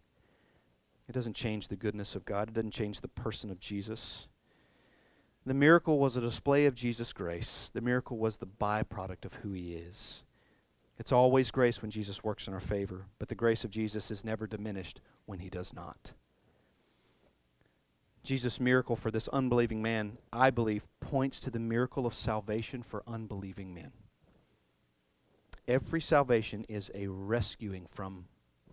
It 1.08 1.12
doesn't 1.12 1.34
change 1.34 1.68
the 1.68 1.76
goodness 1.76 2.14
of 2.14 2.24
God, 2.24 2.48
it 2.48 2.54
doesn't 2.54 2.70
change 2.70 3.00
the 3.00 3.08
person 3.08 3.50
of 3.50 3.58
Jesus. 3.58 4.28
The 5.46 5.54
miracle 5.54 5.98
was 5.98 6.16
a 6.16 6.20
display 6.20 6.66
of 6.66 6.74
Jesus' 6.74 7.12
grace. 7.12 7.70
The 7.72 7.80
miracle 7.80 8.18
was 8.18 8.36
the 8.36 8.46
byproduct 8.46 9.24
of 9.24 9.34
who 9.34 9.52
he 9.52 9.74
is. 9.74 10.22
It's 10.98 11.12
always 11.12 11.50
grace 11.50 11.80
when 11.80 11.90
Jesus 11.90 12.22
works 12.22 12.46
in 12.46 12.52
our 12.52 12.60
favor, 12.60 13.06
but 13.18 13.28
the 13.28 13.34
grace 13.34 13.64
of 13.64 13.70
Jesus 13.70 14.10
is 14.10 14.22
never 14.22 14.46
diminished 14.46 15.00
when 15.24 15.38
he 15.38 15.48
does 15.48 15.72
not. 15.72 16.12
Jesus' 18.22 18.60
miracle 18.60 18.96
for 18.96 19.10
this 19.10 19.28
unbelieving 19.28 19.82
man, 19.82 20.18
I 20.32 20.50
believe, 20.50 20.86
points 21.00 21.40
to 21.40 21.50
the 21.50 21.58
miracle 21.58 22.06
of 22.06 22.14
salvation 22.14 22.82
for 22.82 23.02
unbelieving 23.06 23.74
men. 23.74 23.92
Every 25.66 26.00
salvation 26.00 26.64
is 26.68 26.90
a 26.94 27.06
rescuing 27.06 27.86
from 27.86 28.26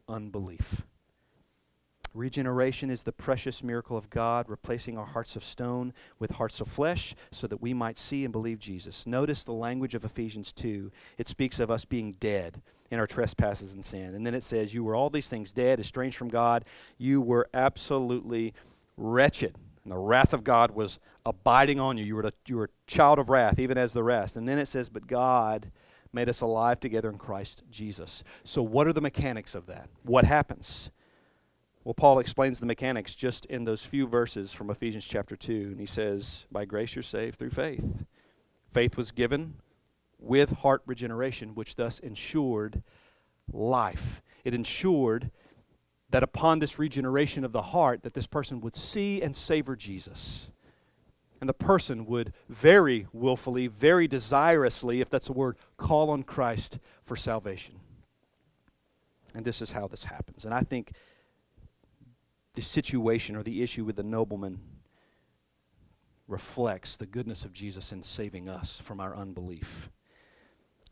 unbelief. 0.07 0.83
Regeneration 2.13 2.89
is 2.89 3.03
the 3.03 3.11
precious 3.11 3.61
miracle 3.61 3.95
of 3.95 4.09
God, 4.09 4.49
replacing 4.49 4.97
our 4.97 5.05
hearts 5.05 5.35
of 5.35 5.43
stone 5.43 5.93
with 6.17 6.31
hearts 6.31 6.59
of 6.59 6.67
flesh 6.67 7.13
so 7.31 7.45
that 7.45 7.61
we 7.61 7.73
might 7.73 7.99
see 7.99 8.25
and 8.25 8.31
believe 8.31 8.57
Jesus. 8.57 9.05
Notice 9.05 9.43
the 9.43 9.53
language 9.53 9.93
of 9.93 10.03
Ephesians 10.03 10.51
2. 10.53 10.91
It 11.19 11.27
speaks 11.27 11.59
of 11.59 11.69
us 11.69 11.85
being 11.85 12.13
dead 12.13 12.61
in 12.89 12.99
our 12.99 13.05
trespasses 13.05 13.73
and 13.73 13.85
sin. 13.85 14.15
And 14.15 14.25
then 14.25 14.33
it 14.33 14.43
says, 14.43 14.73
You 14.73 14.83
were 14.83 14.95
all 14.95 15.11
these 15.11 15.29
things 15.29 15.53
dead, 15.53 15.79
estranged 15.79 16.17
from 16.17 16.29
God. 16.29 16.65
You 16.97 17.21
were 17.21 17.49
absolutely 17.53 18.55
wretched. 18.97 19.55
And 19.83 19.93
the 19.93 19.97
wrath 19.97 20.33
of 20.33 20.43
God 20.43 20.71
was 20.71 20.99
abiding 21.25 21.79
on 21.79 21.97
you. 21.97 22.03
You 22.03 22.15
were, 22.15 22.23
a, 22.23 22.33
you 22.47 22.57
were 22.57 22.65
a 22.65 22.87
child 22.87 23.19
of 23.19 23.29
wrath, 23.29 23.59
even 23.59 23.77
as 23.77 23.93
the 23.93 24.03
rest. 24.03 24.35
And 24.35 24.47
then 24.47 24.59
it 24.59 24.67
says, 24.67 24.89
But 24.89 25.07
God 25.07 25.71
made 26.11 26.27
us 26.27 26.41
alive 26.41 26.79
together 26.79 27.09
in 27.09 27.17
Christ 27.17 27.63
Jesus. 27.71 28.23
So, 28.43 28.61
what 28.61 28.87
are 28.87 28.93
the 28.93 29.01
mechanics 29.01 29.55
of 29.55 29.67
that? 29.67 29.89
What 30.03 30.25
happens? 30.25 30.89
Well, 31.83 31.93
Paul 31.93 32.19
explains 32.19 32.59
the 32.59 32.65
mechanics 32.65 33.15
just 33.15 33.45
in 33.45 33.63
those 33.63 33.81
few 33.81 34.07
verses 34.07 34.51
from 34.51 34.69
Ephesians 34.69 35.05
chapter 35.05 35.37
2. 35.37 35.53
And 35.71 35.79
he 35.79 35.85
says, 35.85 36.45
By 36.51 36.65
grace 36.65 36.95
you're 36.95 37.03
saved 37.03 37.39
through 37.39 37.51
faith. 37.51 38.03
Faith 38.73 38.97
was 38.97 39.11
given 39.11 39.53
with 40.19 40.51
heart 40.51 40.81
regeneration, 40.85 41.55
which 41.55 41.77
thus 41.77 41.99
ensured 41.99 42.83
life. 43.53 44.21
It 44.43 44.53
ensured 44.53 45.31
that 46.09 46.23
upon 46.23 46.59
this 46.59 46.79
regeneration 46.79 47.43
of 47.43 47.51
the 47.51 47.61
heart 47.61 48.03
that 48.03 48.13
this 48.13 48.27
person 48.27 48.61
would 48.61 48.75
see 48.75 49.21
and 49.21 49.35
savor 49.35 49.75
Jesus. 49.75 50.49
And 51.39 51.47
the 51.47 51.53
person 51.53 52.05
would 52.05 52.33
very 52.49 53.07
willfully, 53.13 53.67
very 53.67 54.07
desirously, 54.07 55.01
if 55.01 55.09
that's 55.09 55.29
a 55.29 55.33
word, 55.33 55.57
call 55.77 56.09
on 56.09 56.23
Christ 56.23 56.79
for 57.03 57.15
salvation. 57.15 57.75
And 59.35 59.45
this 59.45 59.61
is 59.61 59.71
how 59.71 59.87
this 59.87 60.05
happens. 60.05 60.45
And 60.45 60.53
I 60.53 60.61
think 60.61 60.93
the 62.53 62.61
situation 62.61 63.35
or 63.35 63.43
the 63.43 63.61
issue 63.61 63.83
with 63.83 63.97
the 63.97 64.03
nobleman 64.03 64.59
reflects 66.27 66.97
the 66.97 67.05
goodness 67.05 67.45
of 67.45 67.53
Jesus 67.53 67.91
in 67.91 68.01
saving 68.01 68.49
us 68.49 68.79
from 68.83 68.99
our 68.99 69.15
unbelief. 69.15 69.89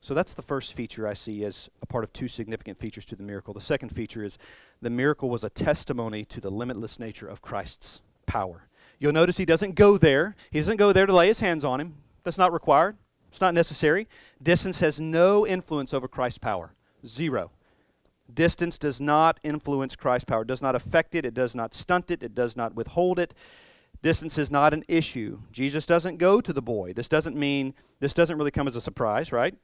So 0.06 0.14
that's 0.14 0.34
the 0.34 0.44
first 0.44 0.74
feature 0.74 1.08
I 1.08 1.16
see 1.16 1.44
as 1.46 1.68
a 1.82 1.88
part 1.88 2.04
of 2.04 2.14
two 2.14 2.28
significant 2.28 2.78
features 2.78 3.06
to 3.06 3.16
the 3.16 3.24
miracle. 3.24 3.56
The 3.56 3.60
second 3.60 3.90
feature 3.90 4.24
is 4.24 4.38
the 4.80 4.92
miracle 4.92 5.32
was 5.32 5.44
a 5.44 5.50
testimony 5.50 6.24
to 6.26 6.40
the 6.40 6.52
limitless 6.52 7.00
nature 7.00 7.28
of 7.28 7.42
Christ's 7.42 8.02
power. 8.28 8.68
You'll 9.00 9.14
notice 9.14 9.38
he 9.38 9.46
doesn't 9.46 9.74
go 9.74 9.98
there. 9.98 10.36
He 10.52 10.60
doesn't 10.60 10.78
go 10.78 10.94
there 10.94 11.08
to 11.08 11.12
lay 11.12 11.30
his 11.30 11.40
hands 11.40 11.64
on 11.64 11.82
him. 11.82 11.96
That's 12.24 12.38
not 12.38 12.54
required. 12.54 12.98
It's 13.32 13.42
not 13.42 13.56
necessary. 13.56 14.08
Distance 14.44 14.80
has 14.80 15.00
no 15.00 15.44
influence 15.48 15.92
over 15.92 16.08
Christ's 16.08 16.38
power. 16.38 16.74
Zero. 17.08 17.50
Distance 18.32 18.78
does 18.78 19.02
not 19.02 19.40
influence 19.42 19.96
Christ's 19.96 20.26
power, 20.26 20.44
it 20.44 20.48
does 20.48 20.62
not 20.62 20.76
affect 20.76 21.16
it, 21.16 21.26
it 21.26 21.34
does 21.34 21.56
not 21.56 21.74
stunt 21.74 22.12
it, 22.12 22.22
it 22.22 22.36
does 22.36 22.56
not 22.56 22.76
withhold 22.76 23.18
it. 23.18 23.34
Distance 24.04 24.38
is 24.38 24.52
not 24.52 24.72
an 24.72 24.84
issue. 24.88 25.40
Jesus 25.52 25.88
doesn't 25.88 26.18
go 26.18 26.42
to 26.42 26.54
the 26.54 26.62
boy. 26.62 26.94
This 26.94 27.10
doesn't 27.10 27.36
mean, 27.36 27.74
this 28.00 28.14
doesn't 28.14 28.38
really 28.38 28.52
come 28.52 28.68
as 28.68 28.76
a 28.76 28.82
surprise, 28.82 29.32
right? 29.32 29.56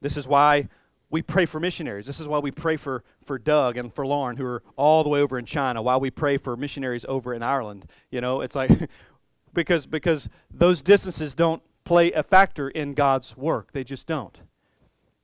This 0.00 0.16
is 0.16 0.26
why 0.26 0.68
we 1.10 1.22
pray 1.22 1.46
for 1.46 1.60
missionaries. 1.60 2.06
This 2.06 2.20
is 2.20 2.26
why 2.26 2.38
we 2.38 2.50
pray 2.50 2.76
for, 2.76 3.04
for 3.24 3.38
Doug 3.38 3.76
and 3.76 3.92
for 3.92 4.06
Lauren, 4.06 4.36
who 4.36 4.44
are 4.46 4.62
all 4.76 5.04
the 5.04 5.08
way 5.10 5.20
over 5.20 5.38
in 5.38 5.44
China, 5.44 5.80
while 5.80 6.00
we 6.00 6.10
pray 6.10 6.36
for 6.36 6.56
missionaries 6.56 7.04
over 7.08 7.32
in 7.32 7.42
Ireland. 7.42 7.86
You 8.10 8.20
know, 8.20 8.40
it's 8.40 8.54
like, 8.54 8.70
because, 9.54 9.86
because 9.86 10.28
those 10.50 10.82
distances 10.82 11.34
don't 11.34 11.62
play 11.84 12.12
a 12.12 12.22
factor 12.22 12.68
in 12.68 12.94
God's 12.94 13.36
work. 13.36 13.72
They 13.72 13.84
just 13.84 14.06
don't. 14.06 14.40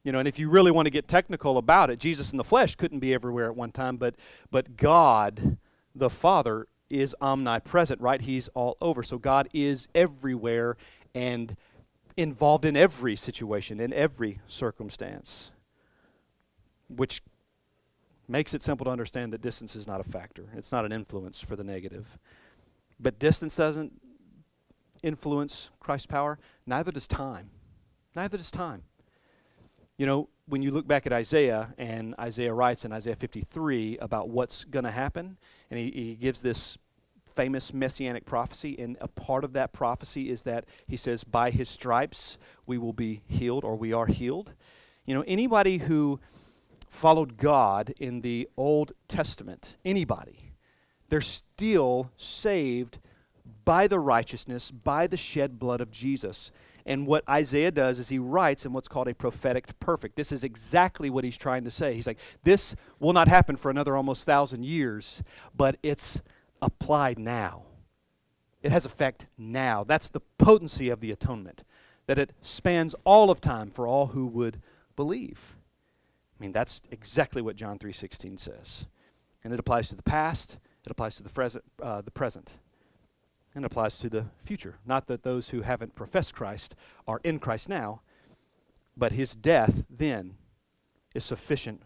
You 0.05 0.13
know, 0.13 0.19
and 0.19 0.29
if 0.29 0.39
you 0.39 0.49
really 0.49 0.71
want 0.71 0.87
to 0.87 0.91
get 0.91 1.09
technical 1.09 1.59
about 1.59 1.91
it, 1.91 1.99
Jesus 1.99 2.31
in 2.31 2.39
the 2.39 2.45
flesh 2.45 2.75
couldn't 2.77 3.01
be 3.01 3.13
everywhere 3.13 3.47
at 3.47 3.57
one 3.57 3.71
time, 3.71 3.97
but 3.97 4.15
but 4.51 4.77
God, 4.77 5.59
the 5.95 6.09
Father, 6.09 6.69
is 6.89 7.15
omnipresent, 7.21 8.01
right? 8.01 8.21
He's 8.21 8.49
all 8.49 8.77
over. 8.81 9.03
So 9.03 9.19
God 9.19 9.49
is 9.53 9.89
everywhere 9.95 10.77
and 11.15 11.57
involved 12.17 12.65
in 12.65 12.77
every 12.77 13.17
situation, 13.17 13.81
in 13.81 13.93
every 13.93 14.41
circumstance. 14.47 15.51
Which 16.89 17.23
makes 18.29 18.55
it 18.55 18.63
simple 18.63 18.85
to 18.85 18.91
understand 18.91 19.33
that 19.33 19.41
distance 19.41 19.75
is 19.75 19.87
not 19.87 20.01
a 20.01 20.05
factor. 20.05 20.45
It's 20.57 20.73
not 20.73 20.85
an 20.85 20.93
influence 20.93 21.41
for 21.41 21.57
the 21.57 21.65
negative. 21.65 22.19
But 22.99 23.19
distance 23.19 23.57
doesn't 23.57 24.01
influence 25.03 25.71
Christ's 25.81 26.07
power, 26.07 26.39
neither 26.67 26.93
does 26.93 27.07
time. 27.07 27.51
Neither 28.15 28.37
does 28.37 28.51
time. 28.51 28.83
You 29.97 30.07
know, 30.07 30.29
when 30.47 30.63
you 30.63 30.71
look 30.71 30.87
back 30.87 31.07
at 31.07 31.13
Isaiah, 31.13 31.75
and 31.79 32.15
Isaiah 32.19 32.53
writes 32.53 32.85
in 32.85 32.93
Isaiah 32.93 33.17
53 33.17 33.99
about 33.99 34.29
what's 34.29 34.65
going 34.65 34.85
to 34.85 34.91
happen, 34.91 35.39
and 35.71 35.79
he, 35.79 35.91
he 35.91 36.15
gives 36.15 36.43
this 36.43 36.79
famous 37.41 37.73
messianic 37.73 38.27
prophecy, 38.27 38.77
and 38.79 38.99
a 39.01 39.09
part 39.09 39.45
of 39.45 39.55
that 39.55 39.73
prophecy 39.73 40.29
is 40.29 40.43
that 40.43 40.67
he 40.87 40.95
says, 40.95 41.25
By 41.25 41.51
his 41.51 41.71
stripes 41.71 42.37
we 42.67 42.77
will 42.77 42.93
be 42.93 43.23
healed, 43.29 43.65
or 43.65 43.77
we 43.77 43.95
are 43.95 44.05
healed. 44.05 44.53
You 45.07 45.15
know, 45.15 45.25
anybody 45.27 45.79
who 45.79 46.21
followed 46.91 47.39
God 47.39 47.95
in 47.99 48.21
the 48.21 48.47
Old 48.59 48.93
Testament, 49.09 49.77
anybody, 49.87 50.53
they're 51.09 51.23
still 51.23 52.11
saved 52.19 52.99
by 53.65 53.87
the 53.87 53.99
righteousness, 53.99 54.71
by 54.71 55.07
the 55.07 55.17
shed 55.17 55.59
blood 55.59 55.81
of 55.81 55.91
Jesus. 55.91 56.51
And 56.85 57.07
what 57.07 57.27
Isaiah 57.27 57.71
does 57.71 57.99
is 57.99 58.11
he 58.11 58.19
writes 58.19 58.67
in 58.67 58.75
what's 58.75 58.89
called 58.89 59.09
a 59.09 59.15
prophetic 59.15 59.81
perfect. 59.81 60.15
This 60.15 60.31
is 60.31 60.45
exactly 60.45 61.09
what 61.09 61.25
he's 61.25 61.39
trying 61.39 61.65
to 61.65 61.71
say. 61.71 61.95
He's 61.95 62.07
like, 62.07 62.19
this 62.45 62.77
will 62.99 63.15
not 63.15 63.29
happen 63.29 63.57
for 63.57 63.71
another 63.71 63.97
almost 63.97 64.25
thousand 64.25 64.67
years, 64.67 65.23
but 65.57 65.79
it's 65.83 66.21
applied 66.63 67.19
now. 67.19 67.63
It 68.63 68.73
has 68.73 68.85
effect 68.85 69.27
now. 69.39 69.85
That's 69.85 70.09
the 70.09 70.21
potency 70.39 70.91
of 70.91 71.01
the 71.01 71.11
atonement, 71.11 71.65
that 72.07 72.19
it 72.19 72.33
spans 72.43 72.95
all 73.05 73.31
of 73.31 73.41
time 73.41 73.71
for 73.71 73.87
all 73.87 74.09
who 74.09 74.27
would 74.27 74.61
believe. 74.97 75.57
I 76.39 76.43
mean, 76.43 76.53
that's 76.53 76.83
exactly 76.91 77.43
what 77.43 77.57
John 77.57 77.79
3.16 77.79 78.39
says. 78.39 78.87
And 79.43 79.53
it 79.53 79.61
applies 79.61 79.89
to 79.89 79.97
the 79.97 80.03
past, 80.03 80.59
it 80.85 80.91
applies 80.91 81.17
to 81.17 81.23
the, 81.23 81.31
present, 81.31 81.65
uh, 81.83 82.03
the 82.03 82.11
present 82.11 82.55
and 83.55 83.65
applies 83.65 83.99
to 83.99 84.09
the 84.09 84.27
future. 84.45 84.79
Not 84.87 85.07
that 85.07 85.23
those 85.23 85.49
who 85.49 85.63
haven't 85.63 85.95
professed 85.95 86.35
Christ 86.35 86.75
are 87.07 87.21
in 87.25 87.39
Christ 87.39 87.69
now, 87.69 88.01
but 88.97 89.13
his 89.13 89.35
death 89.35 89.85
then 89.91 90.35
is 91.15 91.25
sufficient 91.25 91.83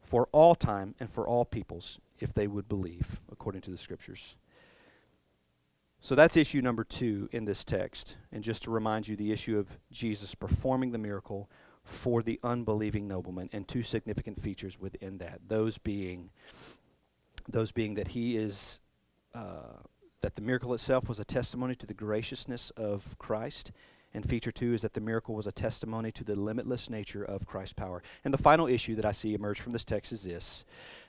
for 0.00 0.28
all 0.32 0.54
time 0.54 0.94
and 1.00 1.10
for 1.10 1.26
all 1.26 1.44
peoples 1.44 1.98
if 2.20 2.32
they 2.32 2.46
would 2.46 2.68
believe, 2.68 3.20
according 3.42 3.60
to 3.60 3.72
the 3.72 3.76
scriptures. 3.76 4.36
So 6.00 6.14
that's 6.14 6.36
issue 6.36 6.60
number 6.60 6.84
two 6.84 7.28
in 7.32 7.44
this 7.44 7.64
text. 7.64 8.14
And 8.30 8.44
just 8.44 8.62
to 8.62 8.70
remind 8.70 9.08
you, 9.08 9.16
the 9.16 9.32
issue 9.32 9.58
of 9.58 9.68
Jesus 9.90 10.32
performing 10.36 10.92
the 10.92 10.98
miracle 10.98 11.50
for 11.82 12.22
the 12.22 12.38
unbelieving 12.44 13.08
nobleman, 13.08 13.50
and 13.52 13.66
two 13.66 13.82
significant 13.82 14.40
features 14.40 14.78
within 14.78 15.18
that. 15.18 15.40
Those 15.48 15.76
being, 15.76 16.30
those 17.48 17.72
being 17.72 17.94
that 17.96 18.06
he 18.06 18.36
is 18.36 18.78
uh, 19.34 19.80
that 20.20 20.36
the 20.36 20.40
miracle 20.40 20.72
itself 20.72 21.08
was 21.08 21.18
a 21.18 21.24
testimony 21.24 21.74
to 21.74 21.86
the 21.86 21.94
graciousness 21.94 22.70
of 22.76 23.18
Christ. 23.18 23.72
And 24.14 24.28
feature 24.28 24.52
two 24.52 24.74
is 24.74 24.82
that 24.82 24.92
the 24.92 25.00
miracle 25.00 25.34
was 25.34 25.46
a 25.46 25.52
testimony 25.52 26.12
to 26.12 26.24
the 26.24 26.36
limitless 26.36 26.90
nature 26.90 27.24
of 27.24 27.46
Christ's 27.46 27.72
power. 27.72 28.02
And 28.24 28.34
the 28.34 28.38
final 28.38 28.66
issue 28.66 28.94
that 28.96 29.06
I 29.06 29.12
see 29.12 29.34
emerge 29.34 29.60
from 29.60 29.72
this 29.72 29.84
text 29.84 30.12
is 30.12 30.24
this 30.24 30.64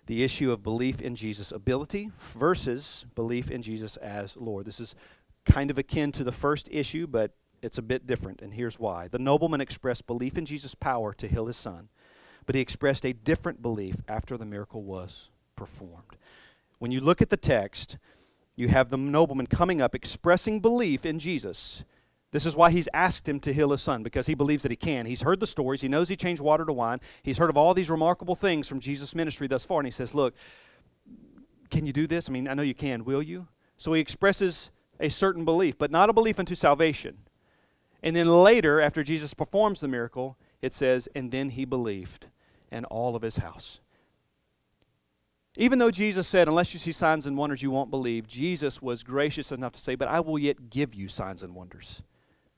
the 0.06 0.24
issue 0.24 0.52
of 0.52 0.64
belief 0.64 1.02
in 1.02 1.16
Jesus' 1.16 1.52
ability 1.52 2.12
versus 2.20 3.06
belief 3.16 3.50
in 3.52 3.62
Jesus 3.62 3.98
as 3.98 4.36
Lord. 4.38 4.66
This 4.66 4.80
is 4.80 4.96
kind 5.46 5.72
of 5.72 5.78
akin 5.78 6.12
to 6.14 6.24
the 6.24 6.32
first 6.32 6.68
issue, 6.72 7.08
but 7.08 7.32
it's 7.62 7.78
a 7.78 7.82
bit 7.82 8.06
different, 8.06 8.42
and 8.42 8.54
here's 8.54 8.80
why. 8.80 9.08
The 9.08 9.20
nobleman 9.20 9.62
expressed 9.62 10.06
belief 10.06 10.38
in 10.38 10.46
Jesus' 10.46 10.76
power 10.76 11.14
to 11.14 11.28
heal 11.28 11.48
his 11.48 11.56
son, 11.56 11.88
but 12.46 12.56
he 12.56 12.62
expressed 12.62 13.06
a 13.06 13.14
different 13.14 13.62
belief 13.62 13.96
after 14.08 14.38
the 14.38 14.46
miracle 14.46 14.84
was 14.84 15.30
performed. 15.56 16.18
When 16.80 16.92
you 16.92 17.00
look 17.00 17.22
at 17.22 17.30
the 17.30 17.38
text, 17.38 17.98
you 18.56 18.68
have 18.68 18.90
the 18.90 18.98
nobleman 18.98 19.48
coming 19.48 19.82
up 19.82 19.96
expressing 19.96 20.60
belief 20.60 21.06
in 21.06 21.20
Jesus. 21.20 21.84
This 22.34 22.48
is 22.48 22.56
why 22.56 22.72
he's 22.72 22.90
asked 22.96 23.30
him 23.30 23.40
to 23.42 23.54
heal 23.54 23.70
his 23.70 23.84
son, 23.84 24.02
because 24.02 24.26
he 24.26 24.34
believes 24.34 24.64
that 24.64 24.72
he 24.72 24.76
can. 24.76 25.06
He's 25.06 25.22
heard 25.22 25.40
the 25.40 25.46
stories. 25.46 25.82
He 25.82 25.88
knows 25.88 26.10
he 26.10 26.16
changed 26.16 26.42
water 26.42 26.66
to 26.66 26.74
wine. 26.74 27.00
He's 27.22 27.38
heard 27.38 27.52
of 27.52 27.58
all 27.58 27.76
these 27.76 27.92
remarkable 27.92 28.34
things 28.34 28.68
from 28.68 28.80
Jesus' 28.80 29.14
ministry 29.14 29.48
thus 29.48 29.64
far. 29.64 29.80
And 29.80 29.86
he 29.86 29.92
says, 29.92 30.16
Look, 30.16 30.34
can 31.70 31.86
you 31.86 31.94
do 31.94 32.08
this? 32.08 32.28
I 32.28 32.32
mean, 32.32 32.48
I 32.48 32.56
know 32.56 32.64
you 32.64 32.74
can. 32.74 33.06
Will 33.06 33.22
you? 33.22 33.48
So 33.78 33.94
he 33.94 34.02
expresses 34.02 34.72
a 35.00 35.10
certain 35.10 35.46
belief, 35.46 35.78
but 35.78 35.92
not 35.92 36.10
a 36.10 36.14
belief 36.14 36.40
unto 36.40 36.56
salvation. 36.56 37.20
And 38.02 38.16
then 38.16 38.28
later, 38.28 38.82
after 38.82 39.04
Jesus 39.04 39.36
performs 39.36 39.80
the 39.80 39.88
miracle, 39.88 40.36
it 40.60 40.74
says, 40.74 41.08
And 41.14 41.32
then 41.32 41.52
he 41.52 41.66
believed, 41.66 42.30
and 42.72 42.84
all 42.88 43.16
of 43.16 43.22
his 43.22 43.38
house. 43.38 43.80
Even 45.56 45.78
though 45.78 45.92
Jesus 45.92 46.28
said, 46.28 46.48
Unless 46.48 46.74
you 46.74 46.80
see 46.80 46.92
signs 46.92 47.28
and 47.28 47.38
wonders, 47.38 47.62
you 47.62 47.70
won't 47.70 47.92
believe, 47.92 48.26
Jesus 48.26 48.82
was 48.82 49.04
gracious 49.04 49.52
enough 49.52 49.74
to 49.74 49.80
say, 49.80 49.94
But 49.94 50.08
I 50.08 50.20
will 50.20 50.40
yet 50.40 50.72
give 50.72 50.96
you 50.96 51.08
signs 51.08 51.44
and 51.44 51.54
wonders. 51.54 52.02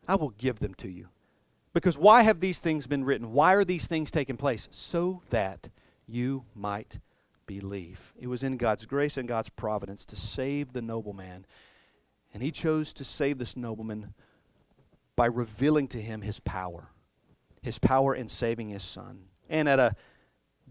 I 0.08 0.16
will 0.16 0.30
give 0.30 0.60
them 0.60 0.74
to 0.76 0.90
you. 0.90 1.10
Because 1.74 1.98
why 1.98 2.22
have 2.22 2.40
these 2.40 2.60
things 2.60 2.88
been 2.88 3.04
written? 3.04 3.34
Why 3.34 3.54
are 3.54 3.66
these 3.66 3.88
things 3.88 4.12
taking 4.12 4.38
place? 4.38 4.70
So 4.72 5.22
that 5.30 5.70
you 6.08 6.46
might 6.54 7.00
believe. 7.46 8.14
It 8.18 8.28
was 8.28 8.44
in 8.44 8.58
God's 8.58 8.86
grace 8.86 9.18
and 9.18 9.28
God's 9.28 9.50
providence 9.50 10.06
to 10.06 10.16
save 10.16 10.74
the 10.74 10.82
nobleman. 10.82 11.46
And 12.34 12.42
he 12.42 12.52
chose 12.52 12.94
to 12.94 13.04
save 13.04 13.38
this 13.38 13.58
nobleman 13.58 14.14
by 15.16 15.26
revealing 15.28 15.88
to 15.90 16.02
him 16.02 16.22
his 16.22 16.40
power, 16.40 16.88
his 17.62 17.80
power 17.80 18.16
in 18.16 18.30
saving 18.30 18.70
his 18.70 18.84
son. 18.84 19.26
And 19.50 19.70
at 19.70 19.80
a 19.80 19.96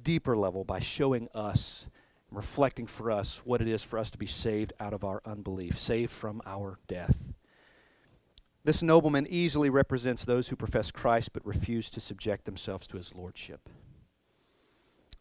deeper 0.03 0.37
level, 0.37 0.65
by 0.65 0.81
showing 0.81 1.29
us 1.35 1.87
reflecting 2.31 2.87
for 2.87 3.11
us 3.11 3.41
what 3.45 3.61
it 3.61 3.69
is 3.69 3.83
for 3.83 3.99
us 3.99 4.11
to 4.11 4.19
be 4.19 4.27
saved 4.27 4.73
out 4.81 4.93
of 4.93 5.05
our 5.05 5.23
unbelief, 5.25 5.79
saved 5.79 6.11
from 6.11 6.43
our 6.45 6.79
death. 6.89 7.33
This 8.65 8.83
nobleman 8.83 9.27
easily 9.29 9.69
represents 9.69 10.25
those 10.25 10.49
who 10.49 10.57
profess 10.57 10.91
Christ 10.91 11.35
but 11.35 11.45
refuse 11.45 11.91
to 11.91 12.01
subject 12.01 12.47
themselves 12.47 12.87
to 12.89 12.97
his 12.97 13.15
lordship. 13.15 13.69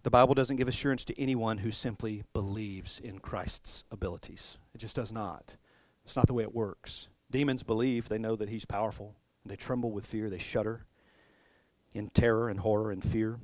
The 0.03 0.09
Bible 0.09 0.33
doesn't 0.33 0.55
give 0.55 0.69
assurance 0.69 1.03
to 1.05 1.21
anyone 1.21 1.57
who 1.57 1.71
simply 1.71 2.23
believes 2.33 2.99
in 2.99 3.19
Christ's 3.19 3.83
abilities. 3.91 4.57
It 4.73 4.77
just 4.77 4.95
does 4.95 5.11
not. 5.11 5.57
It's 6.05 6.15
not 6.15 6.27
the 6.27 6.33
way 6.33 6.43
it 6.43 6.55
works. 6.55 7.09
Demons 7.31 7.63
believe, 7.63 8.07
they 8.07 8.17
know 8.17 8.35
that 8.37 8.49
he's 8.49 8.65
powerful. 8.65 9.15
They 9.45 9.55
tremble 9.57 9.91
with 9.91 10.05
fear, 10.05 10.29
they 10.29 10.37
shudder 10.37 10.85
in 11.93 12.09
terror 12.09 12.49
and 12.49 12.61
horror 12.61 12.91
and 12.91 13.03
fear 13.03 13.39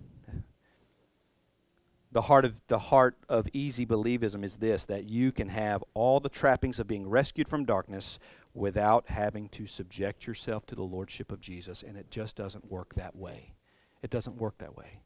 the 2.12 2.22
heart 2.22 2.46
of 2.46 2.60
the 2.68 2.80
heart 2.80 3.18
of 3.28 3.48
easy 3.54 3.86
believism 3.86 4.44
is 4.44 4.58
this 4.58 4.86
that 4.86 5.06
you 5.06 5.32
can 5.32 5.50
have 5.50 5.84
all 5.94 6.20
the 6.20 6.30
trappings 6.30 6.80
of 6.80 6.88
being 6.88 7.08
rescued 7.08 7.48
from 7.48 7.66
darkness 7.66 8.20
without 8.54 9.10
having 9.10 9.48
to 9.50 9.66
subject 9.66 10.26
yourself 10.26 10.66
to 10.66 10.76
the 10.76 10.84
lordship 10.84 11.32
of 11.32 11.40
Jesus 11.40 11.84
and 11.84 11.98
it 11.98 12.10
just 12.10 12.36
doesn't 12.36 12.72
work 12.72 12.96
that 12.96 13.16
way 13.16 13.54
it 14.02 14.10
doesn't 14.10 14.38
work 14.38 14.58
that 14.58 14.76
way 14.76 15.02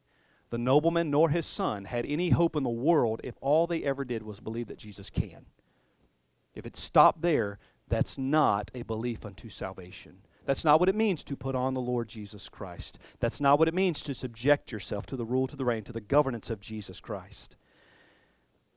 the 0.50 0.58
nobleman 0.58 1.10
nor 1.10 1.30
his 1.30 1.46
son 1.46 1.84
had 1.84 2.06
any 2.06 2.30
hope 2.30 2.56
in 2.56 2.62
the 2.62 2.70
world 2.70 3.20
if 3.24 3.34
all 3.40 3.66
they 3.66 3.82
ever 3.84 4.04
did 4.04 4.22
was 4.22 4.40
believe 4.40 4.68
that 4.68 4.78
Jesus 4.78 5.10
can 5.10 5.46
if 6.54 6.64
it 6.64 6.76
stopped 6.76 7.22
there 7.22 7.58
that's 7.88 8.16
not 8.16 8.70
a 8.74 8.82
belief 8.82 9.26
unto 9.26 9.48
salvation 9.48 10.18
that's 10.46 10.64
not 10.64 10.78
what 10.80 10.88
it 10.88 10.94
means 10.94 11.24
to 11.24 11.36
put 11.36 11.54
on 11.54 11.74
the 11.74 11.80
Lord 11.80 12.08
Jesus 12.08 12.48
Christ. 12.48 12.98
That's 13.20 13.40
not 13.40 13.58
what 13.58 13.68
it 13.68 13.74
means 13.74 14.02
to 14.02 14.14
subject 14.14 14.72
yourself 14.72 15.06
to 15.06 15.16
the 15.16 15.24
rule, 15.24 15.46
to 15.46 15.56
the 15.56 15.64
reign, 15.64 15.84
to 15.84 15.92
the 15.92 16.00
governance 16.00 16.50
of 16.50 16.60
Jesus 16.60 17.00
Christ. 17.00 17.56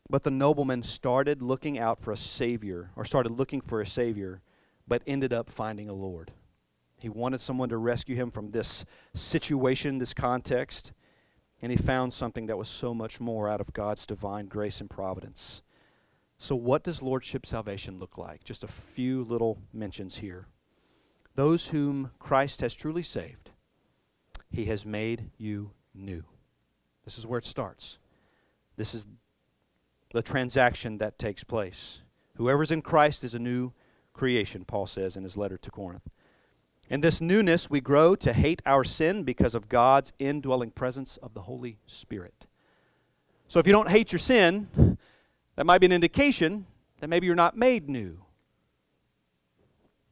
But 0.09 0.23
the 0.23 0.31
nobleman 0.31 0.83
started 0.83 1.41
looking 1.41 1.77
out 1.77 1.99
for 1.99 2.13
a 2.13 2.17
Savior, 2.17 2.91
or 2.95 3.03
started 3.03 3.33
looking 3.33 3.59
for 3.59 3.81
a 3.81 3.87
Savior, 3.87 4.41
but 4.87 5.01
ended 5.05 5.33
up 5.33 5.49
finding 5.49 5.89
a 5.89 5.93
Lord. 5.93 6.31
He 6.99 7.09
wanted 7.09 7.41
someone 7.41 7.69
to 7.69 7.77
rescue 7.77 8.15
him 8.15 8.31
from 8.31 8.51
this 8.51 8.85
situation, 9.13 9.99
this 9.99 10.13
context, 10.13 10.93
and 11.61 11.71
he 11.71 11.77
found 11.77 12.13
something 12.13 12.47
that 12.47 12.57
was 12.57 12.69
so 12.69 12.93
much 12.93 13.19
more 13.19 13.49
out 13.49 13.61
of 13.61 13.73
God's 13.73 14.05
divine 14.05 14.47
grace 14.47 14.81
and 14.81 14.89
providence. 14.89 15.61
So, 16.39 16.55
what 16.55 16.83
does 16.83 17.01
Lordship 17.01 17.45
salvation 17.45 17.99
look 17.99 18.17
like? 18.17 18.43
Just 18.43 18.63
a 18.63 18.67
few 18.67 19.23
little 19.23 19.59
mentions 19.73 20.17
here. 20.17 20.47
Those 21.35 21.67
whom 21.67 22.11
Christ 22.19 22.61
has 22.61 22.75
truly 22.75 23.03
saved, 23.03 23.51
he 24.49 24.65
has 24.65 24.85
made 24.85 25.31
you 25.37 25.71
new. 25.93 26.23
This 27.05 27.17
is 27.17 27.27
where 27.27 27.39
it 27.39 27.45
starts. 27.45 27.97
This 28.75 28.93
is 28.93 29.05
the 30.13 30.21
transaction 30.21 30.99
that 30.99 31.17
takes 31.17 31.43
place. 31.43 31.99
Whoever's 32.35 32.71
in 32.71 32.81
Christ 32.81 33.23
is 33.23 33.33
a 33.33 33.39
new 33.39 33.73
creation, 34.17 34.65
Paul 34.65 34.87
says 34.87 35.15
in 35.15 35.23
his 35.23 35.37
letter 35.37 35.57
to 35.57 35.71
Corinth. 35.71 36.09
In 36.89 37.01
this 37.01 37.21
newness, 37.21 37.69
we 37.69 37.81
grow 37.81 38.15
to 38.15 38.33
hate 38.33 38.61
our 38.65 38.83
sin 38.83 39.23
because 39.23 39.55
of 39.55 39.69
God's 39.69 40.13
indwelling 40.19 40.71
presence 40.71 41.17
of 41.17 41.33
the 41.33 41.41
Holy 41.41 41.79
Spirit. 41.85 42.47
So 43.47 43.59
if 43.59 43.67
you 43.67 43.73
don't 43.73 43.89
hate 43.89 44.11
your 44.11 44.19
sin, 44.19 44.97
that 45.55 45.65
might 45.65 45.79
be 45.79 45.85
an 45.85 45.91
indication 45.91 46.65
that 46.99 47.07
maybe 47.07 47.27
you're 47.27 47.35
not 47.35 47.57
made 47.57 47.89
new. 47.89 48.19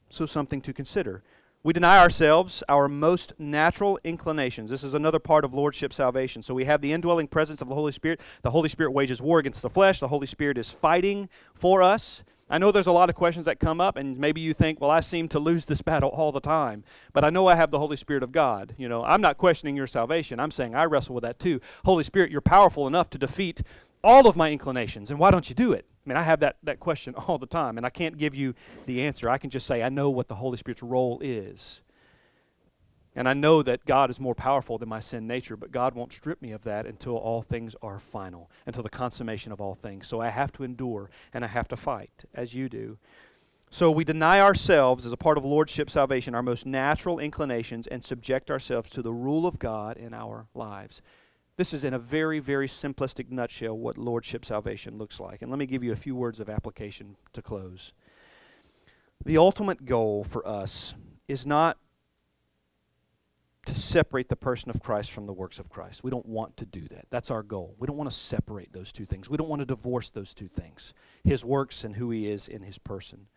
So, 0.10 0.26
something 0.26 0.62
to 0.62 0.72
consider. 0.72 1.24
We 1.66 1.74
deny 1.74 1.98
ourselves 1.98 2.64
our 2.70 2.88
most 2.88 3.34
natural 3.40 4.00
inclinations. 4.04 4.70
This 4.70 4.84
is 4.84 4.94
another 4.94 5.18
part 5.18 5.44
of 5.44 5.54
Lordship 5.54 5.94
salvation. 5.94 6.44
So 6.44 6.54
we 6.54 6.66
have 6.66 6.80
the 6.80 6.94
indwelling 6.94 7.28
presence 7.28 7.60
of 7.60 7.68
the 7.68 7.74
Holy 7.74 7.92
Spirit. 7.92 8.22
The 8.44 8.52
Holy 8.52 8.70
Spirit 8.70 8.92
wages 8.92 9.20
war 9.20 9.40
against 9.40 9.64
the 9.64 9.70
flesh. 9.72 10.00
The 10.00 10.08
Holy 10.08 10.28
Spirit 10.28 10.60
is 10.60 10.70
fighting 10.70 11.28
for 11.56 11.82
us. 11.82 12.24
I 12.48 12.60
know 12.60 12.72
there's 12.72 12.86
a 12.86 12.92
lot 12.92 13.10
of 13.10 13.16
questions 13.16 13.48
that 13.48 13.60
come 13.60 13.82
up, 13.82 13.98
and 13.98 14.20
maybe 14.20 14.40
you 14.40 14.54
think, 14.54 14.80
well, 14.80 14.92
I 14.92 15.00
seem 15.00 15.28
to 15.30 15.40
lose 15.40 15.66
this 15.66 15.82
battle 15.82 16.10
all 16.10 16.32
the 16.32 16.40
time. 16.40 16.84
But 17.12 17.24
I 17.24 17.32
know 17.32 17.48
I 17.48 17.56
have 17.56 17.72
the 17.72 17.80
Holy 17.80 17.98
Spirit 17.98 18.22
of 18.22 18.32
God. 18.32 18.76
You 18.78 18.88
know, 18.88 19.04
I'm 19.04 19.22
not 19.22 19.40
questioning 19.40 19.76
your 19.76 19.88
salvation. 19.88 20.40
I'm 20.40 20.52
saying 20.52 20.76
I 20.76 20.86
wrestle 20.86 21.16
with 21.16 21.24
that 21.24 21.40
too. 21.40 21.60
Holy 21.86 22.04
Spirit, 22.04 22.30
you're 22.30 22.42
powerful 22.42 22.86
enough 22.86 23.10
to 23.12 23.18
defeat 23.18 23.64
all 24.04 24.28
of 24.28 24.36
my 24.36 24.52
inclinations, 24.52 25.10
and 25.10 25.20
why 25.20 25.32
don't 25.32 25.50
you 25.50 25.56
do 25.56 25.74
it? 25.74 25.86
I 26.06 26.10
mean, 26.10 26.18
I 26.18 26.22
have 26.22 26.40
that, 26.42 26.58
that 26.62 26.80
question 26.80 27.16
all 27.28 27.40
the 27.40 27.48
time, 27.48 27.78
and 27.78 27.86
I 27.86 27.90
can't 27.90 28.18
give 28.18 28.36
you 28.36 28.54
the 28.86 29.02
answer. 29.02 29.28
I 29.28 29.40
can 29.40 29.50
just 29.50 29.66
say, 29.66 29.82
I 29.82 29.90
know 29.90 30.12
what 30.12 30.28
the 30.28 30.36
Holy 30.36 30.58
Spirit's 30.58 30.84
role 30.84 31.20
is. 31.22 31.82
And 33.16 33.30
I 33.30 33.34
know 33.34 33.64
that 33.64 33.86
God 33.86 34.10
is 34.10 34.20
more 34.20 34.36
powerful 34.36 34.78
than 34.78 34.90
my 34.90 35.00
sin 35.00 35.26
nature, 35.26 35.56
but 35.56 35.72
God 35.72 35.96
won't 35.96 36.12
strip 36.12 36.42
me 36.42 36.52
of 36.52 36.64
that 36.64 36.86
until 36.86 37.16
all 37.16 37.42
things 37.42 37.76
are 37.82 37.98
final, 37.98 38.52
until 38.66 38.84
the 38.84 38.90
consummation 38.90 39.54
of 39.54 39.62
all 39.62 39.74
things. 39.74 40.08
So 40.08 40.20
I 40.20 40.30
have 40.30 40.52
to 40.54 40.64
endure 40.64 41.10
and 41.34 41.46
I 41.46 41.48
have 41.48 41.70
to 41.70 41.78
fight, 41.78 42.26
as 42.34 42.54
you 42.54 42.68
do. 42.68 42.98
So 43.70 43.90
we 43.90 44.04
deny 44.04 44.42
ourselves, 44.42 45.06
as 45.06 45.12
a 45.12 45.18
part 45.18 45.38
of 45.38 45.46
Lordship 45.46 45.90
salvation, 45.90 46.36
our 46.36 46.44
most 46.44 46.66
natural 46.66 47.20
inclinations 47.20 47.88
and 47.88 48.04
subject 48.04 48.52
ourselves 48.52 48.90
to 48.92 49.02
the 49.02 49.14
rule 49.14 49.48
of 49.48 49.60
God 49.60 49.98
in 49.98 50.14
our 50.14 50.48
lives. 50.54 51.02
This 51.58 51.74
is 51.74 51.86
in 51.86 51.94
a 51.94 52.00
very, 52.00 52.40
very 52.40 52.68
simplistic 52.68 53.32
nutshell 53.32 53.78
what 53.78 53.98
Lordship 53.98 54.44
salvation 54.44 54.98
looks 54.98 55.20
like. 55.20 55.42
And 55.42 55.50
let 55.50 55.58
me 55.58 55.66
give 55.66 55.84
you 55.84 55.94
a 55.94 55.98
few 55.98 56.16
words 56.16 56.40
of 56.42 56.50
application 56.50 57.16
to 57.32 57.42
close. 57.42 57.94
The 59.24 59.38
ultimate 59.38 59.86
goal 59.86 60.26
for 60.26 60.46
us 60.46 60.94
is 61.28 61.46
not 61.46 61.78
to 63.66 63.76
separate 63.76 64.30
the 64.30 64.36
person 64.36 64.70
of 64.70 64.82
Christ 64.82 65.12
from 65.12 65.26
the 65.26 65.34
works 65.34 65.60
of 65.60 65.70
Christ. 65.70 66.04
We 66.04 66.12
don't 66.12 66.26
want 66.26 66.58
to 66.58 66.66
do 66.66 66.88
that. 66.90 67.08
That's 67.10 67.32
our 67.32 67.44
goal. 67.44 67.76
We 67.80 67.88
don't 67.88 67.98
want 67.98 68.10
to 68.10 68.16
separate 68.16 68.72
those 68.74 68.92
two 68.92 69.06
things. 69.06 69.30
We 69.30 69.38
don't 69.38 69.50
want 69.50 69.62
to 69.62 69.66
divorce 69.66 70.10
those 70.10 70.34
two 70.34 70.48
things 70.48 70.94
his 71.24 71.44
works 71.44 71.84
and 71.84 71.96
who 71.96 72.12
he 72.12 72.30
is 72.30 72.48
in 72.48 72.62
his 72.62 72.78
person. 72.78 73.28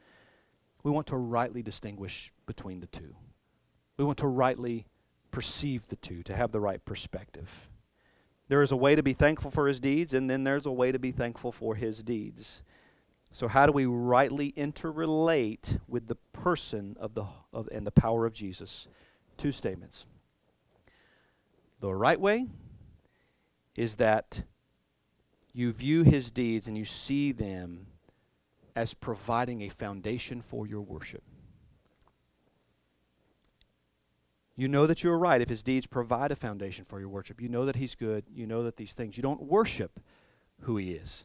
We 0.83 0.91
want 0.91 1.07
to 1.09 1.17
rightly 1.17 1.63
distinguish 1.63 2.33
between 2.47 2.81
the 2.81 2.87
two. 2.87 3.15
We 3.97 4.05
want 4.05 4.19
to 4.19 4.29
rightly 4.29 4.87
perceive 5.31 5.87
the 5.89 5.97
two, 5.97 6.23
to 6.25 6.37
have 6.37 6.53
the 6.53 6.61
right 6.61 6.85
perspective. 6.85 7.49
There 8.49 8.63
is 8.63 8.73
a 8.73 8.77
way 8.77 8.95
to 8.95 9.03
be 9.03 9.13
thankful 9.13 9.51
for 9.51 9.69
his 9.69 9.81
deeds, 9.81 10.15
and 10.15 10.29
then 10.29 10.45
there's 10.45 10.67
a 10.67 10.73
way 10.73 10.93
to 10.93 10.99
be 10.99 11.13
thankful 11.13 11.53
for 11.53 11.75
his 11.75 12.03
deeds. 12.03 12.63
So, 13.31 13.47
how 13.47 13.67
do 13.67 13.73
we 13.73 13.85
rightly 13.85 14.53
interrelate 14.53 15.79
with 15.87 16.09
the 16.09 16.15
person 16.33 16.97
of 16.99 17.15
the, 17.15 17.27
of, 17.53 17.69
and 17.71 17.87
the 17.87 17.91
power 17.91 18.25
of 18.25 18.33
Jesus? 18.33 18.89
Two 19.37 19.53
statements. 19.53 20.07
The 21.81 21.95
right 21.95 22.21
way 22.21 22.47
is 23.77 23.97
that 23.97 24.43
you 25.53 25.73
view 25.73 26.03
his 26.03 26.31
deeds 26.31 26.67
and 26.67 26.77
you 26.77 26.85
see 26.85 27.33
them 27.33 27.87
as 28.75 28.95
providing 28.95 29.63
a 29.63 29.69
foundation 29.69 30.41
for 30.41 30.67
your 30.67 30.83
worship. 30.83 31.23
You 34.57 34.67
know 34.67 34.89
that 34.89 35.05
you're 35.05 35.19
right 35.19 35.41
if 35.41 35.49
his 35.49 35.63
deeds 35.63 35.87
provide 35.87 36.33
a 36.33 36.37
foundation 36.37 36.85
for 36.85 36.99
your 36.99 37.09
worship. 37.09 37.41
You 37.41 37.49
know 37.49 37.65
that 37.67 37.77
he's 37.77 37.95
good. 37.95 38.25
You 38.29 38.47
know 38.47 38.65
that 38.65 38.77
these 38.77 38.93
things. 38.93 39.17
You 39.17 39.23
don't 39.23 39.43
worship 39.43 40.01
who 40.63 40.77
he 40.77 40.93
is. 40.93 41.25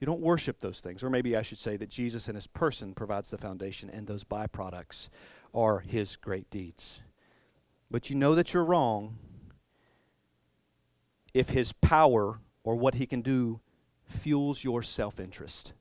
You 0.00 0.06
don't 0.06 0.20
worship 0.20 0.60
those 0.60 0.80
things. 0.80 1.04
Or 1.04 1.10
maybe 1.10 1.36
I 1.36 1.42
should 1.42 1.58
say 1.58 1.76
that 1.76 1.90
Jesus 1.90 2.26
and 2.28 2.34
his 2.34 2.46
person 2.46 2.94
provides 2.94 3.30
the 3.30 3.36
foundation, 3.36 3.90
and 3.90 4.06
those 4.06 4.24
byproducts 4.24 5.08
are 5.54 5.80
his 5.80 6.16
great 6.16 6.50
deeds. 6.50 7.02
But 7.90 8.08
you 8.08 8.16
know 8.16 8.34
that 8.34 8.54
you're 8.54 8.64
wrong 8.64 9.18
if 11.34 11.50
his 11.50 11.72
power 11.72 12.38
or 12.62 12.76
what 12.76 12.94
he 12.94 13.06
can 13.06 13.20
do 13.20 13.60
fuels 14.06 14.64
your 14.64 14.82
self 14.82 15.20
interest 15.20 15.74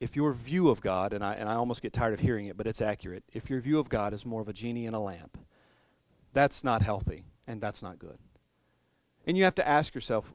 if 0.00 0.16
your 0.16 0.32
view 0.32 0.70
of 0.70 0.80
God, 0.80 1.12
and 1.12 1.22
I, 1.22 1.34
and 1.34 1.48
I 1.48 1.54
almost 1.54 1.82
get 1.82 1.92
tired 1.92 2.14
of 2.14 2.20
hearing 2.20 2.46
it, 2.46 2.56
but 2.56 2.66
it's 2.66 2.80
accurate, 2.80 3.22
if 3.32 3.50
your 3.50 3.60
view 3.60 3.78
of 3.78 3.90
God 3.90 4.14
is 4.14 4.24
more 4.24 4.40
of 4.40 4.48
a 4.48 4.52
genie 4.52 4.86
in 4.86 4.94
a 4.94 5.00
lamp, 5.00 5.38
that's 6.32 6.64
not 6.64 6.82
healthy 6.82 7.24
and 7.46 7.60
that's 7.60 7.82
not 7.82 7.98
good. 7.98 8.18
And 9.26 9.36
you 9.36 9.44
have 9.44 9.54
to 9.56 9.68
ask 9.68 9.94
yourself, 9.94 10.32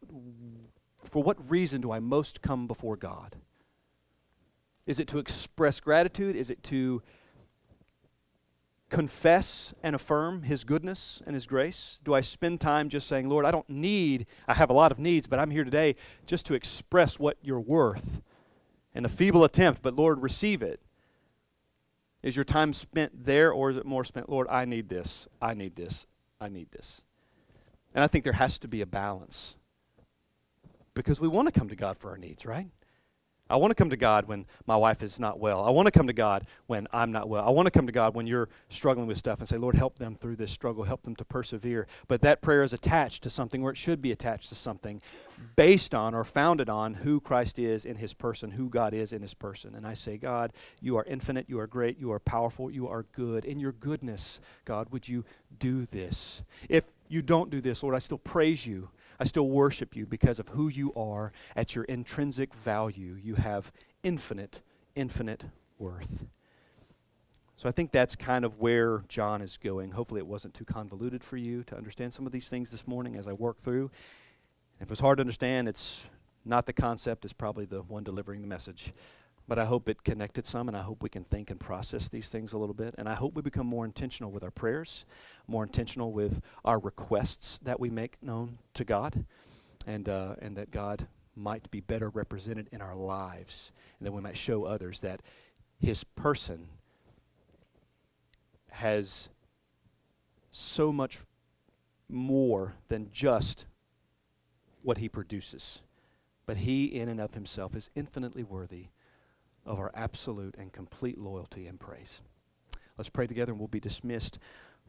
for 1.03 1.24
what 1.24 1.49
reason 1.49 1.82
do 1.82 1.91
I 1.91 1.99
most 1.99 2.43
come 2.43 2.68
before 2.68 2.95
God? 2.95 3.38
Is 4.86 4.99
it 4.99 5.07
to 5.07 5.18
express 5.18 5.80
gratitude? 5.80 6.36
Is 6.36 6.51
it 6.51 6.61
to 6.63 7.01
confess 8.89 9.73
and 9.83 9.95
affirm 9.95 10.43
His 10.43 10.63
goodness 10.63 11.21
and 11.25 11.33
His 11.33 11.45
grace? 11.45 11.99
Do 12.03 12.13
I 12.13 12.21
spend 12.21 12.61
time 12.61 12.89
just 12.89 13.07
saying, 13.07 13.29
Lord, 13.29 13.45
I 13.45 13.51
don't 13.51 13.69
need, 13.69 14.25
I 14.47 14.53
have 14.53 14.69
a 14.69 14.73
lot 14.73 14.91
of 14.91 14.99
needs, 14.99 15.27
but 15.27 15.39
I'm 15.39 15.51
here 15.51 15.63
today 15.63 15.95
just 16.25 16.45
to 16.47 16.53
express 16.53 17.19
what 17.19 17.38
you're 17.41 17.59
worth? 17.59 18.21
and 18.95 19.05
a 19.05 19.09
feeble 19.09 19.43
attempt, 19.43 19.81
but 19.81 19.93
Lord, 19.93 20.23
receive 20.23 20.63
it. 20.63 20.79
Is 22.23 22.36
your 22.36 22.45
time 22.45 22.73
spent 22.73 23.25
there, 23.25 23.51
or 23.51 23.69
is 23.69 23.77
it 23.77 23.86
more 23.86 24.03
spent, 24.03 24.29
Lord, 24.29 24.47
I 24.49 24.65
need 24.65 24.89
this, 24.89 25.27
I 25.41 25.53
need 25.53 25.75
this, 25.75 26.07
I 26.39 26.47
need 26.47 26.71
this? 26.71 27.01
And 27.93 28.03
I 28.03 28.07
think 28.07 28.23
there 28.23 28.33
has 28.33 28.57
to 28.59 28.67
be 28.67 28.81
a 28.81 28.86
balance 28.86 29.57
because 30.95 31.19
we 31.19 31.27
want 31.27 31.53
to 31.53 31.57
come 31.57 31.69
to 31.69 31.75
God 31.75 31.97
for 31.97 32.09
our 32.09 32.17
needs, 32.17 32.45
right? 32.45 32.67
I 33.48 33.58
want 33.58 33.72
to 33.72 33.76
come 33.76 33.91
to 33.91 33.98
God 33.98 34.28
when 34.28 34.46
my 34.66 34.76
wife 34.76 35.04
is 35.04 35.20
not 35.20 35.39
well. 35.39 35.64
I 35.64 35.70
want 35.70 35.86
to 35.86 35.91
come 35.91 36.08
to 36.08 36.14
God 36.14 36.48
when 36.66 36.88
I'm 36.91 37.12
not 37.12 37.30
well. 37.30 37.46
I 37.46 37.52
want 37.52 37.68
to 37.68 37.72
come 37.72 37.86
to 37.86 37.91
God 37.91 38.16
when 38.16 38.26
you're 38.26 38.50
struggling 38.70 39.06
with 39.06 39.20
stuff 39.20 39.39
and 39.39 39.48
say, 39.48 39.58
Lord, 39.58 39.76
help 39.76 40.00
them 40.00 40.16
through 40.16 40.38
this 40.38 40.52
struggle, 40.52 40.84
help 40.84 41.04
them 41.04 41.16
to 41.18 41.26
persevere. 41.26 41.86
But 42.08 42.22
that 42.22 42.41
prayer 42.41 42.64
is 42.64 42.74
attached 42.74 43.22
to 43.24 43.30
something 43.30 43.62
where 43.62 43.72
it 43.72 43.78
should 43.78 44.02
be 44.02 44.12
attached 44.12 44.50
to 44.50 44.56
something 44.56 45.00
based 45.56 45.93
on 45.93 46.16
or 46.16 46.24
founded 46.24 46.70
on 46.70 46.96
who 46.96 47.20
Christ 47.20 47.60
is 47.60 47.86
in 47.86 47.98
his 47.98 48.16
person, 48.16 48.52
who 48.52 48.68
God 48.68 48.96
is 48.96 49.14
in 49.14 49.22
his 49.22 49.36
person. 49.36 49.76
And 49.76 49.86
I 49.86 49.93
say, 49.93 50.18
God, 50.18 50.52
you 50.82 50.98
are 50.98 51.04
infinite, 51.04 51.46
you 51.48 51.60
are 51.60 51.68
great, 51.68 52.00
you 52.00 52.12
are 52.12 52.20
powerful, 52.20 52.72
you 52.72 52.88
are 52.88 53.06
good. 53.12 53.46
In 53.46 53.60
your 53.60 53.74
goodness, 53.74 54.39
God, 54.66 54.89
would 54.89 55.08
you 55.08 55.24
do 55.60 55.86
this? 55.86 56.41
If 56.68 56.86
you 57.10 57.22
don't 57.22 57.52
do 57.52 57.62
this, 57.62 57.84
Lord, 57.84 57.96
I 57.96 58.00
still 58.00 58.18
praise 58.18 58.66
you 58.66 58.89
I 59.20 59.24
still 59.26 59.47
worship 59.47 59.95
you 59.95 60.05
because 60.05 60.39
of 60.39 60.49
who 60.49 60.68
you 60.68 60.93
are 60.95 61.32
at 61.55 61.76
your 61.76 61.86
intrinsic 61.86 62.53
value. 62.53 63.18
You 63.22 63.36
have 63.36 63.72
infinite, 64.03 64.61
infinite 64.95 65.45
worth. 65.78 66.26
So 67.57 67.70
I 67.70 67.72
think 67.72 67.91
that's 67.91 68.16
kind 68.16 68.43
of 68.43 68.59
where 68.59 69.03
John 69.07 69.41
is 69.41 69.57
going. 69.57 69.91
Hopefully, 69.91 70.20
it 70.20 70.28
wasn't 70.28 70.53
too 70.53 70.66
convoluted 70.66 71.24
for 71.24 71.38
you 71.38 71.63
to 71.63 71.78
understand 71.78 72.13
some 72.13 72.26
of 72.26 72.34
these 72.34 72.49
things 72.49 72.70
this 72.70 72.86
morning 72.86 73.16
as 73.16 73.28
I 73.28 73.34
work 73.34 73.61
through. 73.61 73.91
If 74.82 74.91
it's 74.91 74.99
hard 74.99 75.20
to 75.20 75.22
understand, 75.22 75.70
it's 75.70 76.03
not 76.43 76.66
the 76.66 76.74
concept, 76.74 77.24
it's 77.24 77.34
probably 77.34 77.66
the 77.66 77.82
one 77.82 78.03
delivering 78.03 78.41
the 78.41 78.47
message. 78.47 78.93
But 79.48 79.60
I 79.60 79.66
hope 79.66 79.88
it 79.88 80.04
connected 80.04 80.46
some, 80.46 80.68
and 80.68 80.76
I 80.76 80.82
hope 80.82 81.04
we 81.04 81.10
can 81.10 81.24
think 81.24 81.52
and 81.52 81.60
process 81.60 82.10
these 82.10 82.30
things 82.30 82.54
a 82.54 82.58
little 82.58 82.74
bit. 82.74 82.96
And 82.98 83.08
I 83.08 83.14
hope 83.14 83.36
we 83.36 83.43
become 83.43 83.68
more 83.68 83.86
intentional 83.86 84.32
with 84.32 84.43
our 84.43 84.52
prayers, 84.52 85.06
more 85.48 85.64
intentional 85.64 86.12
with 86.12 86.41
our 86.64 86.80
requests 86.80 87.60
that 87.60 87.80
we 87.80 87.91
make 87.91 88.18
known 88.24 88.58
to 88.74 88.84
God, 88.84 89.26
and, 89.86 90.10
uh, 90.10 90.36
and 90.41 90.58
that 90.58 90.72
God 90.72 91.08
might 91.36 91.70
be 91.70 91.80
better 91.80 92.10
represented 92.10 92.70
in 92.72 92.82
our 92.82 92.96
lives, 92.96 93.72
and 94.00 94.08
that 94.08 94.12
we 94.12 94.22
might 94.22 94.38
show 94.38 94.64
others 94.64 95.02
that 95.02 95.22
His 95.80 96.04
person 96.04 96.70
has 98.72 99.30
so 100.50 100.91
much 100.91 101.20
more 102.10 102.74
than 102.88 103.10
just 103.12 103.68
what 104.82 104.98
He 104.98 105.08
produces. 105.08 105.82
But 106.48 106.58
He, 106.58 106.86
in 106.86 107.10
and 107.10 107.20
of 107.22 107.36
Himself, 107.36 107.76
is 107.76 107.91
infinitely 107.96 108.43
worthy 108.43 108.88
of 109.66 109.80
our 109.80 109.91
absolute 109.93 110.55
and 110.57 110.72
complete 110.72 111.18
loyalty 111.18 111.68
and 111.68 111.80
praise. 111.80 112.22
Let's 112.97 113.09
pray 113.09 113.28
together 113.28 113.51
and 113.51 113.59
we'll 113.59 113.68
be 113.68 113.80
dismissed 113.80 114.39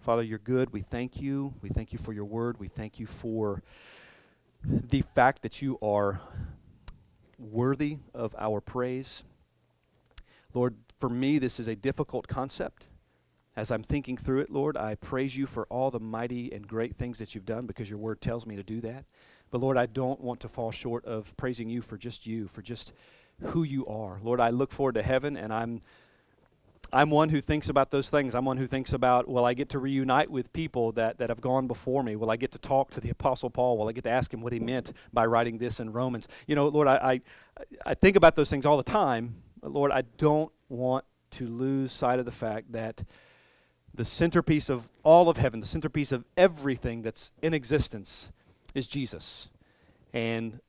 Father, 0.01 0.22
you're 0.22 0.39
good. 0.39 0.72
We 0.72 0.83
thank 0.83 1.20
you. 1.20 1.55
We 1.62 1.68
thank 1.68 1.93
you 1.93 1.99
for 1.99 2.12
your 2.12 2.24
word. 2.24 2.61
We 2.61 2.68
thank 2.68 3.01
you 3.01 3.07
for 3.07 3.62
the 4.64 5.03
fact 5.14 5.43
that 5.43 5.61
you 5.62 5.79
are 5.83 6.20
worthy 7.39 7.99
of 8.14 8.35
our 8.39 8.61
praise. 8.61 9.24
Lord, 10.55 10.77
for 10.99 11.09
me, 11.09 11.39
this 11.39 11.61
is 11.61 11.66
a 11.66 11.77
difficult 11.77 12.29
concept. 12.29 12.87
As 13.57 13.70
I'm 13.70 13.83
thinking 13.83 14.16
through 14.16 14.41
it, 14.41 14.51
Lord, 14.51 14.77
I 14.77 14.97
praise 14.97 15.37
you 15.37 15.47
for 15.47 15.66
all 15.70 15.91
the 15.91 16.01
mighty 16.01 16.53
and 16.53 16.66
great 16.68 16.97
things 16.97 17.18
that 17.18 17.35
you've 17.35 17.47
done 17.47 17.66
because 17.66 17.89
your 17.89 17.99
word 17.99 18.20
tells 18.20 18.47
me 18.47 18.55
to 18.57 18.62
do 18.62 18.81
that. 18.83 19.05
But 19.51 19.61
Lord, 19.61 19.79
I 19.79 19.87
don't 19.87 20.20
want 20.20 20.41
to 20.41 20.49
fall 20.49 20.70
short 20.70 21.05
of 21.05 21.35
praising 21.37 21.68
you 21.68 21.81
for 21.81 21.97
just 21.97 22.27
you, 22.27 22.49
for 22.49 22.61
just 22.61 22.93
who 23.43 23.62
you 23.62 23.87
are. 23.87 24.18
Lord, 24.22 24.41
I 24.41 24.51
look 24.51 24.72
forward 24.72 24.95
to 24.95 25.03
heaven 25.03 25.37
and 25.37 25.53
I'm 25.53 25.80
I'm 26.93 27.11
one 27.11 27.30
who 27.30 27.41
thinks 27.41 27.68
about 27.68 27.91
those 27.91 28.11
things. 28.11 28.34
I'm 28.34 28.45
one 28.45 28.57
who 28.57 28.66
thinks 28.66 28.93
about, 28.93 29.28
will 29.28 29.45
I 29.45 29.55
get 29.55 29.70
to 29.70 29.78
reunite 29.78 30.30
with 30.30 30.53
people 30.53 30.93
that, 30.93 31.18
that 31.18 31.30
have 31.30 31.41
gone 31.41 31.66
before 31.66 32.03
me? 32.03 32.16
Will 32.16 32.30
I 32.30 32.37
get 32.37 32.53
to 32.53 32.59
talk 32.59 32.91
to 32.93 33.01
the 33.01 33.11
Apostle 33.11 33.51
Paul? 33.51 33.76
Will 33.76 33.89
I 33.89 33.93
get 33.93 34.05
to 34.05 34.11
ask 34.11 34.32
him 34.32 34.41
what 34.41 34.53
he 34.53 34.61
meant 34.61 34.93
by 35.12 35.26
writing 35.26 35.59
this 35.59 35.80
in 35.80 35.93
Romans? 35.93 36.28
You 36.47 36.55
know, 36.55 36.68
Lord, 36.68 36.87
I, 36.87 36.97
I, 36.97 37.20
I 37.84 37.95
think 37.95 38.16
about 38.16 38.37
those 38.37 38.49
things 38.49 38.64
all 38.64 38.76
the 38.76 38.84
time. 38.84 39.43
But 39.61 39.72
Lord, 39.72 39.91
I 39.91 40.03
don't 40.16 40.53
want 40.68 41.05
to 41.32 41.47
lose 41.47 41.93
sight 41.93 42.18
of 42.18 42.24
the 42.24 42.32
fact 42.32 42.72
that 42.72 43.03
the 43.93 44.05
centerpiece 44.05 44.68
of 44.68 44.89
all 45.03 45.28
of 45.28 45.39
heaven, 45.39 45.61
the 45.61 45.66
centerpiece 45.66 46.12
of 46.12 46.24
everything 46.37 47.03
that's 47.03 47.32
in 47.43 47.53
existence, 47.53 48.30
is 48.74 48.87
Jesus. 48.87 49.49
And 50.12 50.61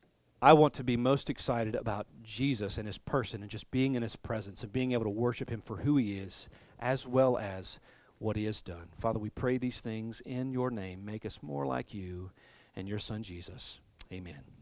I 0.42 0.54
want 0.54 0.76
to 0.76 0.84
be 0.84 0.98
most 0.98 1.30
excited 1.30 1.76
about 1.76 2.06
Jesus 2.24 2.78
and 2.78 2.86
his 2.86 3.00
person 3.00 3.42
and 3.42 3.50
just 3.50 3.72
being 3.72 3.96
in 3.96 4.04
his 4.04 4.16
presence 4.16 4.62
and 4.62 4.72
being 4.72 4.92
able 4.92 5.06
to 5.06 5.10
worship 5.10 5.50
him 5.50 5.62
for 5.62 5.78
who 5.78 5.98
he 5.98 6.18
is 6.18 6.48
as 6.80 7.08
well 7.08 7.38
as 7.38 7.80
what 8.20 8.36
he 8.36 8.46
has 8.46 8.62
done. 8.62 8.90
Father, 9.00 9.20
we 9.20 9.32
pray 9.32 9.58
these 9.58 9.82
things 9.82 10.22
in 10.22 10.52
your 10.52 10.70
name. 10.70 11.04
Make 11.04 11.26
us 11.26 11.40
more 11.42 11.66
like 11.66 11.94
you 11.94 12.32
and 12.76 12.88
your 12.88 13.00
son 13.00 13.24
Jesus. 13.24 13.80
Amen. 14.12 14.57